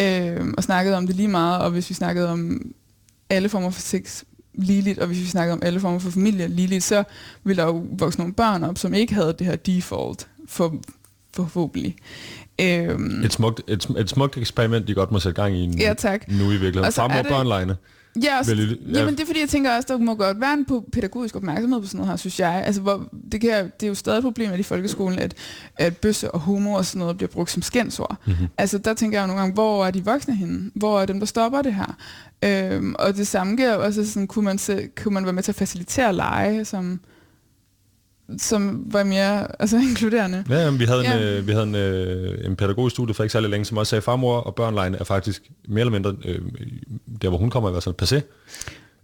øh, 0.00 0.54
og 0.56 0.64
snakkede 0.64 0.96
om 0.96 1.06
det 1.06 1.16
lige 1.16 1.28
meget, 1.28 1.62
og 1.62 1.70
hvis 1.70 1.90
vi 1.90 1.94
snakkede 1.94 2.28
om 2.28 2.72
alle 3.30 3.48
former 3.48 3.70
for 3.70 3.80
sex 3.80 4.24
ligeligt, 4.54 4.98
og 4.98 5.06
hvis 5.06 5.18
vi 5.20 5.26
snakkede 5.26 5.52
om 5.52 5.62
alle 5.62 5.80
former 5.80 5.98
for 5.98 6.10
familie 6.10 6.48
ligeligt, 6.48 6.84
så 6.84 7.04
vil 7.44 7.56
der 7.56 7.64
jo 7.64 7.86
vokse 7.90 8.18
nogle 8.18 8.34
børn 8.34 8.64
op, 8.64 8.78
som 8.78 8.94
ikke 8.94 9.14
havde 9.14 9.34
det 9.38 9.46
her 9.46 9.56
default, 9.56 10.28
for, 10.46 10.76
forhåbentlig. 11.34 11.96
Øhm, 12.60 13.24
et, 13.24 13.32
smukt, 13.32 13.62
et, 13.68 13.88
et 13.98 14.10
smukt 14.10 14.36
eksperiment, 14.36 14.88
de 14.88 14.94
godt 14.94 15.12
må 15.12 15.18
sætte 15.18 15.42
gang 15.42 15.56
i 15.56 15.76
ja, 15.78 15.94
tak. 15.94 16.28
nu 16.28 16.44
i 16.44 16.56
virkeligheden. 16.56 16.92
Far, 16.92 17.08
mor, 17.08 17.22
børnlejene. 17.22 17.76
Ja, 18.22 18.38
også, 18.38 18.54
Vel, 18.54 18.78
ja. 18.92 18.98
jamen 18.98 19.14
det 19.14 19.20
er 19.22 19.26
fordi, 19.26 19.40
jeg 19.40 19.48
tænker 19.48 19.76
også, 19.76 19.86
der 19.88 19.98
må 19.98 20.14
godt 20.14 20.40
være 20.40 20.52
en 20.54 20.66
pædagogisk 20.92 21.36
opmærksomhed 21.36 21.80
på 21.80 21.86
sådan 21.86 21.98
noget 21.98 22.10
her, 22.10 22.16
synes 22.16 22.40
jeg. 22.40 22.62
Altså, 22.66 22.80
hvor, 22.80 23.08
det, 23.32 23.40
kan, 23.40 23.64
det 23.80 23.82
er 23.82 23.88
jo 23.88 23.94
stadig 23.94 24.18
et 24.18 24.24
problem 24.24 24.54
i 24.54 24.62
folkeskolen, 24.62 25.18
at, 25.18 25.34
at 25.76 25.96
bøsse 25.96 26.30
og 26.30 26.40
homo 26.40 26.72
og 26.72 26.86
sådan 26.86 26.98
noget 26.98 27.16
bliver 27.16 27.30
brugt 27.30 27.50
som 27.50 27.62
skændsord. 27.62 28.16
Mm-hmm. 28.26 28.46
Altså 28.58 28.78
der 28.78 28.94
tænker 28.94 29.18
jeg 29.18 29.22
jo 29.22 29.26
nogle 29.26 29.40
gange, 29.40 29.54
hvor 29.54 29.86
er 29.86 29.90
de 29.90 30.04
voksne 30.04 30.36
henne? 30.36 30.70
Hvor 30.74 31.00
er 31.00 31.06
dem, 31.06 31.18
der 31.18 31.26
stopper 31.26 31.62
det 31.62 31.74
her? 31.74 31.96
Øhm, 32.44 32.94
og 32.98 33.16
det 33.16 33.26
samme 33.26 33.56
gør 33.56 33.74
også, 33.74 34.10
sådan, 34.10 34.26
kunne, 34.26 34.44
man 34.44 34.58
se, 34.58 34.88
kunne 35.02 35.14
man 35.14 35.24
være 35.24 35.32
med 35.32 35.42
til 35.42 35.52
at 35.52 35.56
facilitere 35.56 36.12
lege, 36.12 36.64
som, 36.64 37.00
som 38.38 38.84
var 38.86 39.04
mere 39.04 39.60
altså, 39.60 39.76
inkluderende. 39.90 40.44
Ja, 40.50 40.64
jamen, 40.64 40.80
vi 40.80 40.84
havde, 40.84 41.00
ja. 41.00 41.16
en, 41.16 41.22
øh, 41.22 41.46
vi 41.46 41.52
havde 41.52 41.66
en, 41.66 41.74
øh, 41.74 42.46
en 42.46 42.56
pædagogisk 42.56 42.94
studie 42.94 43.14
for 43.14 43.22
ikke 43.22 43.32
særlig 43.32 43.50
længe, 43.50 43.64
som 43.64 43.76
også 43.76 43.90
sagde, 43.90 44.02
farmor 44.02 44.36
og 44.36 44.54
børnlejen 44.54 44.94
er 44.94 45.04
faktisk 45.04 45.42
mere 45.68 45.80
eller 45.80 45.92
mindre, 45.92 46.16
øh, 46.24 46.40
der 47.22 47.28
hvor 47.28 47.38
hun 47.38 47.50
kommer, 47.50 47.68
i 47.68 47.72
hvert 47.72 47.82
fald 47.82 47.94
passé. 48.02 48.20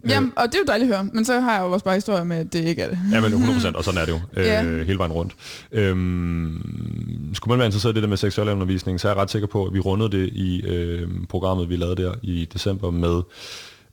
Jamen, 0.09 0.33
og 0.35 0.45
det 0.47 0.55
er 0.55 0.59
jo 0.59 0.65
dejligt 0.67 0.91
at 0.91 0.97
høre, 0.97 1.09
men 1.13 1.25
så 1.25 1.39
har 1.39 1.53
jeg 1.53 1.61
jo 1.61 1.71
også 1.71 1.85
bare 1.85 1.95
historie 1.95 2.25
med, 2.25 2.37
at 2.37 2.53
det 2.53 2.65
ikke 2.65 2.81
er 2.81 2.89
det. 2.89 2.99
Ja, 3.11 3.21
men 3.21 3.33
100%, 3.33 3.75
og 3.77 3.83
sådan 3.83 4.01
er 4.01 4.05
det 4.05 4.11
jo, 4.11 4.19
øh, 4.37 4.45
ja. 4.45 4.83
hele 4.83 4.97
vejen 4.97 5.11
rundt. 5.11 5.33
Øhm, 5.71 7.31
skulle 7.33 7.51
man 7.51 7.59
være 7.59 7.65
interesseret 7.65 7.93
i 7.93 7.95
det 7.95 8.03
der 8.03 8.09
med 8.09 8.17
seksuel 8.17 8.49
undervisning, 8.49 8.99
så 8.99 9.07
er 9.07 9.11
jeg 9.11 9.21
ret 9.21 9.31
sikker 9.31 9.47
på, 9.47 9.65
at 9.65 9.73
vi 9.73 9.79
rundede 9.79 10.11
det 10.11 10.29
i 10.33 10.61
øh, 10.61 11.07
programmet, 11.29 11.69
vi 11.69 11.75
lavede 11.75 12.03
der 12.03 12.13
i 12.23 12.47
december 12.53 12.91
med 12.91 13.21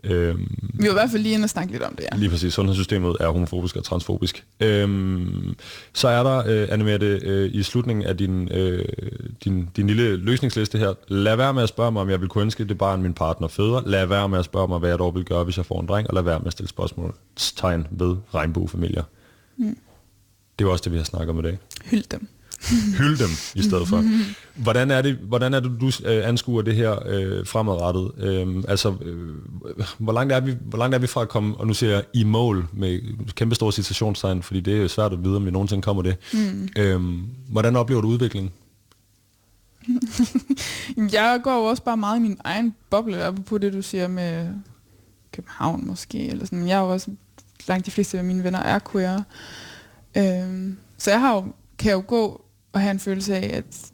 Øhm, 0.05 0.47
vi 0.75 0.87
var 0.87 0.91
i 0.91 0.93
hvert 0.93 1.11
fald 1.11 1.23
lige 1.23 1.35
inde 1.35 1.45
og 1.45 1.51
snakke 1.51 1.73
lidt 1.73 1.83
om 1.83 1.95
det, 1.97 2.05
ja. 2.13 2.19
Lige 2.19 2.31
præcis. 2.31 2.55
Sundhedssystemet 2.55 3.17
er 3.21 3.29
homofobisk 3.29 3.77
og 3.77 3.85
transfobisk. 3.85 4.45
Øhm, 4.61 5.55
så 5.93 6.09
er 6.09 6.23
der, 6.23 6.37
øh, 6.47 6.69
Annemette, 6.71 7.07
øh, 7.07 7.51
i 7.55 7.63
slutningen 7.63 8.07
af 8.07 8.17
din, 8.17 8.49
øh, 8.53 8.85
din, 9.45 9.69
din 9.77 9.87
lille 9.87 10.17
løsningsliste 10.17 10.79
her, 10.79 10.95
lad 11.09 11.37
være 11.37 11.55
med 11.55 11.63
at 11.63 11.69
spørge 11.69 11.93
mig, 11.93 12.03
om 12.03 12.11
jeg 12.11 12.21
vil 12.21 12.29
kunne 12.29 12.43
ønske 12.43 12.65
det 12.65 12.79
barn, 12.79 13.03
min 13.03 13.15
partner 13.15 13.49
føder. 13.49 13.83
Lad 13.87 14.07
være 14.07 14.29
med 14.29 14.39
at 14.39 14.45
spørge 14.45 14.69
mig, 14.69 14.79
hvad 14.79 14.89
jeg 14.89 14.99
dog 14.99 15.15
vil 15.15 15.25
gøre, 15.25 15.45
hvis 15.45 15.57
jeg 15.57 15.67
får 15.67 15.81
en 15.81 15.87
dreng, 15.87 16.09
og 16.09 16.15
lad 16.15 16.23
være 16.23 16.39
med 16.39 16.47
at 16.47 16.53
stille 16.53 16.69
spørgsmålstegn 16.69 17.87
ved 17.91 18.17
regnbuefamilier. 18.35 19.05
Mm. 19.57 19.77
Det 20.59 20.65
er 20.65 20.69
også 20.69 20.83
det, 20.85 20.93
vi 20.93 20.97
har 20.97 21.05
snakket 21.05 21.31
om 21.31 21.39
i 21.39 21.43
dag. 21.43 21.59
Hyld 21.85 22.05
dem. 22.11 22.29
Hylde 22.71 23.19
dem 23.19 23.31
i 23.55 23.63
stedet 23.63 23.89
for. 23.89 24.05
Hvordan 24.55 24.91
er 24.91 25.03
det, 25.03 25.15
hvordan 25.15 25.55
er 25.55 25.61
det 25.61 25.73
du 25.81 25.91
øh, 26.05 26.29
anskuer 26.29 26.63
det 26.63 26.77
her 26.77 27.07
øh, 27.07 27.47
fremadrettet? 27.47 28.11
Øh, 28.19 28.65
altså, 28.69 28.95
øh, 29.03 29.29
hvor, 29.99 30.13
langt 30.13 30.33
er 30.33 30.41
vi, 30.41 30.57
hvor 30.61 30.79
langt 30.79 30.95
er 30.95 30.99
vi 30.99 31.07
fra 31.07 31.23
at 31.23 31.29
komme, 31.29 31.57
og 31.57 31.67
nu 31.67 31.75
siger 31.75 31.93
jeg 31.93 32.05
i 32.15 32.25
mål 32.25 32.67
med 32.73 33.01
kæmpe 33.35 33.55
store 33.55 33.73
citationstegn, 33.73 34.43
fordi 34.43 34.61
det 34.61 34.75
er 34.75 34.79
jo 34.79 34.89
svært 34.89 35.13
at 35.13 35.25
vide, 35.25 35.37
om 35.37 35.47
vi 35.47 35.51
nogensinde 35.51 35.83
kommer 35.83 36.03
det. 36.03 36.17
Mm. 36.33 36.69
Øh, 36.77 37.01
hvordan 37.49 37.77
oplever 37.77 38.01
du 38.01 38.09
udviklingen? 38.09 38.53
jeg 41.13 41.41
går 41.45 41.55
jo 41.55 41.65
også 41.65 41.83
bare 41.83 41.97
meget 41.97 42.19
i 42.19 42.23
min 42.23 42.39
egen 42.45 42.75
boble, 42.91 43.35
på 43.47 43.59
det 43.59 43.73
du 43.73 43.83
siger 43.83 44.09
med 44.09 44.49
København 45.33 45.87
måske, 45.87 46.29
eller 46.29 46.45
sådan. 46.45 46.69
Jeg 46.69 46.79
er 46.79 46.83
jo 46.83 46.93
også, 46.93 47.11
langt 47.69 47.87
de 47.87 47.91
fleste 47.91 48.19
af 48.19 48.25
mine 48.25 48.45
venner 48.45 48.59
er 48.59 48.79
queer. 48.93 49.23
Øh, 50.17 50.75
så 50.99 51.11
jeg 51.11 51.21
har 51.21 51.35
jo, 51.35 51.45
kan 51.79 51.93
jo 51.93 52.05
gå 52.07 52.45
og 52.73 52.81
have 52.81 52.91
en 52.91 52.99
følelse 52.99 53.37
af, 53.37 53.57
at 53.57 53.93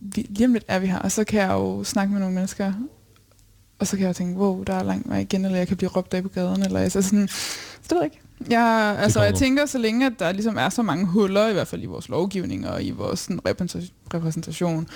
vi, 0.00 0.26
lige 0.30 0.46
om 0.46 0.52
lidt 0.52 0.64
er 0.68 0.78
vi 0.78 0.86
her, 0.86 0.98
og 0.98 1.12
så 1.12 1.24
kan 1.24 1.40
jeg 1.40 1.50
jo 1.50 1.84
snakke 1.84 2.12
med 2.12 2.20
nogle 2.20 2.34
mennesker, 2.34 2.72
og 3.78 3.86
så 3.86 3.96
kan 3.96 4.06
jeg 4.06 4.16
tænke, 4.16 4.38
wow, 4.38 4.62
der 4.62 4.74
er 4.74 4.82
langt 4.82 5.08
vej 5.08 5.18
igen, 5.18 5.44
eller 5.44 5.58
jeg 5.58 5.68
kan 5.68 5.76
blive 5.76 5.90
råbt 5.90 6.14
af 6.14 6.22
på 6.22 6.28
gaden, 6.28 6.62
eller 6.62 6.80
altså 6.80 7.02
sådan, 7.02 7.26
det 7.82 7.90
ved 7.90 7.98
jeg 7.98 8.04
ikke. 8.04 8.20
Jeg, 8.50 8.96
altså, 8.98 9.22
jeg 9.22 9.34
tænker, 9.34 9.66
så 9.66 9.78
længe 9.78 10.06
at 10.06 10.12
der 10.18 10.32
ligesom 10.32 10.56
er 10.56 10.68
så 10.68 10.82
mange 10.82 11.06
huller, 11.06 11.48
i 11.48 11.52
hvert 11.52 11.68
fald 11.68 11.82
i 11.82 11.86
vores 11.86 12.08
lovgivning 12.08 12.68
og 12.68 12.82
i 12.82 12.90
vores 12.90 13.20
sådan, 13.20 13.40
repræsentation 14.14 14.88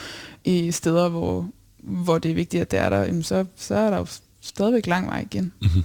i 0.45 0.71
steder, 0.71 1.09
hvor, 1.09 1.49
hvor 1.83 2.19
det 2.19 2.31
er 2.31 2.35
vigtigt, 2.35 2.61
at 2.61 2.71
det 2.71 2.79
er 2.79 2.89
der, 2.89 3.01
jamen, 3.01 3.23
så, 3.23 3.45
så 3.57 3.75
er 3.75 3.91
der 3.91 3.99
jo 3.99 4.07
stadigvæk 4.41 4.87
lang 4.87 5.07
vej 5.07 5.21
igen. 5.21 5.53
Mm-hmm. 5.63 5.83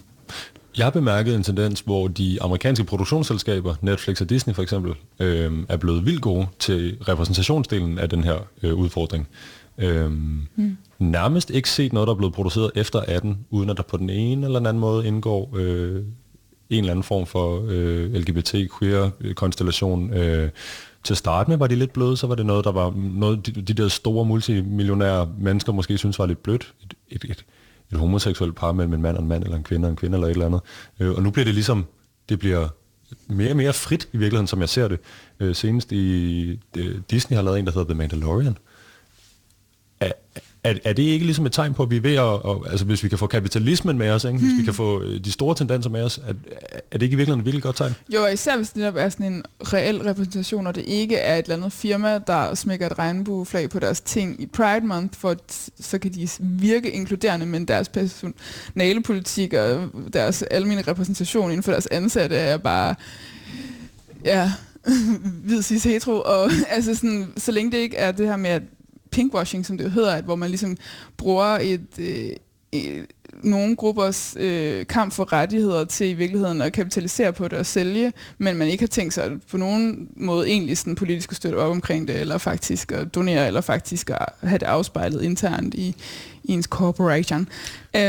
Jeg 0.78 0.86
har 0.86 0.92
bemærket 0.92 1.36
en 1.36 1.44
tendens, 1.44 1.80
hvor 1.80 2.08
de 2.08 2.38
amerikanske 2.42 2.84
produktionsselskaber, 2.84 3.76
Netflix 3.82 4.22
og 4.22 4.30
Disney 4.30 4.54
for 4.54 4.62
eksempel, 4.62 4.94
øh, 5.20 5.52
er 5.70 5.78
blevet 5.78 6.06
vildt 6.06 6.22
gode 6.22 6.48
til 6.60 6.98
repræsentationsdelen 7.08 8.00
af 8.00 8.10
den 8.10 8.24
her 8.24 8.38
øh, 8.64 8.74
udfordring. 8.74 9.28
Øh, 9.78 10.12
mm. 10.12 10.78
Nærmest 11.00 11.50
ikke 11.50 11.70
set 11.70 11.94
noget, 11.94 12.08
der 12.08 12.14
er 12.14 12.18
blevet 12.18 12.34
produceret 12.34 12.72
efter 12.76 13.00
18, 13.00 13.38
uden 13.50 13.70
at 13.70 13.78
der 13.78 13.84
på 13.84 13.98
den 13.98 14.10
ene 14.10 14.46
eller 14.46 14.60
den 14.60 14.66
anden 14.66 14.82
måde 14.82 15.08
indgår 15.08 15.50
øh, 15.56 16.04
en 16.70 16.80
eller 16.80 16.92
anden 16.92 17.04
form 17.04 17.26
for 17.26 17.66
øh, 17.68 18.14
LGBT-queer-konstellation. 18.14 20.14
Øh, 20.14 20.50
til 21.04 21.14
at 21.14 21.18
starte 21.18 21.50
med 21.50 21.58
var 21.58 21.68
de 21.68 21.76
lidt 21.76 21.94
bløde, 21.94 22.18
så 22.18 22.28
var 22.28 22.36
det 22.36 22.46
noget, 22.46 22.66
der 22.66 22.72
var 22.72 22.94
noget, 22.96 23.46
de, 23.46 23.52
de 23.52 23.74
der 23.74 23.88
store 23.88 24.26
multimillionære 24.26 25.30
mennesker 25.40 25.74
måske 25.74 25.98
synes 25.98 26.20
var 26.20 26.26
lidt 26.26 26.44
blødt. 26.44 26.74
Et, 26.84 26.94
et, 27.10 27.26
et, 27.30 27.46
et 27.92 27.98
homoseksuelt 28.00 28.56
par 28.56 28.72
mellem 28.72 28.94
en 28.94 29.02
mand 29.02 29.18
og 29.18 29.24
en 29.24 29.30
mand, 29.30 29.44
eller 29.44 29.58
en 29.58 29.64
kvinde 29.64 29.86
og 29.86 29.90
en 29.90 29.96
kvinde, 29.96 30.16
eller 30.16 30.28
et 30.28 30.32
eller 30.32 30.46
andet. 30.46 30.62
Øh, 31.00 31.12
og 31.12 31.24
nu 31.24 31.30
bliver 31.30 31.46
det 31.46 31.54
ligesom, 31.54 31.86
det 32.30 32.40
bliver 32.40 32.68
mere 33.28 33.50
og 33.50 33.58
mere 33.58 33.74
frit 33.74 34.10
i 34.14 34.18
virkeligheden, 34.18 34.48
som 34.48 34.60
jeg 34.60 34.70
ser 34.70 34.88
det. 34.88 35.00
Øh, 35.40 35.56
senest 35.56 35.92
i 35.92 36.60
øh, 36.78 37.02
Disney 37.12 37.36
har 37.36 37.44
lavet 37.44 37.60
en, 37.60 37.66
der 37.66 37.72
hedder 37.72 37.88
The 37.88 37.98
Mandalorian, 37.98 38.58
er, 40.00 40.12
er 40.84 40.94
det 40.94 41.04
ikke 41.04 41.26
ligesom 41.26 41.46
et 41.46 41.52
tegn 41.52 41.74
på, 41.74 41.84
at 41.84 41.92
vi 41.92 41.98
er 41.98 42.02
ved 42.02 42.14
at, 42.14 42.20
og, 42.20 42.66
altså 42.70 42.86
hvis 42.86 43.04
vi 43.04 43.10
kan 43.10 43.18
få 43.18 43.28
kapitalismen 43.28 43.98
med 43.98 44.10
os, 44.10 44.24
ikke? 44.24 44.38
hvis 44.38 44.50
hmm. 44.50 44.60
vi 44.60 44.64
kan 44.64 44.74
få 44.74 45.02
øh, 45.02 45.20
de 45.26 45.32
store 45.32 45.56
tendenser 45.56 45.90
med 45.90 46.02
os, 46.02 46.18
er, 46.28 46.34
er 46.92 46.98
det 46.98 47.02
ikke 47.02 47.14
i 47.14 47.18
virkeligheden 47.18 47.40
et 47.40 47.46
virkelig 47.46 47.64
godt 47.64 47.76
tegn? 47.76 47.96
Jo, 48.14 48.26
især 48.26 48.58
hvis 48.58 48.70
det 48.70 48.86
er 48.86 49.10
sådan 49.10 49.34
en 49.34 49.44
reel 49.60 50.02
repræsentation, 50.02 50.68
og 50.68 50.76
det 50.76 50.84
ikke 50.88 51.16
er 51.16 51.36
et 51.36 51.44
eller 51.44 51.56
andet 51.56 51.74
firma, 51.74 52.20
der 52.28 52.56
smækker 52.56 52.86
et 52.86 53.00
regnbueflag 53.00 53.70
på 53.70 53.80
deres 53.80 54.02
ting 54.02 54.42
i 54.42 54.46
Pride 54.46 54.86
Month, 54.86 55.20
for 55.20 55.36
så 55.80 56.00
kan 56.00 56.14
de 56.14 56.30
virke 56.40 56.92
inkluderende, 56.92 57.46
men 57.46 57.66
deres 57.66 57.90
personalepolitik 57.90 59.54
og 59.54 59.90
deres 60.14 60.42
almindelige 60.42 60.92
repræsentation 60.92 61.52
inden 61.52 61.64
for 61.64 61.72
deres 61.72 61.88
ansatte 61.88 62.36
er 62.36 62.58
bare, 62.58 62.96
ja, 64.26 64.52
hvid 65.46 65.62
cis 65.62 65.84
hetero, 65.84 66.22
og 66.26 66.52
altså 66.76 66.96
sådan, 66.96 67.34
så 67.38 67.52
længe 67.52 67.72
det 67.72 67.78
ikke 67.78 67.98
er 67.98 68.12
det 68.12 68.28
her 68.28 68.38
med, 68.38 68.50
at 68.50 68.62
pinkwashing, 69.16 69.66
som 69.66 69.78
det 69.78 69.84
jo 69.86 69.90
hedder, 69.90 70.14
at 70.14 70.24
hvor 70.24 70.36
man 70.36 70.50
ligesom 70.50 70.78
bruger 71.18 71.46
et, 71.46 71.88
øh, 72.00 72.30
et 72.72 73.06
nogle 73.44 73.76
gruppers 73.76 74.36
øh, 74.40 74.88
kamp 74.88 75.14
for 75.14 75.34
rettigheder 75.34 75.86
til 75.86 76.10
i 76.10 76.14
virkeligheden 76.14 76.62
at 76.62 76.74
kapitalisere 76.74 77.34
på 77.34 77.48
det 77.48 77.60
og 77.60 77.66
sælge, 77.66 78.14
men 78.38 78.58
man 78.58 78.68
ikke 78.68 78.82
har 78.82 78.88
tænkt 78.88 79.14
sig 79.14 79.24
at 79.24 79.32
på 79.52 79.58
nogen 79.58 80.10
måde 80.16 80.48
egentlig 80.48 80.78
sådan 80.78 80.96
politisk 80.96 81.32
at 81.32 81.38
støtte 81.38 81.56
op 81.56 81.72
omkring 81.72 82.08
det, 82.08 82.20
eller 82.22 82.38
faktisk 82.38 82.92
at 82.92 83.16
donere, 83.16 83.48
eller 83.48 83.62
faktisk 83.62 84.10
at 84.10 84.26
have 84.42 84.58
det 84.58 84.66
afspejlet 84.66 85.24
internt 85.24 85.74
i, 85.74 85.96
i 86.48 86.52
ens 86.52 86.66
corporation. 86.66 87.48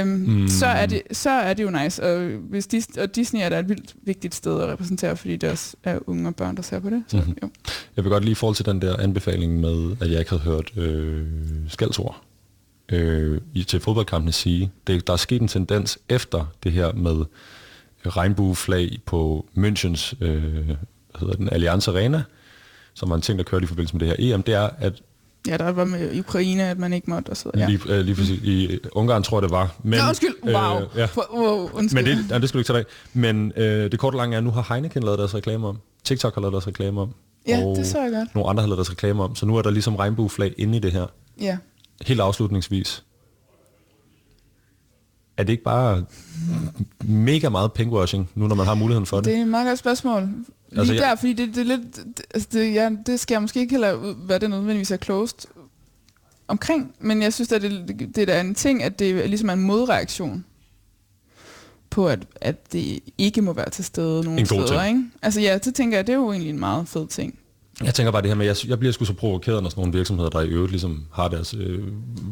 Um, 0.03 0.07
mm. 0.07 0.49
så, 0.49 0.66
er 0.66 0.87
det, 0.87 1.03
så 1.12 1.30
er 1.30 1.55
det 1.55 1.62
jo 1.62 1.70
nice. 1.70 2.03
Og, 2.03 2.28
hvis 2.28 2.66
Disney, 2.66 3.03
og 3.03 3.16
Disney 3.16 3.41
er 3.41 3.49
da 3.49 3.59
et 3.59 3.68
vildt 3.68 3.95
vigtigt 4.03 4.34
sted 4.34 4.61
at 4.62 4.68
repræsentere, 4.68 5.16
fordi 5.16 5.37
det 5.37 5.51
også 5.51 5.76
er 5.84 5.99
unge 6.07 6.28
og 6.28 6.37
børn, 6.37 6.57
der 6.57 6.62
ser 6.62 6.80
på 6.80 6.91
det. 6.91 7.05
Så, 7.09 7.16
mm-hmm. 7.16 7.37
jo. 7.43 7.49
Jeg 7.97 8.05
vil 8.05 8.11
godt 8.11 8.24
lige 8.24 8.32
i 8.32 8.34
forhold 8.34 8.57
til 8.57 8.66
den 8.66 8.82
der 8.82 8.97
anbefaling 8.97 9.61
med, 9.61 9.97
at 10.01 10.11
jeg 10.11 10.18
ikke 10.18 10.30
havde 10.30 10.43
hørt 10.43 10.72
øh, 10.76 11.26
skældsord 11.68 12.22
øh, 12.89 13.41
til 13.66 13.80
fodboldkampene 13.80 14.32
sige, 14.32 14.72
det, 14.87 15.07
der 15.07 15.12
er 15.12 15.16
sket 15.16 15.43
en 15.43 15.49
tendens 15.49 15.99
efter 16.09 16.47
det 16.64 16.72
her 16.72 16.93
med 16.93 17.24
regnbueflag 18.07 18.99
på 19.07 19.47
Münchens 19.57 20.14
øh, 20.20 20.66
hvad 20.66 21.20
hedder 21.20 21.34
den, 21.34 21.49
Allianz 21.53 21.89
Arena, 21.89 22.22
som 22.95 23.11
var 23.11 23.16
en 23.16 23.22
ting, 23.22 23.39
der 23.39 23.45
kørte 23.45 23.64
i 23.64 23.66
forbindelse 23.66 23.97
med 23.97 24.07
det 24.07 24.09
her 24.09 24.34
EM, 24.34 24.43
det 24.43 24.55
er, 24.55 24.70
at 24.78 25.03
Ja, 25.47 25.57
der 25.57 25.72
var 25.72 25.84
med 25.84 26.18
Ukraine, 26.18 26.62
at 26.62 26.78
man 26.78 26.92
ikke 26.92 27.11
måtte 27.11 27.30
og 27.30 27.36
så 27.36 27.51
ja. 27.55 27.61
ja. 27.61 27.66
lige, 27.66 27.80
øh, 27.88 28.01
lige 28.01 28.14
præcis, 28.14 28.40
i 28.42 28.78
Ungarn 28.92 29.22
tror 29.22 29.36
jeg, 29.36 29.42
det 29.42 29.51
var. 29.51 29.74
Men, 29.82 29.99
Nå, 29.99 30.09
undskyld. 30.09 30.34
Wow. 30.44 30.53
Øh, 30.53 30.86
ja. 30.97 31.09
Wow, 31.16 31.70
undskyld. 31.72 32.05
Men 32.05 32.18
det, 32.18 32.30
ja, 32.30 32.38
det 32.38 32.49
skal 32.49 32.59
du 32.59 32.61
ikke 32.61 32.68
tage 32.68 32.78
dig 32.78 32.86
af. 32.88 33.11
Men 33.12 33.53
øh, 33.57 33.90
det 33.92 33.99
korte 33.99 34.14
og 34.14 34.18
lange 34.18 34.34
er, 34.34 34.38
at 34.38 34.44
nu 34.44 34.51
har 34.51 34.66
Heineken 34.74 35.03
lavet 35.03 35.18
deres 35.18 35.34
reklamer 35.34 35.68
om. 35.68 35.78
TikTok 36.05 36.34
har 36.34 36.40
lavet 36.40 36.53
deres 36.53 36.66
reklamer 36.66 37.03
om. 37.03 37.14
Ja, 37.49 37.64
og 37.64 37.76
det 37.76 37.86
så 37.86 38.01
jeg 38.01 38.12
godt. 38.12 38.34
nogle 38.34 38.51
andre 38.51 38.61
har 38.61 38.68
lavet 38.68 38.78
deres 38.78 38.90
reklamer 38.90 39.24
om. 39.24 39.34
Så 39.34 39.47
nu 39.47 39.57
er 39.57 39.62
der 39.62 39.70
ligesom 39.70 39.97
regnbueflag 39.97 40.55
inde 40.59 40.76
i 40.76 40.80
det 40.80 40.92
her. 40.92 41.07
Ja. 41.40 41.57
Helt 42.07 42.20
afslutningsvis. 42.20 43.05
Er 45.36 45.42
det 45.42 45.53
ikke 45.53 45.64
bare 45.64 46.05
mega 47.05 47.49
meget 47.49 47.72
pinkwashing, 47.72 48.30
nu 48.34 48.47
når 48.47 48.55
man 48.55 48.66
har 48.66 48.74
muligheden 48.74 49.07
for 49.07 49.16
det? 49.16 49.24
Det 49.24 49.36
er 49.36 49.42
et 49.42 49.49
meget 49.49 49.66
godt 49.68 49.78
spørgsmål. 49.78 50.28
Lige 50.71 50.81
Altså, 50.81 50.93
altså, 50.93 51.05
jeg- 51.05 51.11
der, 51.11 51.17
fordi 51.17 51.33
det, 51.33 51.49
det 51.55 51.61
er 51.61 51.64
lidt... 51.77 51.97
Det, 51.97 52.23
altså 52.35 52.49
det, 52.53 52.75
ja, 52.75 52.91
det 53.07 53.21
skal 53.21 53.35
jeg 53.35 53.43
måske 53.43 53.61
ikke 53.61 53.71
heller 53.73 53.93
ud, 53.93 54.14
hvad 54.14 54.41
det 54.41 54.51
nødvendigvis 54.51 54.91
er 54.91 54.97
closed 54.97 55.39
omkring, 56.49 56.95
men 57.01 57.23
jeg 57.23 57.33
synes, 57.33 57.53
at 57.53 57.62
det, 57.62 57.89
det 58.14 58.19
er 58.19 58.27
da 58.27 58.41
en 58.41 58.55
ting, 58.55 58.83
at 58.83 58.99
det 58.99 59.29
ligesom 59.29 59.49
er 59.49 59.53
en 59.53 59.61
modreaktion 59.62 60.45
på, 61.91 62.09
at, 62.09 62.27
at 62.41 62.73
det 62.73 63.01
ikke 63.19 63.43
må 63.43 63.53
være 63.53 63.71
til 63.71 63.85
stede 63.85 64.25
nogen 64.25 64.39
En 64.39 64.47
steder. 64.47 64.67
ting. 64.67 64.89
Ikke? 64.89 65.11
Altså 65.23 65.41
ja, 65.41 65.59
så 65.62 65.73
tænker 65.73 65.99
jeg, 65.99 66.07
det 66.07 66.12
er 66.12 66.17
jo 66.17 66.31
egentlig 66.31 66.51
en 66.51 66.59
meget 66.61 66.89
fed 66.89 67.07
ting. 67.07 67.39
Jeg 67.85 67.95
tænker 67.95 68.11
bare 68.12 68.22
det 68.22 68.31
her 68.31 68.35
med, 68.35 68.47
jeg, 68.47 68.57
jeg 68.68 68.79
bliver 68.79 68.93
sgu 68.93 69.05
så 69.05 69.12
provokeret, 69.12 69.62
når 69.62 69.70
sådan 69.70 69.81
nogle 69.81 69.99
virksomheder, 69.99 70.31
der 70.31 70.41
i 70.41 70.49
øvrigt 70.49 70.70
ligesom 70.70 71.05
har 71.12 71.29
deres 71.29 71.55
øh, 71.59 71.79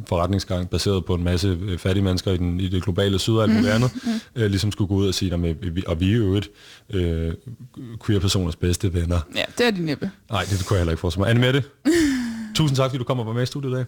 forretningsgang 0.09 0.71
baseret 0.71 1.05
på 1.05 1.15
en 1.15 1.25
masse 1.25 1.59
øh, 1.63 1.79
fattige 1.79 2.05
mennesker 2.05 2.33
i, 2.33 2.37
den, 2.37 2.61
i 2.61 2.69
det 2.69 2.83
globale 2.83 3.19
syd 3.19 3.35
og 3.35 3.43
alt 3.43 3.53
muligt 3.53 3.73
andet, 3.73 3.91
øh, 4.37 4.47
ligesom 4.47 4.73
skulle 4.73 4.89
gå 4.89 4.95
ud 4.95 5.09
og 5.09 5.15
sige, 5.15 5.35
at 5.35 5.43
vi, 5.77 5.83
og 5.87 6.01
vi 6.01 6.13
er 6.13 6.19
øvrigt 6.19 6.51
øh, 6.91 7.33
queer-personers 8.07 8.57
bedste 8.57 8.95
venner. 8.95 9.21
Ja, 9.37 9.43
det 9.59 9.67
er 9.67 9.71
de 9.71 9.85
næppe. 9.85 10.11
Nej, 10.31 10.45
det 10.51 10.67
kunne 10.67 10.75
jeg 10.75 10.81
heller 10.81 10.93
ikke 10.93 11.01
forestille 11.01 11.21
mig. 11.21 11.31
Anne 11.31 11.41
Mette, 11.41 11.63
tusind 12.57 12.77
tak, 12.77 12.91
fordi 12.91 12.99
du 12.99 13.05
kom 13.05 13.21
og 13.21 13.27
var 13.27 13.33
med 13.33 13.43
i 13.43 13.47
studiet 13.47 13.71
i 13.71 13.75
dag. 13.75 13.85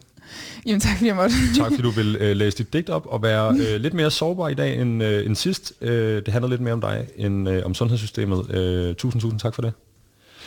Jamen 0.66 0.80
tak, 0.80 0.96
fordi 0.96 1.06
jeg 1.06 1.16
måtte. 1.16 1.34
Tak, 1.56 1.70
fordi 1.70 1.82
du 1.82 1.90
vil 1.90 2.16
øh, 2.20 2.36
læse 2.36 2.58
dit 2.58 2.72
digt 2.72 2.90
op 2.90 3.06
og 3.06 3.22
være 3.22 3.56
øh, 3.58 3.80
lidt 3.80 3.94
mere 3.94 4.10
sårbar 4.10 4.48
i 4.48 4.54
dag 4.54 4.80
end, 4.80 5.02
øh, 5.02 5.26
end 5.26 5.36
sidst. 5.36 5.72
Øh, 5.80 6.22
det 6.26 6.28
handler 6.28 6.48
lidt 6.48 6.60
mere 6.60 6.72
om 6.72 6.80
dig 6.80 7.06
end 7.16 7.48
øh, 7.48 7.66
om 7.66 7.74
sundhedssystemet. 7.74 8.50
Øh, 8.50 8.94
tusind, 8.94 9.22
tusind 9.22 9.40
tak 9.40 9.54
for 9.54 9.62
det. 9.62 9.72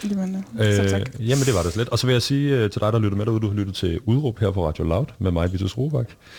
Jamen, 0.04 0.46
øh, 0.60 0.76
så 0.76 0.90
tak. 0.90 1.02
jamen 1.20 1.46
det 1.46 1.54
var 1.54 1.64
det 1.64 1.74
slet. 1.74 1.90
Og 1.90 2.00
så 2.00 2.08
vil 2.08 2.14
jeg 2.14 2.22
sige 2.22 2.56
øh, 2.58 2.70
til 2.72 2.82
dig, 2.82 2.94
der 2.94 3.00
lytter 3.00 3.18
med 3.18 3.26
derude, 3.26 3.42
du 3.42 3.48
har 3.48 3.56
lyttet 3.56 3.76
til 3.76 4.00
Udråb 4.06 4.40
her 4.40 4.52
på 4.52 4.68
Radio 4.68 4.84
Loud 4.84 5.06
med 5.20 5.32
mig, 5.32 5.54
Vitus 5.54 5.78
Robak. 5.78 6.10